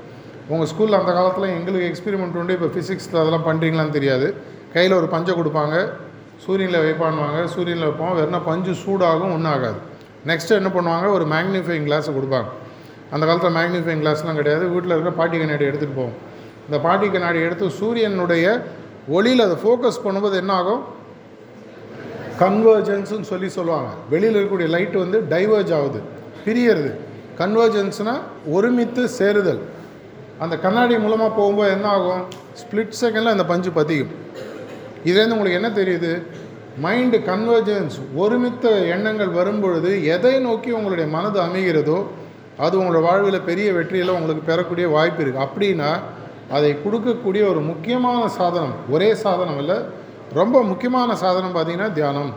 உங்கள் 0.49 0.69
ஸ்கூலில் 0.69 0.99
அந்த 1.01 1.13
காலத்தில் 1.13 1.45
எங்களுக்கு 1.45 1.93
எக்ஸ்பெரிமெண்ட் 1.93 2.37
உண்டு. 2.37 2.53
இப்போ 2.53 2.67
ஃபிசிக்ஸில் 2.67 3.21
அதெல்லாம் 3.21 3.47
பண்ணுறீங்களான்னு 3.47 3.91
தெரியாது. 3.91 4.35
கையில் 4.73 4.93
ஒரு 4.93 5.09
பஞ்சை 5.09 5.35
கொடுப்பாங்க. 5.35 5.89
சூரியனில் 6.37 6.81
வைப்பான்வாங்க. 6.81 7.45
சூரியனில் 7.45 7.85
வைப்போம். 7.85 8.19
வேறுனா 8.19 8.41
பஞ்சு 8.45 8.73
சூடாகும் 8.73 9.33
ஒன்றும் 9.35 9.45
ஆகாது. 9.45 9.79
நெக்ஸ்ட்டு 10.27 10.49
என்ன 10.49 10.69
பண்ணுவாங்க? 10.69 11.13
ஒரு 11.13 11.25
மேக்னிஃபைங் 11.25 11.87
கிளாஸை 11.89 12.13
கொடுப்பாங்க. 12.19 12.45
அந்த 13.11 13.27
காலத்தில் 13.27 13.55
மேக்னிஃபையிங் 13.55 14.05
கிளாஸ்லாம் 14.05 14.35
கிடையாது. 14.35 14.69
வீட்டில் 14.69 14.91
இருக்கிற 14.91 15.17
பாட்டி 15.17 15.39
கண்ணாடி 15.39 15.65
எடுத்துகிட்டு 15.65 15.97
போவோம். 15.97 16.13
இந்த 16.65 16.83
பாட்டி 16.83 17.11
கண்ணாடி 17.11 17.41
எடுத்து 17.41 17.71
சூரியனுடைய 17.71 18.63
ஒளியில் 19.09 19.41
அதை 19.41 19.57
ஃபோக்கஸ் 19.65 20.07
பண்ணும்போது 20.07 20.35
என்ன 20.35 20.53
ஆகும்? 20.53 20.83
கன்வர்ஜென்ஸ்னு 22.39 23.21
சொல்லி 23.21 23.49
சொல்லுவாங்க. 23.49 23.91
வெளியில் 24.11 24.37
இருக்கக்கூடிய 24.37 24.69
லைட் 24.69 24.97
வந்து 24.97 25.21
டைவர்ஜ் 25.31 25.75
ஆகுது. 25.75 26.01
பிரியறது. 26.45 26.93
கன்வர்ஜென்ஸ்னால் 27.39 28.21
ஒருமித்து 28.47 29.09
சேருதல். 29.09 29.75
அந்த 30.45 30.55
கண்ணாடி 30.65 30.95
மூலமாக 31.05 31.31
போகும்போது 31.39 31.71
என்ன 31.77 31.87
ஆகும்? 31.97 32.23
ஸ்ப்ளிட் 32.61 32.99
செகண்டில் 33.01 33.35
அந்த 33.35 33.45
பஞ்சு 33.53 33.71
பதியும். 33.79 34.11
இதுலேருந்து 35.09 35.37
உங்களுக்கு 35.37 35.61
என்ன 35.61 35.71
தெரியுது? 35.81 36.13
மைண்டு 36.85 37.19
கன்வர்ஜன்ஸ் 37.31 37.97
ஒருமித்த 38.23 38.65
எண்ணங்கள் 38.95 39.31
வரும்பொழுது 39.39 39.91
எதை 40.15 40.35
நோக்கி 40.47 40.71
உங்களுடைய 40.79 41.07
மனது 41.17 41.39
அமைகிறதோ 41.47 41.99
அது 42.65 42.75
உங்களோட 42.81 43.01
வாழ்வில் 43.07 43.47
பெரிய 43.49 43.69
வெற்றியில் 43.73 44.17
உங்களுக்கு 44.19 44.43
பெறக்கூடிய 44.51 44.87
வாய்ப்பு 44.89 45.23
இருக்குது 45.23 45.45
அப்படின்னா 45.45 45.91
அதை 46.57 46.71
கொடுக்கக்கூடிய 46.85 47.43
ஒரு 47.53 47.61
முக்கியமான 47.71 48.23
சாதனம் 48.39 48.75
ஒரே 48.91 49.09
சாதனம் 49.25 49.59
இல்லை 49.59 49.79
ரொம்ப 50.33 50.63
முக்கியமான 50.63 51.11
சாதனம் 51.23 51.55
பார்த்திங்கன்னா 51.57 51.93
தியானம். 51.93 52.33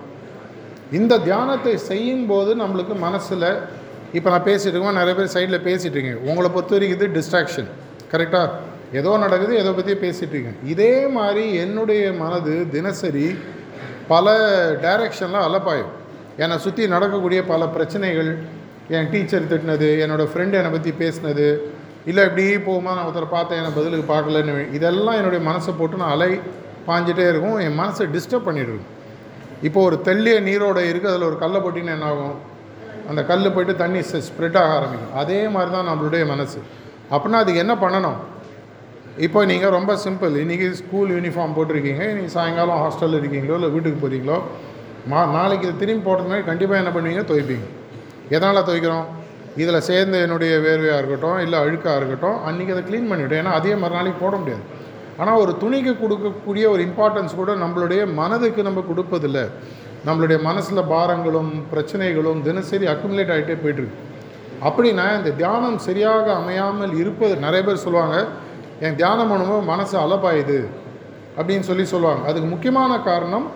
இந்த 0.91 1.19
தியானத்தை 1.27 1.73
செய்யும் 1.89 2.25
போது 2.27 2.51
நம்மளுக்கு 2.55 2.95
மனசில் 3.05 3.49
இப்போ 4.17 4.29
நான் 4.29 4.47
பேசிகிட்டு 4.49 4.75
இருக்கோம் 4.75 4.99
நிறைய 5.01 5.15
பேர் 5.17 5.35
சைடில் 5.35 5.65
பேசிகிட்டு 5.67 5.97
இருக்கேன் 5.97 6.21
உங்களை 6.29 6.49
பொறுத்த 6.49 6.73
வரைக்கும் 6.75 6.97
இது 6.99 7.07
டிஸ்ட்ராக்ஷன் 7.17 7.69
கரெக்டாக 8.12 8.49
ஏதோ 8.99 9.12
நடக்குது 9.24 9.53
எதை 9.62 9.72
பற்றியே 9.78 9.97
பேசிகிட்டு 10.03 10.36
இருக்கேன். 10.36 10.60
இதே 10.74 10.93
மாதிரி 11.18 11.43
என்னுடைய 11.64 12.03
மனது 12.22 12.53
தினசரி 12.76 13.28
பல 14.12 14.28
டைரக்ஷனில் 14.86 15.45
அலப்பாயும். 15.47 15.91
என்னை 16.43 16.55
சுற்றி 16.64 16.84
நடக்கக்கூடிய 16.95 17.39
பல 17.51 17.62
பிரச்சனைகள் 17.76 18.32
என் 18.97 19.10
டீச்சர் 19.14 19.49
திட்டினது 19.51 19.89
என்னோடய 20.03 20.32
ஃப்ரெண்டு 20.32 20.57
என்னை 20.60 20.72
பற்றி 20.76 20.91
பேசினது 21.01 21.47
இல்லை 22.10 22.24
இப்படி 22.28 22.45
போகுமா 22.70 22.91
நான் 22.97 23.07
ஒருத்தரை 23.10 23.30
பார்த்தேன் 23.36 23.60
என்னை 23.62 23.72
பதிலுக்கு 23.78 24.05
பார்க்கலன்னு 24.14 24.55
இதெல்லாம் 24.78 25.18
என்னுடைய 25.20 25.41
மனசை 25.49 25.72
போட்டு 25.80 26.01
நான் 26.01 26.14
அலை 26.16 26.32
பாஞ்சிட்டே 26.88 27.26
இருக்கும். 27.32 27.57
என் 27.66 27.80
மனசை 27.82 28.05
டிஸ்டர்ப் 28.16 28.47
பண்ணிட்டுருக்கும் 28.47 28.95
இப்போ 29.68 29.80
ஒரு 29.88 29.95
தெள்ளிய 30.07 30.36
நீரோட 30.47 30.80
இருக்குது 30.89 31.12
அதில் 31.14 31.30
ஒரு 31.30 31.38
கல்லை 31.43 31.60
போட்டின்னு 31.64 31.95
என்ன 31.95 32.07
ஆகும் 32.12 32.36
அந்த 33.10 33.22
கல் 33.30 33.53
போயிட்டு 33.55 33.74
தண்ணி 33.82 34.01
ஸ்ப்ரெட் 34.28 34.60
ஆக 34.62 34.74
ஆரம்பிக்கும். 34.78 35.14
அதே 35.22 35.39
மாதிரி 35.55 35.72
தான் 35.76 35.89
நம்மளுடைய 35.89 36.24
மனசு. 36.34 36.60
அப்படின்னா 37.14 37.41
அதுக்கு 37.43 37.64
என்ன 37.66 37.76
பண்ணணும்? 37.84 38.18
இப்போ 39.26 39.39
நீங்கள் 39.51 39.74
ரொம்ப 39.78 39.91
சிம்பிள் 40.05 40.34
இன்றைக்கி 40.41 40.68
ஸ்கூல் 40.82 41.10
யூனிஃபார்ம் 41.16 41.55
போட்டிருக்கீங்க. 41.57 42.03
இன்றைக்கி 42.12 42.32
சாயங்காலம் 42.38 42.82
ஹாஸ்டலில் 42.84 43.20
இருக்கீங்களோ 43.22 43.55
இல்லை 43.60 43.70
வீட்டுக்கு 43.76 44.01
போகிறீங்களோ 44.03 44.38
மா 45.12 45.20
நாளைக்கு 45.38 45.66
இதை 45.68 45.76
திரும்பி 45.82 46.03
போடுறது 46.07 46.30
மாதிரி 46.32 46.45
கண்டிப்பாக 46.49 46.82
என்ன 46.82 46.91
பண்ணுவீங்க? 46.95 47.22
துவைப்பீங்க. 47.30 47.68
எதனால் 48.36 48.66
துவைக்கிறோம்? 48.70 49.05
இதில் 49.62 49.86
சேர்ந்த 49.89 50.18
என்னுடைய 50.26 50.53
வேர்வையாக 50.66 50.99
இருக்கட்டும் 51.01 51.39
இல்லை 51.45 51.57
அழுக்காக 51.64 51.95
இருக்கட்டும் 51.99 52.38
அன்றைக்கி 52.49 52.74
அதை 52.76 52.84
க்ளீன் 52.89 53.10
பண்ணிவிட்டோம் 53.12 53.41
ஏன்னா 53.41 53.53
அதே 53.60 53.74
மறுநாளைக்கு 53.84 54.20
போட 54.26 54.36
முடியாது. 54.41 54.64
ஆனால் 55.22 55.39
ஒரு 55.43 55.53
துணிக்கு 55.62 55.93
கொடுக்கக்கூடிய 56.01 56.66
ஒரு 56.74 56.82
இம்பார்ட்டன்ஸ் 56.89 57.34
கூட 57.39 57.53
நம்மளுடைய 57.64 58.01
மனதுக்கு 58.20 58.62
நம்ம 58.68 58.84
கொடுப்பதில்லை. 58.91 59.45
நம்மளுடைய 60.07 60.38
மனசில் 60.49 60.89
பாரங்களும் 60.93 61.51
பிரச்சனைகளும் 61.72 62.41
தினசரி 62.49 62.88
அக்குமுலேட் 62.93 63.34
ஆகிட்டே 63.36 63.57
போயிட்டுருக்கு 63.64 63.97
அப்படின்னா 64.68 65.05
இந்த 65.18 65.32
தியானம் 65.41 65.80
சரியாக 65.88 66.26
அமையாமல் 66.41 66.93
இருப்பது 67.01 67.34
நிறைய 67.45 67.62
பேர் 67.68 67.84
சொல்லுவாங்க 67.86 68.18
என் 68.86 68.99
தியானம் 69.01 69.32
பண்ணும்போது 69.32 69.64
மனசு 69.72 69.95
அலப்பாயுது 70.03 70.60
அப்படின்னு 71.38 71.66
சொல்லி 71.70 71.86
சொல்லுவாங்க. 71.93 72.24
அதுக்கு 72.30 72.47
முக்கியமான 72.53 72.91
காரணம் 73.10 73.47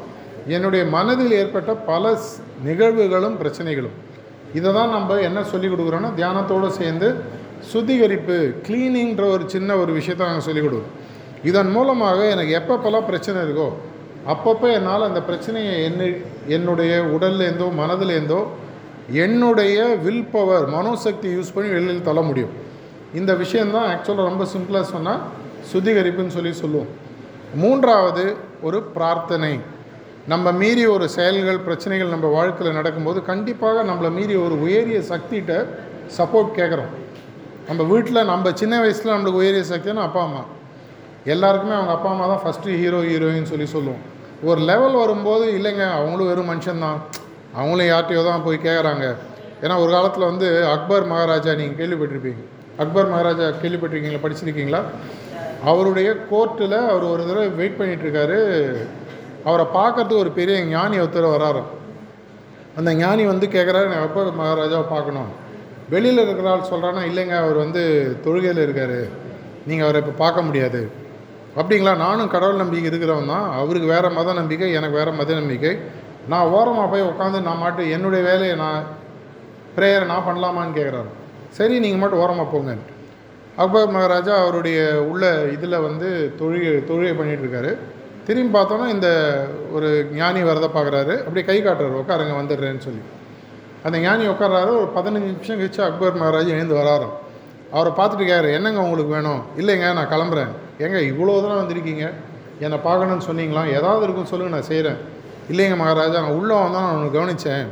என்னுடைய 0.55 0.83
மனதில் 0.95 1.37
ஏற்பட்ட 1.41 1.71
பல 1.91 2.13
நிகழ்வுகளும் 2.63 3.37
பிரச்சனைகளும். 3.41 3.95
இதை 4.57 4.69
தான் 4.73 4.93
நம்ம 4.95 5.19
என்ன 5.27 5.39
சொல்லிக் 5.43 5.73
கொடுக்குறோன்னா 5.73 6.11
தியானத்தோடு 6.19 6.67
சேர்ந்து 6.79 7.07
சுத்திகரிப்பு 7.71 8.37
க்ளீனிங்கிற 8.67 9.25
ஒரு 9.35 9.43
சின்ன 9.53 9.75
ஒரு 9.75 9.91
விஷயத்தை 9.99 10.23
நாங்கள் 10.27 10.47
சொல்லிக் 10.47 10.65
கொடுக்குறோம். 10.65 10.99
இதன் 11.49 11.71
மூலமாக 11.75 12.19
எனக்கு 12.33 12.53
எப்பப்பெல்லாம் 12.59 13.09
பிரச்சனை 13.09 13.39
இருக்கோ 13.45 13.69
அப்பப்போ 14.33 14.67
என்னால் 14.77 15.07
அந்த 15.07 15.21
பிரச்சனையை 15.21 15.71
என்ன 15.83 16.03
என்னுடைய 16.47 16.91
உடல்லேருந்தோ 17.15 17.67
மனதிலேருந்தோ 17.79 18.41
என்னுடைய 19.11 19.85
வில் 19.85 20.25
பவர் 20.25 20.67
மனோசக்தி 20.67 21.35
யூஸ் 21.35 21.53
பண்ணி 21.53 21.71
வெளியில் 21.71 22.01
தள்ள 22.01 22.21
முடியும். 22.21 22.49
இந்த 23.13 23.33
விஷயந்தான் 23.33 23.97
ஆக்சுவலாக 23.97 24.15
ரொம்ப 24.15 24.45
சிம்பிளாக 24.45 24.81
சொன்னால் 24.81 25.21
சுத்திகரிப்புன்னு 25.73 26.27
சொல்லி 26.27 26.53
சொல்லுவோம். 26.53 26.87
மூன்றாவது 27.55 28.35
ஒரு 28.61 28.81
பிரார்த்தனை. 28.81 29.59
நம்ம 30.27 30.51
மீறி 30.51 30.85
ஒரு 30.85 31.09
செயல்கள் 31.09 31.59
பிரச்சனைகள் 31.59 32.07
நம்ம 32.07 32.27
வாழ்க்கையில் 32.27 32.75
நடக்கும்போது 32.75 33.23
கண்டிப்பாக 33.23 33.83
நம்மளை 33.83 34.11
மீறி 34.11 34.35
ஒரு 34.35 34.61
உயரிய 34.61 34.99
சக்திகிட்ட 34.99 35.65
சப்போர்ட் 36.17 36.49
கேட்குறோம். 36.55 36.91
நம்ம 37.67 37.83
வீட்டில் 37.83 38.25
நம்ம 38.25 38.51
சின்ன 38.53 38.79
வயசில் 38.79 39.11
நம்மளுக்கு 39.11 39.33
உயரிய 39.33 39.75
சக்தினா 39.75 39.95
அப்பா 39.95 40.23
அம்மா. 40.23 40.43
எல்லாருக்குமே 41.25 41.73
அவங்க 41.73 41.91
அப்பா 41.91 42.09
அம்மா 42.09 42.35
தான் 42.35 42.41
ஃபஸ்ட்டு 42.43 42.75
ஹீரோ 42.75 43.01
ஹீரோயின் 43.01 43.43
சொல்லி 43.43 43.65
சொல்லுவோம். 43.65 44.11
ஒரு 44.43 44.61
லெவல் 44.61 44.93
வரும்போது 44.93 45.51
இல்லைங்க 45.51 45.91
அவங்களும் 45.91 46.27
வெறும் 46.27 46.49
மனுஷன்தான். 46.49 46.97
அவங்களும் 47.57 47.89
யார்கிட்டையோ 47.91 48.23
தான் 48.29 48.45
போய் 48.45 48.65
கேட்குறாங்க 48.67 49.05
ஏன்னா 49.63 49.75
ஒரு 49.83 49.91
காலத்தில் 49.91 50.29
வந்து 50.31 50.47
அக்பர் 50.75 51.05
மகாராஜா 51.11 51.51
நீங்கள் 51.59 51.79
கேள்விப்பட்டிருப்பீங்க. 51.81 52.41
அக்பர் 52.77 53.11
மகாராஜா 53.11 53.45
கேள்விப்பட்டிருக்கீங்களா? 53.61 54.23
படிச்சிருக்கீங்களா? 54.25 54.81
அவருடைய 55.71 56.09
கோர்ட்டில் 56.31 56.77
அவர் 56.93 57.05
ஒரு 57.13 57.23
தடவை 57.27 57.49
வெயிட் 57.59 57.79
பண்ணிகிட்ருக்காரு 57.79 58.37
அவரை 59.49 59.65
பார்க்கறதுக்கு 59.77 60.23
ஒரு 60.25 60.31
பெரிய 60.39 60.57
ஞானி 60.73 60.97
ஒருத்தர் 60.97 61.33
வராராம். 61.35 61.69
அந்த 62.79 62.89
ஞானி 62.93 63.23
வந்து 63.25 63.47
கேட்குறாரு 63.55 63.87
நான் 63.93 64.03
அக்பர் 64.05 64.37
மகாராஜாவை 64.41 64.85
பார்க்கணும். 64.95 65.31
வெளியில் 65.93 66.23
இருக்கிற 66.25 66.49
ஆள் 66.51 66.69
சொல்கிறான்னா 66.71 67.01
இல்லைங்க 67.09 67.35
அவர் 67.43 67.57
வந்து 67.63 67.81
தொழுகையில் 68.25 68.61
இருக்கார். 68.65 68.99
நீங்கள் 69.67 69.85
அவரை 69.87 69.99
இப்போ 70.01 70.13
பார்க்க 70.23 70.47
முடியாது. 70.47 70.81
அப்படிங்களா? 71.59 71.93
நானும் 72.05 72.31
கடவுள் 72.35 72.61
நம்பிக்கை 72.61 72.87
இருக்கிறவன் 72.91 73.31
தான். 73.33 73.47
அவருக்கு 73.61 73.87
வேறு 73.87 74.09
மத 74.19 74.33
நம்பிக்கை 74.33 74.71
எனக்கு 74.77 74.95
வேறு 74.99 75.11
மத 75.19 75.33
நம்பிக்கை. 75.33 75.73
நான் 76.31 76.47
ஓரமாக 76.47 76.87
போய் 76.91 77.09
உட்காந்து 77.11 77.39
நான் 77.41 77.57
மாட்டு 77.57 77.89
என்னுடைய 77.89 78.23
வேலையை 78.29 78.55
நான் 78.55 78.83
ப்ரேயரை 79.75 80.05
நான் 80.05 80.27
பண்ணலாமான்னு 80.27 80.77
கேட்குறாரு 80.77 81.09
சரி 81.57 81.79
நீங்கள் 81.79 82.01
மட்டும் 82.01 82.19
ஓரமாக 82.19 82.47
போங்க. 82.51 82.73
அக்பர் 83.63 83.91
மகாராஜா 83.91 84.35
அவருடைய 84.43 84.79
உள்ள 85.01 85.47
இதில் 85.55 85.83
வந்து 85.87 86.07
தொழில் 86.39 86.85
தொழிலை 86.85 87.13
பண்ணிகிட்ருக்காரு 87.17 87.71
திரும்பி 88.27 88.57
பார்த்தோன்னா 88.57 88.87
இந்த 88.87 89.09
ஒரு 89.73 90.07
ஞானி 90.11 90.41
வரதை 90.41 90.69
பார்க்குறாரு 90.75 91.15
அப்படியே 91.25 91.45
கை 91.49 91.57
காட்டுறாரு 91.61 92.01
உட்காருங்க 92.01 92.35
வந்துடுறேன்னு 92.39 92.85
சொல்லி. 92.87 93.03
அந்த 93.83 93.97
ஞானி 93.99 94.27
உட்கார்றாரு. 94.27 94.71
ஒரு 94.81 94.89
பதினஞ்சு 94.95 95.29
நிமிஷம் 95.31 95.59
கழிச்சு 95.59 95.81
அக்பர் 95.87 96.19
மகாராஜ் 96.21 96.55
எழுந்து 96.57 96.75
வராராம் 96.81 97.15
அவரை 97.71 97.91
பார்த்துட்டு 97.99 98.25
கேட்குற 98.29 98.51
என்னங்க 98.53 98.79
உங்களுக்கு 98.79 99.11
வேணும்? 99.15 99.41
இல்லைங்க 99.57 99.93
நான் 99.93 100.11
கிளம்புறேன். 100.13 100.51
ஏங்க 100.79 100.99
இவ்வளோ 101.11 101.35
தூரம் 101.41 101.61
வந்திருக்கீங்க? 101.61 102.05
என்னை 102.59 102.77
பார்க்கணுன்னு 102.87 103.25
சொன்னீங்களா? 103.29 103.63
ஏதாவது 103.77 104.03
இருக்குன்னு 104.05 104.31
சொல்லுங்கள் 104.33 104.57
நான் 104.57 104.69
செய்கிறேன் 104.71 104.99
இல்லைங்க 105.51 105.75
மகாராஜா 105.75 106.17
நான் 106.25 106.37
உள்ளே 106.39 106.55
வந்தால் 106.55 106.85
நான் 106.85 106.97
ஒன்று 106.97 107.15
கவனித்தேன் 107.17 107.65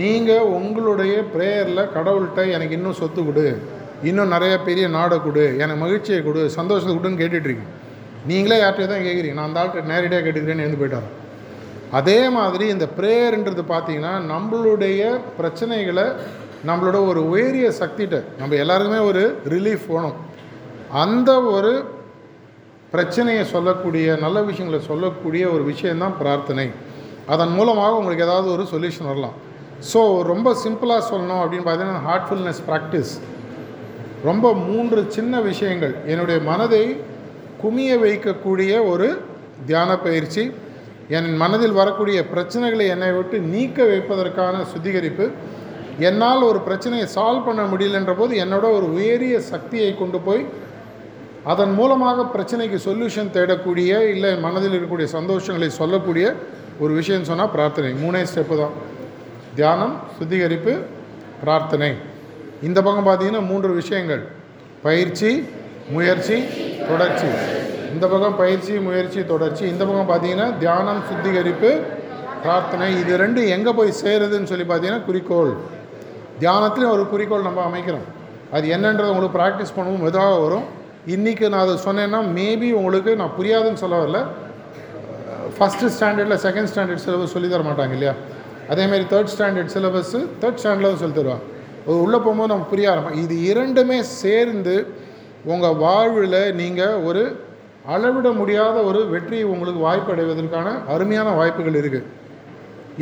நீங்கள் 0.00 0.50
உங்களுடைய 0.58 1.14
ப்ரேயரில் 1.32 1.90
கடவுள்கிட்ட 1.96 2.50
எனக்கு 2.50 2.76
இன்னும் 2.76 3.00
சொத்து 3.00 3.24
கொடு. 3.24 3.46
இன்னும் 4.02 4.28
நிறைய 4.28 4.54
பெரிய 4.60 4.88
நாடை 4.88 5.18
கொடு. 5.20 5.58
எனக்கு 5.58 5.82
மகிழ்ச்சியை 5.82 6.22
கொடு. 6.22 6.50
சந்தோஷத்தை 6.50 6.94
கொடுன்னு 6.96 7.20
கேட்டுட்ருக்கீங்க. 7.20 7.68
நீங்களே 8.26 8.56
யார்கிட்டயே 8.60 8.88
தான் 8.88 9.06
கேட்குறீங்க 9.06 9.34
நான் 9.34 9.48
அந்த 9.48 9.60
ஆள்கிட்ட 9.60 9.92
நேரடியாக 9.92 10.24
கேட்டுக்கிறேன்னு 10.24 10.64
எழுந்து 10.64 10.80
போயிட்டார். 10.82 11.08
அதே 11.90 12.28
மாதிரி 12.28 12.68
இந்த 12.68 12.88
ப்ரேயர்ன்றது 12.98 13.64
பார்த்தீங்கன்னா 13.74 14.12
நம்மளுடைய 14.32 15.02
பிரச்சனைகளை 15.38 16.06
நம்மளோட 16.66 16.98
ஒரு 17.08 17.28
உயரிய 17.28 17.68
சக்திகிட்ட 17.80 18.18
நம்ம 18.38 18.54
எல்லாருக்குமே 18.54 18.98
ஒரு 18.98 19.22
ரிலீஃப் 19.48 19.88
போகணும் 19.88 20.16
அந்த 21.04 21.42
ஒரு 21.42 21.72
பிரச்சனையை 22.90 23.44
சொல்லக்கூடிய 23.44 24.16
நல்ல 24.16 24.42
விஷயங்களை 24.42 24.80
சொல்லக்கூடிய 24.86 25.44
ஒரு 25.50 25.64
விஷயந்தான் 25.64 26.18
பிரார்த்தனை. 26.18 26.66
அதன் 27.32 27.52
மூலமாக 27.58 27.98
உங்களுக்கு 28.00 28.26
ஏதாவது 28.28 28.48
ஒரு 28.54 28.64
சொல்யூஷன் 28.72 29.10
வரலாம். 29.10 29.36
ஸோ 29.90 30.00
ரொம்ப 30.32 30.48
சிம்பிளாக 30.64 31.02
சொல்லணும் 31.10 31.40
அப்படின்னு 31.42 31.66
பார்த்தீங்கன்னா 31.66 32.04
ஹார்ட்ஃபுல்னஸ் 32.08 32.62
ப்ராக்டிஸ் 32.68 33.12
ரொம்ப 34.28 34.46
மூன்று 34.68 35.00
சின்ன 35.16 35.40
விஷயங்கள். 35.50 35.94
என்னுடைய 36.12 36.38
மனதை 36.50 36.84
குமிய 37.62 37.90
வைக்கக்கூடிய 38.04 38.72
ஒரு 38.92 39.08
தியான 39.68 39.90
பயிற்சி 40.06 40.44
என் 41.16 41.30
மனதில் 41.42 41.78
வரக்கூடிய 41.80 42.18
பிரச்சனைகளை 42.32 42.84
என்னை 42.94 43.10
விட்டு 43.16 43.36
நீக்க 43.52 43.78
வைப்பதற்கான 43.90 44.62
சுத்திகரிப்பு 44.72 45.26
என்னால் 46.08 46.48
ஒரு 46.50 46.60
பிரச்சனையை 46.66 47.06
சால்வ் 47.16 47.46
பண்ண 47.48 47.62
முடியலன்ற 47.72 48.12
போது 48.20 48.34
என்னோட 48.44 48.66
ஒரு 48.76 48.86
உயரிய 48.96 49.36
சக்தியை 49.52 49.90
கொண்டு 49.94 50.18
போய் 50.26 50.42
அதன் 51.52 51.74
மூலமாக 51.74 52.24
பிரச்சனைக்கு 52.34 52.78
சொல்யூஷன் 52.86 53.32
தேடக்கூடிய 53.36 53.90
இல்லை 54.14 54.30
மனதில் 54.46 54.72
இருக்கக்கூடிய 54.72 55.08
சந்தோஷங்களை 55.16 55.68
சொல்லக்கூடிய 55.80 56.26
ஒரு 56.78 56.94
விஷயம் 56.94 57.24
சொன்னால் 57.24 57.50
பிரார்த்தனை. 57.50 57.92
மூணே 57.92 58.26
ஸ்டெப்பு 58.30 58.56
தான். 58.58 58.74
தியானம் 59.54 60.00
சுத்திகரிப்பு 60.18 60.72
பிரார்த்தனை. 61.42 61.94
இந்த 62.62 62.82
பக்கம் 62.82 63.06
பார்த்தீங்கன்னா 63.06 63.46
மூன்று 63.46 63.72
விஷயங்கள். 63.72 64.22
பயிற்சி 64.82 65.48
முயற்சி 65.90 66.44
தொடர்ச்சி. 66.88 67.26
இந்த 67.92 68.06
பக்கம் 68.06 68.36
பயிற்சி 68.36 68.72
முயற்சி 68.72 69.26
தொடர்ச்சி. 69.26 69.64
இந்த 69.68 69.84
பக்கம் 69.84 70.10
பார்த்தீங்கன்னா 70.10 70.58
தியானம் 70.58 71.02
சுத்திகரிப்பு 71.08 71.80
பிரார்த்தனை. 72.42 73.00
இது 73.00 73.16
ரெண்டு 73.16 73.48
எங்கே 73.48 73.72
போய் 73.72 73.92
சேருதுன்னு 74.04 74.50
சொல்லி 74.52 74.64
பார்த்தீங்கன்னா 74.64 75.04
குறிக்கோள். 75.04 75.52
தியானத்துலேயும் 76.40 76.94
ஒரு 76.96 77.08
குறிக்கோள் 77.08 77.42
நம்ம 77.42 77.70
அமைக்கிறோம். 77.70 78.06
அது 78.52 78.68
என்னன்றதை 78.76 79.10
உங்களுக்கு 79.12 79.38
ப்ராக்டிஸ் 79.38 79.76
பண்ணுவோம். 79.76 79.98
மெதுவாக 79.98 80.38
வரும்? 80.38 80.64
இன்றைக்கி 81.06 81.48
நான் 81.48 81.68
அதை 81.68 81.74
சொன்னேன்னா 81.84 82.20
மேபி 82.38 82.72
உங்களுக்கு 82.72 83.16
நான் 83.16 83.32
புரியாதுன்னு 83.38 83.74
சொல்ல 83.74 84.04
வரல. 84.04 84.26
ஃபஸ்ட்டு 85.56 85.90
ஸ்டாண்டர்டில் 85.96 86.38
செகண்ட் 86.46 86.70
ஸ்டாண்டர்ட் 86.72 87.02
சிலபஸ் 87.04 87.34
சொல்லி 87.34 87.48
தர 87.54 87.62
மாட்டாங்க 87.68 87.94
இல்லையா? 87.98 88.14
அதேமாதிரி 88.72 89.06
தேர்ட் 89.12 89.32
ஸ்டாண்டர்ட் 89.34 89.72
சிலபஸ்ஸு 89.76 90.20
தேர்ட் 90.42 90.60
ஸ்டாண்டர்டில் 90.62 91.00
சொல்லி 91.02 91.16
தருவாங்க. 91.20 91.44
அது 91.86 91.96
உள்ளே 92.04 92.18
போகும்போது 92.24 92.50
நம்ம 92.52 92.66
புரிய 92.72 92.92
ஆரம்பம் 92.92 93.16
இது 93.22 93.34
இரண்டுமே 93.50 93.98
சேர்ந்து 94.20 94.76
உங்கள் 95.52 95.78
வாழ்வில் 95.84 96.38
நீங்கள் 96.60 97.00
ஒரு 97.08 97.22
அளவிட 97.94 98.28
முடியாத 98.40 98.76
ஒரு 98.90 99.00
வெற்றி 99.14 99.38
உங்களுக்கு 99.54 99.80
வாய்ப்பு 99.86 100.12
அடைவதற்கான 100.12 100.68
அருமையான 100.92 101.32
வாய்ப்புகள் 101.40 101.80
இருக்குது 101.80 102.06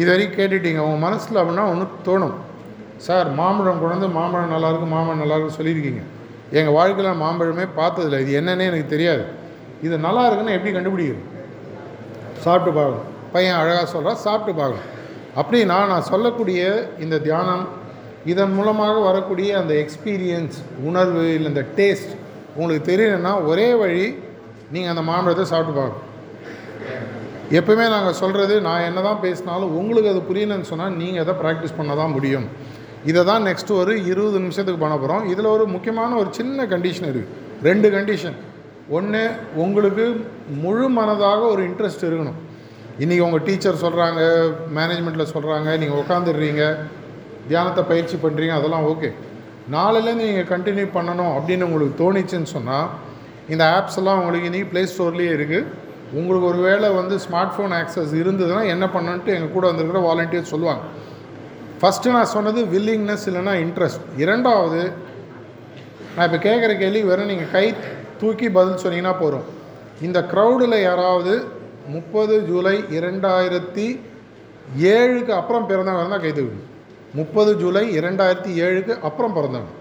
இது 0.01 0.09
வரைக்கும் 0.11 0.39
கேட்டுட்டீங்க. 0.39 0.81
உங்கள் 0.87 1.05
மனசில் 1.07 1.41
அப்படின்னா 1.41 1.65
ஒன்று 1.73 1.87
தோணும். 2.09 2.35
சார் 3.07 3.29
மாம்பழம் 3.41 3.81
கொண்டு 3.83 4.09
மாம்பழம் 4.17 4.53
நல்லாயிருக்கு 4.55 4.89
மாம்பழம் 4.95 5.23
நல்லாயிருக்கு 5.23 5.59
சொல்லியிருக்கீங்க. 5.59 6.03
எங்கள் 6.59 6.77
வாழ்க்கையில் 6.79 7.21
மாம்பழமே 7.25 7.67
பார்த்ததில்ல. 7.79 8.19
இது 8.25 8.33
என்னன்னே 8.41 8.65
எனக்கு 8.71 8.89
தெரியாது. 8.95 9.25
இது 9.87 9.95
நல்லா 10.07 10.25
இருக்குன்னு 10.27 10.57
எப்படி 10.57 10.73
கண்டுபிடிக்கிறது? 10.77 11.23
சாப்பிட்டு 12.43 12.79
பார்க்கணும் 12.79 13.09
பையன் 13.33 13.55
அழகாக 13.55 13.87
சொல்கிறான் 13.87 14.17
சாப்பிட்டு 14.17 14.61
பார்க்கணும் 14.61 14.89
அப்படின்னா 15.37 15.77
நான் 15.87 16.03
சொல்லக்கூடிய 16.03 16.63
இந்த 16.99 17.19
தியானம் 17.19 17.65
இதன் 18.25 18.53
மூலமாக 18.53 18.99
வரக்கூடிய 19.01 19.51
அந்த 19.59 19.75
எக்ஸ்பீரியன்ஸ் 19.75 20.57
உணர்வு 20.85 21.23
இல்லை 21.35 21.49
இந்த 21.49 21.65
டேஸ்ட் 21.77 22.13
உங்களுக்கு 22.57 22.91
தெரியலன்னா 22.93 23.47
ஒரே 23.47 23.69
வழி 23.75 24.05
நீங்கள் 24.73 24.91
அந்த 24.91 25.03
மாம்பழத்தை 25.03 25.45
சாப்பிட்டு 25.45 25.81
பார்க்கணும் 25.81 26.09
எப்பவுமே 27.51 27.87
நாங்கள் 27.89 28.13
சொல்கிறது 28.13 28.61
நான் 28.61 28.81
என்ன 28.81 29.01
தான் 29.01 29.21
பேசினாலும் 29.21 29.73
உங்களுக்கு 29.77 30.11
அது 30.11 30.21
புரியணும்னு 30.21 30.63
சொன்னால் 30.63 30.95
நீங்கள் 30.97 31.23
அதை 31.23 31.35
ப்ராக்டிஸ் 31.43 31.77
பண்ண 31.77 31.95
தான் 31.95 32.11
முடியும். 32.11 32.47
இதை 33.05 33.25
தான் 33.25 33.47
நெக்ஸ்ட் 33.47 33.73
ஒரு 33.73 33.93
இருபது 34.07 34.39
நிமிஷத்துக்கு 34.39 34.81
பண்ண 34.81 34.97
போகிறோம் 34.97 35.25
இதில் 35.25 35.47
ஒரு 35.47 35.67
முக்கியமான 35.67 36.17
ஒரு 36.17 36.31
சின்ன 36.33 36.65
கண்டிஷன் 36.65 37.07
இருக்குது 37.07 37.29
ரெண்டு 37.63 37.89
கண்டிஷன் 37.91 38.37
ஒன்று 38.97 39.23
உங்களுக்கு 39.65 40.05
முழு 40.63 40.87
மனதாக 40.99 41.41
ஒரு 41.53 41.63
இன்ட்ரெஸ்ட் 41.69 42.07
இருக்கணும். 42.09 42.39
இன்றைக்கி 43.03 43.23
உங்கள் 43.27 43.45
டீச்சர் 43.47 43.83
சொல்கிறாங்க 43.85 44.21
மேனேஜ்மெண்ட்டில் 44.79 45.33
சொல்கிறாங்க 45.35 45.69
நீங்கள் 45.83 46.01
உட்காந்துடுறீங்க 46.03 46.63
தியானத்தை 47.49 47.85
பயிற்சி 47.91 48.17
பண்ணுறீங்க 48.17 48.55
அதெல்லாம் 48.59 48.89
ஓகே 48.93 49.11
நாளையிலேருந்து 49.75 50.29
நீங்கள் 50.31 50.51
கண்டினியூ 50.55 50.87
பண்ணணும் 50.97 51.33
அப்படின்னு 51.39 51.67
உங்களுக்கு 51.69 52.01
தோணிச்சுன்னு 52.03 52.51
சொன்னால் 52.57 52.89
இந்த 53.53 53.65
ஆப்ஸ் 53.77 53.99
எல்லாம் 54.01 54.19
உங்களுக்கு 54.21 54.49
இன்றைக்கி 54.51 54.69
ப்ளே 54.73 54.83
ஸ்டோர்லேயே 54.93 55.33
இருக்குது 55.37 55.69
உங்களுக்கு 56.21 56.47
ஒரு 56.51 56.59
வேளை 56.69 56.89
வந்து 57.01 57.15
ஸ்மார்ட் 57.25 57.55
ஃபோன் 57.55 57.75
ஆக்சஸ் 57.79 58.13
இருந்ததுன்னா 58.23 58.65
என்ன 58.75 58.87
பண்ணணுன்ட்டு 58.95 59.35
எங்கள் 59.37 59.55
கூட 59.55 59.65
வந்திருக்கிற 59.71 60.03
வாலண்டியர் 60.09 60.53
சொல்லுவாங்க. 60.53 60.83
ஃபஸ்ட்டு 61.81 62.15
நான் 62.17 62.33
சொன்னது 62.37 62.61
வில்லிங்னஸ் 62.75 63.27
இல்லைன்னா 63.31 63.55
இன்ட்ரெஸ்ட் 63.65 64.05
இரண்டாவது 64.17 64.83
நான் 66.15 66.27
இப்போ 66.29 66.41
கேட்குற 66.49 66.73
கேள்வி 66.83 67.03
வெறும் 67.11 67.31
நீங்கள் 67.33 67.53
கை 67.53 67.67
தூக்கி 68.23 68.49
பதில் 68.57 68.83
சொன்னீங்கன்னா 68.85 69.15
போகிறோம் 69.21 69.47
இந்த 70.07 70.19
க்ரௌடில் 70.33 70.83
யாராவது 70.83 71.35
முப்பது 71.95 72.35
ஜூலை 72.49 72.77
இரண்டாயிரத்தி 72.99 73.87
ஏழுக்கு 74.95 75.33
அப்புறம் 75.41 75.69
பிறந்தவங்க 75.69 76.03
இருந்தால் 76.03 76.25
கை 76.25 76.33
முப்பது 77.15 77.51
ஜூலை 77.63 77.85
இரண்டாயிரத்தி 77.99 78.53
ஏழுக்கு 78.67 78.93
அப்புறம் 79.09 79.35
பிறந்தவங்க. 79.37 79.73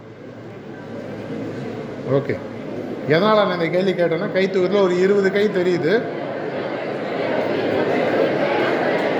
ஓகே. 2.18 2.36
எதனால் 3.08 3.40
நான் 3.48 3.54
இந்த 3.60 3.68
கேள்வி 3.76 3.94
கேட்டேன்னா 4.00 4.32
கை 4.32 4.44
தூக்கத்தில் 4.50 4.82
ஒரு 4.82 4.96
இருபது 5.00 5.30
கை 5.32 5.46
தெரியுது. 5.60 5.94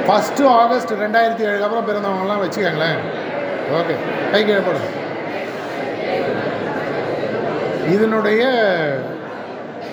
ஃபஸ்ட்டு 0.08 0.48
ஆகஸ்ட் 0.62 0.94
ரெண்டாயிரத்தி 1.04 1.46
ஏழுக்கு 1.50 1.68
அப்புறம் 1.68 1.88
பிறந்தவங்கலாம் 1.90 2.44
வச்சுக்கோங்களேன். 2.44 3.00
ஓகே. 3.80 3.96
கை 4.32 4.42
கீழப்படும் 4.44 4.90
இதனுடைய 7.94 8.44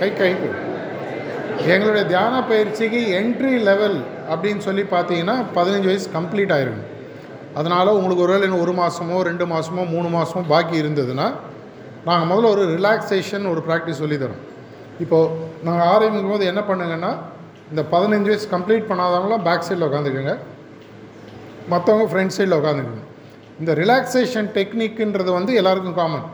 கை 0.00 0.08
கைக்கு 0.12 0.48
எங்களுடைய 1.72 2.02
தியான 2.10 2.34
பயிற்சிக்கு 2.50 3.00
என்ட்ரி 3.20 3.52
லெவல் 3.68 3.96
அப்படின்னு 4.32 4.62
சொல்லி 4.66 4.82
பார்த்தீங்கன்னா 4.92 5.36
பதினஞ்சு 5.56 5.88
வயசு 5.90 6.06
கம்ப்ளீட் 6.16 6.52
ஆயிருக்கும் 6.56 6.86
அதனால் 7.54 7.96
உங்களுக்கு 7.98 8.24
ஒருவேளை 8.24 8.44
இன்னும் 8.48 8.64
ஒரு 8.64 8.72
மாதமோ 8.72 9.16
ரெண்டு 9.28 9.44
மாதமோ 9.52 9.84
மூணு 9.94 10.08
மாதமோ 10.08 10.42
பாக்கி 10.52 10.76
இருந்ததுன்னா 10.82 11.26
நாங்கள் 12.04 12.28
முதல்ல 12.30 12.50
ஒரு 12.50 12.64
ரிலாக்ஸேஷன் 12.76 13.46
ஒரு 13.52 13.62
ப்ராக்டிஸ் 13.66 14.02
சொல்லித்தரோம் 14.02 14.42
இப்போது 15.00 15.32
நாங்கள் 15.62 15.88
ஆரம்பிக்கும் 15.94 16.34
போது 16.34 16.44
என்ன 16.52 16.62
பண்ணுங்கன்னா 16.68 17.10
இந்த 17.70 17.82
பதினஞ்சு 17.92 18.30
வயசு 18.30 18.46
கம்ப்ளீட் 18.54 18.88
பண்ணாதவங்களாம் 18.90 19.44
பேக் 19.48 19.66
சைடில் 19.68 19.88
உட்காந்துக்குங்க 19.88 20.34
மற்றவங்க 21.70 22.06
ஃப்ரண்ட் 22.12 22.36
சைடில் 22.36 22.58
உட்காந்துக்குங்க 22.60 23.04
இந்த 23.60 23.72
ரிலாக்ஸேஷன் 23.72 24.48
டெக்னிக்குன்றது 24.56 25.30
வந்து 25.38 25.52
எல்லாருக்கும் 25.54 25.98
காமன் 26.00 26.26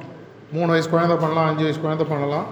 மூணு 0.53 0.71
வயசு 0.75 0.89
குழந்தை 0.95 1.17
பண்ணலாம் 1.17 1.49
அஞ்சு 1.51 1.65
வயசு 1.65 1.81
குழந்தை 1.81 2.07
பண்ணலாம். 2.07 2.47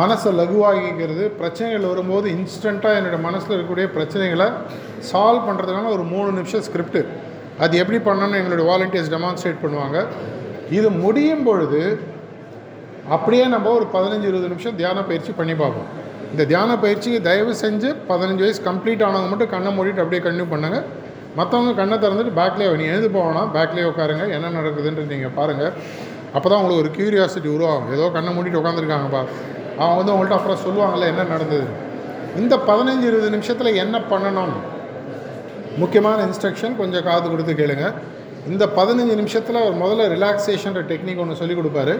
மனசை 0.00 0.30
லகுவாகிக்கிறது 0.40 1.24
பிரச்சனைகள் 1.40 1.90
வரும்போது 1.90 2.26
இன்ஸ்டண்ட்டாக 2.36 2.98
என்னோடய 2.98 3.20
மனசில் 3.26 3.54
இருக்கக்கூடிய 3.54 3.86
பிரச்சனைகளை 3.96 4.48
சால்வ் 5.10 5.46
பண்ணுறதுக்கான 5.48 5.90
ஒரு 5.96 6.04
மூணு 6.12 6.30
நிமிஷம் 6.38 6.64
ஸ்கிரிப்ட் 6.68 7.00
அது 7.64 7.78
எப்படி 7.82 7.98
பண்ணணும்னு 8.08 8.40
எங்களுடைய 8.40 8.66
வாலண்டியர்ஸ் 8.70 9.12
டெமான்ஸ்ட்ரேட் 9.14 9.62
பண்ணுவாங்க. 9.64 9.98
இது 10.78 10.88
முடியும் 11.04 11.44
பொழுது 11.48 11.82
அப்படியே 13.14 13.44
நம்ம 13.54 13.70
ஒரு 13.78 13.86
பதினஞ்சு 13.94 14.26
இருபது 14.30 14.50
நிமிஷம் 14.52 14.76
தியான 14.80 15.02
பயிற்சி 15.08 15.32
பண்ணி 15.40 15.54
பார்ப்போம். 15.62 15.88
இந்த 16.32 16.44
தியான 16.52 16.70
பயிற்சிக்கு 16.84 17.20
தயவு 17.28 17.52
செஞ்சு 17.64 17.88
பதினஞ்சு 18.10 18.42
வயசு 18.44 18.60
கம்ப்ளீட் 18.68 19.04
ஆனவங்க 19.08 19.30
மட்டும் 19.32 19.52
கண்ணை 19.54 19.70
மூடிட்டு 19.76 20.02
அப்படியே 20.04 20.22
கண்டினியூ 20.24 20.48
பண்ணுங்கள் 20.54 20.86
மற்றவங்க 21.38 21.72
கண்ணை 21.80 21.96
திறந்துட்டு 22.04 22.32
பேக்லேயே 22.40 22.76
நீ 22.80 22.86
எழுந்து 22.92 23.10
போவேனா 23.16 23.42
பேக்லேயே 23.56 23.86
உட்காருங்க. 23.92 24.24
என்ன 24.36 24.52
நடக்குதுன்றது 24.58 25.12
நீங்கள் 25.14 25.34
பாருங்கள் 25.38 25.72
அப்போ 26.36 26.46
தான் 26.48 26.60
உங்களுக்கு 26.60 26.82
ஒரு 26.84 26.90
க்யூரியாசிட்டி 26.96 27.48
உருவாகும். 27.56 27.90
ஏதோ 27.96 28.08
கண்ணை 28.16 28.30
மூடிட்டு 28.36 28.60
உட்காந்துருக்காங்கப்பா 28.62 29.22
அவங்க 29.78 29.96
வந்து 29.96 30.12
உங்கள்கிட்ட 30.12 30.38
அப்புறம் 30.38 30.62
சொல்லுவாங்கள்ல 30.66 31.06
என்ன 31.06 31.22
நடந்தது? 31.22 31.66
இந்த 32.36 32.56
பதினஞ்சு 32.56 33.02
இருபது 33.02 33.30
நிமிஷத்தில் 33.30 33.74
என்ன 33.74 33.98
பண்ணணும்? 33.98 34.54
முக்கியமான 35.76 36.26
இன்ஸ்ட்ரக்ஷன் 36.26 36.76
கொஞ்சம் 36.76 37.04
காது 37.04 37.30
கொடுத்து 37.30 37.52
கேளுங்க. 37.52 37.92
இந்த 38.48 38.66
பதினஞ்சு 38.66 39.14
நிமிஷத்தில் 39.14 39.56
அவர் 39.56 39.82
முதல்ல 39.82 40.04
ரிலாக்ஸேஷன்ற 40.14 40.82
டெக்னிக் 40.90 41.18
ஒன்று 41.18 41.36
சொல்லிக் 41.36 41.58
கொடுப்பாரு. 41.58 41.98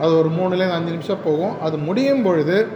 அது 0.00 0.18
ஒரு 0.18 0.28
மூணுலேருந்து 0.28 0.78
அஞ்சு 0.78 0.90
நிமிஷம் 0.90 1.24
போகும். 1.24 1.60
அது 1.60 1.76
முடியும் 1.76 2.22
பொழுது 2.22 2.68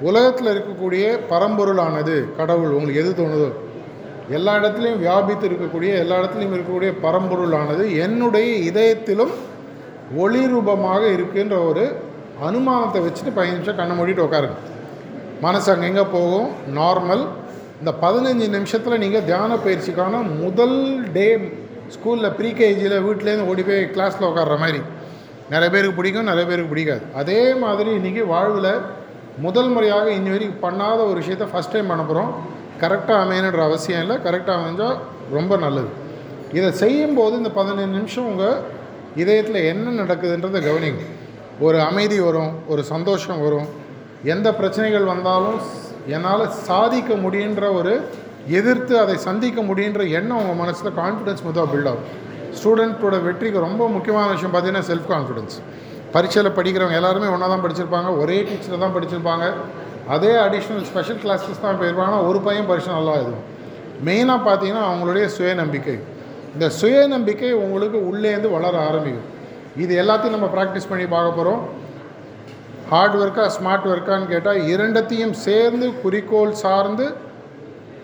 உலகத்தில் 0.00 0.52
இருக்கக்கூடிய 0.54 1.18
பரம்பொருளானது 1.30 2.36
கடவுள் 2.36 2.70
உங்களுக்கு 2.70 3.00
எது 3.00 3.22
தோணுதோ 3.22 3.52
எல்லா 4.28 4.56
இடத்துலையும் 4.56 4.98
வியாபித்து 4.98 5.48
இருக்கக்கூடிய 5.48 5.98
எல்லா 5.98 6.18
இடத்துலையும் 6.18 6.54
இருக்கக்கூடிய 6.56 6.92
பரம்பொருளானது 7.02 7.98
என்னுடைய 7.98 8.70
இதயத்திலும் 8.70 9.30
ஒளி 10.16 10.46
ரூபமாக 10.46 11.06
இருக்குன்ற 11.06 11.66
ஒரு 11.66 11.96
அனுமானத்தை 12.46 13.00
வச்சுட்டு 13.06 13.32
பதினஞ்சு 13.38 13.58
நிமிஷம் 13.58 13.78
கண்ணை 13.80 13.94
மூடிட்டு 13.98 14.26
உட்காருங்க. 14.26 14.56
மனசு 15.46 15.68
அங்கெங்கே 15.72 16.04
போகும்? 16.16 16.48
நார்மல் 16.78 17.24
இந்த 17.80 17.92
பதினஞ்சு 18.04 18.46
நிமிஷத்தில் 18.56 19.02
நீங்கள் 19.02 19.26
தியான 19.28 19.58
பயிற்சிக்கான 19.64 20.22
முதல் 20.44 20.78
டே 21.16 21.26
ஸ்கூலில் 21.94 22.34
ப்ரீகேஜியில் 22.38 22.96
வீட்டிலேருந்து 23.06 23.48
ஓடி 23.50 23.62
போய் 23.68 23.80
கிளாஸில் 23.94 24.26
உட்கார்ற 24.30 24.56
மாதிரி. 24.64 24.80
நிறைய 25.52 25.68
பேருக்கு 25.74 25.98
பிடிக்கும் 25.98 26.28
நிறைய 26.30 26.44
பேருக்கு 26.48 26.72
பிடிக்காது. 26.72 27.04
அதே 27.20 27.40
மாதிரி 27.62 27.90
இன்றைக்கி 27.98 28.24
வாழ்வில் 28.32 28.72
முதல் 29.46 29.70
முறையாக 29.74 30.06
இன்னி 30.18 30.30
வரைக்கும் 30.34 30.62
பண்ணாத 30.66 30.98
ஒரு 31.10 31.18
விஷயத்த 31.22 31.46
ஃபஸ்ட் 31.52 31.74
டைம் 31.74 31.90
பண்ண 31.92 32.02
போகிறோம் 32.02 32.30
கரெக்டாக 32.82 33.22
அமையணுன்ற 33.24 33.62
அவசியம் 33.68 34.02
இல்லை. 34.04 34.16
கரெக்டாக 34.26 34.58
அமைஞ்சால் 34.60 34.96
ரொம்ப 35.36 35.56
நல்லது. 35.64 35.90
இதை 36.58 36.70
செய்யும்போது 36.82 37.34
இந்த 37.40 37.50
பதினஞ்சு 37.58 37.96
நிமிஷம் 37.98 38.28
உங்கள் 38.32 38.60
இதயத்தில் 39.22 39.60
என்ன 39.72 39.94
நடக்குதுன்றதை 40.02 40.60
கவனிங்க. 40.68 41.04
ஒரு 41.66 41.78
அமைதி 41.88 42.18
வரும் 42.26 42.52
ஒரு 42.72 42.82
சந்தோஷம் 42.90 43.40
வரும். 43.44 43.68
எந்த 44.34 44.48
பிரச்சனைகள் 44.58 45.06
வந்தாலும் 45.12 45.58
என்னால் 46.14 46.44
சாதிக்க 46.68 47.14
முடியுன்ற 47.24 47.64
ஒரு 47.78 47.92
எதிர்த்து 48.58 48.94
அதை 49.02 49.16
சந்திக்க 49.28 49.60
முடியுன்ற 49.70 50.02
எண்ணம் 50.18 50.40
உங்கள் 50.42 50.58
மனசில் 50.60 50.96
கான்ஃபிடென்ஸ் 51.00 51.42
முதல் 51.48 51.70
பில்ட் 51.72 51.90
ஆகும். 51.90 52.06
ஸ்டூடெண்ட்டோட 52.58 53.16
வெற்றிக்கு 53.26 53.58
ரொம்ப 53.66 53.82
முக்கியமான 53.96 54.28
விஷயம் 54.34 54.52
பார்த்தீங்கன்னா 54.54 54.86
செல்ஃப் 54.90 55.10
கான்ஃபிடென்ஸ் 55.12 55.56
பரீட்சையில் 56.14 56.56
படிக்கிறவங்க 56.58 56.96
எல்லாருமே 57.00 57.28
ஒன்றா 57.34 57.48
தான் 57.52 57.64
படிச்சிருப்பாங்க 57.64 58.08
ஒரே 58.22 58.38
டீச்சர் 58.48 58.82
தான் 58.84 58.94
படிச்சிருப்பாங்க. 58.96 59.44
அதே 60.14 60.32
அடிஷ்னல் 60.44 60.86
ஸ்பெஷல் 60.90 61.20
கிளாஸஸ் 61.24 61.64
தான் 61.66 61.78
போயிருப்பாங்க 61.80 62.16
ஒரு 62.28 62.38
பையன் 62.46 62.68
பரிசு 62.70 62.90
நல்லா 62.96 63.12
எழுதும் 63.20 63.44
மெயினாக 64.08 64.40
பார்த்தீங்கன்னா 64.48 64.84
அவங்களுடைய 64.90 65.26
சுயநம்பிக்கை. 65.36 65.96
இந்த 66.54 66.66
சுயநம்பிக்கை 66.80 67.50
உங்களுக்கு 67.64 67.98
உள்ளேருந்து 68.10 68.50
வளர 68.56 68.74
ஆரம்பிக்கும். 68.88 69.28
இது 69.82 69.92
எல்லாத்தையும் 70.02 70.36
நம்ம 70.36 70.48
ப்ராக்டிஸ் 70.56 70.88
பண்ணி 70.90 71.06
பார்க்க 71.14 71.38
போகிறோம் 71.38 71.60
ஹார்ட் 72.92 73.16
ஒர்க்கா 73.22 73.44
ஸ்மார்ட் 73.56 73.88
ஒர்க்கான்னு 73.90 74.30
கேட்டால் 74.32 74.62
இரண்டத்தையும் 74.72 75.34
சேர்ந்து 75.46 75.88
குறிக்கோள் 76.02 76.54
சார்ந்து 76.62 77.06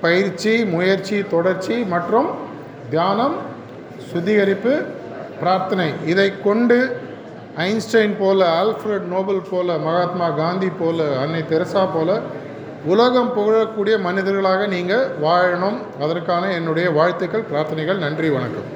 பயிற்சி 0.05 0.65
முயற்சி 0.75 1.19
தொடர்ச்சி 1.35 1.77
மற்றும் 1.95 2.29
தியானம் 2.91 3.37
சுத்திகரிப்பு 4.11 4.75
பிரார்த்தனை. 5.41 5.89
இதை 6.13 6.29
கொண்டு 6.47 6.79
ஐன்ஸ்டைன் 7.69 8.17
போல 8.19 8.41
ஆல்ஃப்ரட் 8.63 9.07
நோபல் 9.15 9.43
போல 9.51 9.79
மகாத்மா 9.87 10.29
காந்தி 10.41 10.71
போல 10.81 11.09
அன்னை 11.23 11.43
தெரசா 11.53 11.85
போல 11.95 12.21
உலகம் 12.93 13.33
புகழக்கூடிய 13.37 13.95
மனிதர்களாக 14.07 14.67
நீங்கள் 14.75 15.09
வாழணும். 15.25 15.79
அதற்கான 16.05 16.53
என்னுடைய 16.59 16.91
வாழ்த்துக்கள் 16.91 17.49
பிரார்த்தனைகள் 17.51 18.05
நன்றி 18.05 18.31
வணக்கம். 18.37 18.69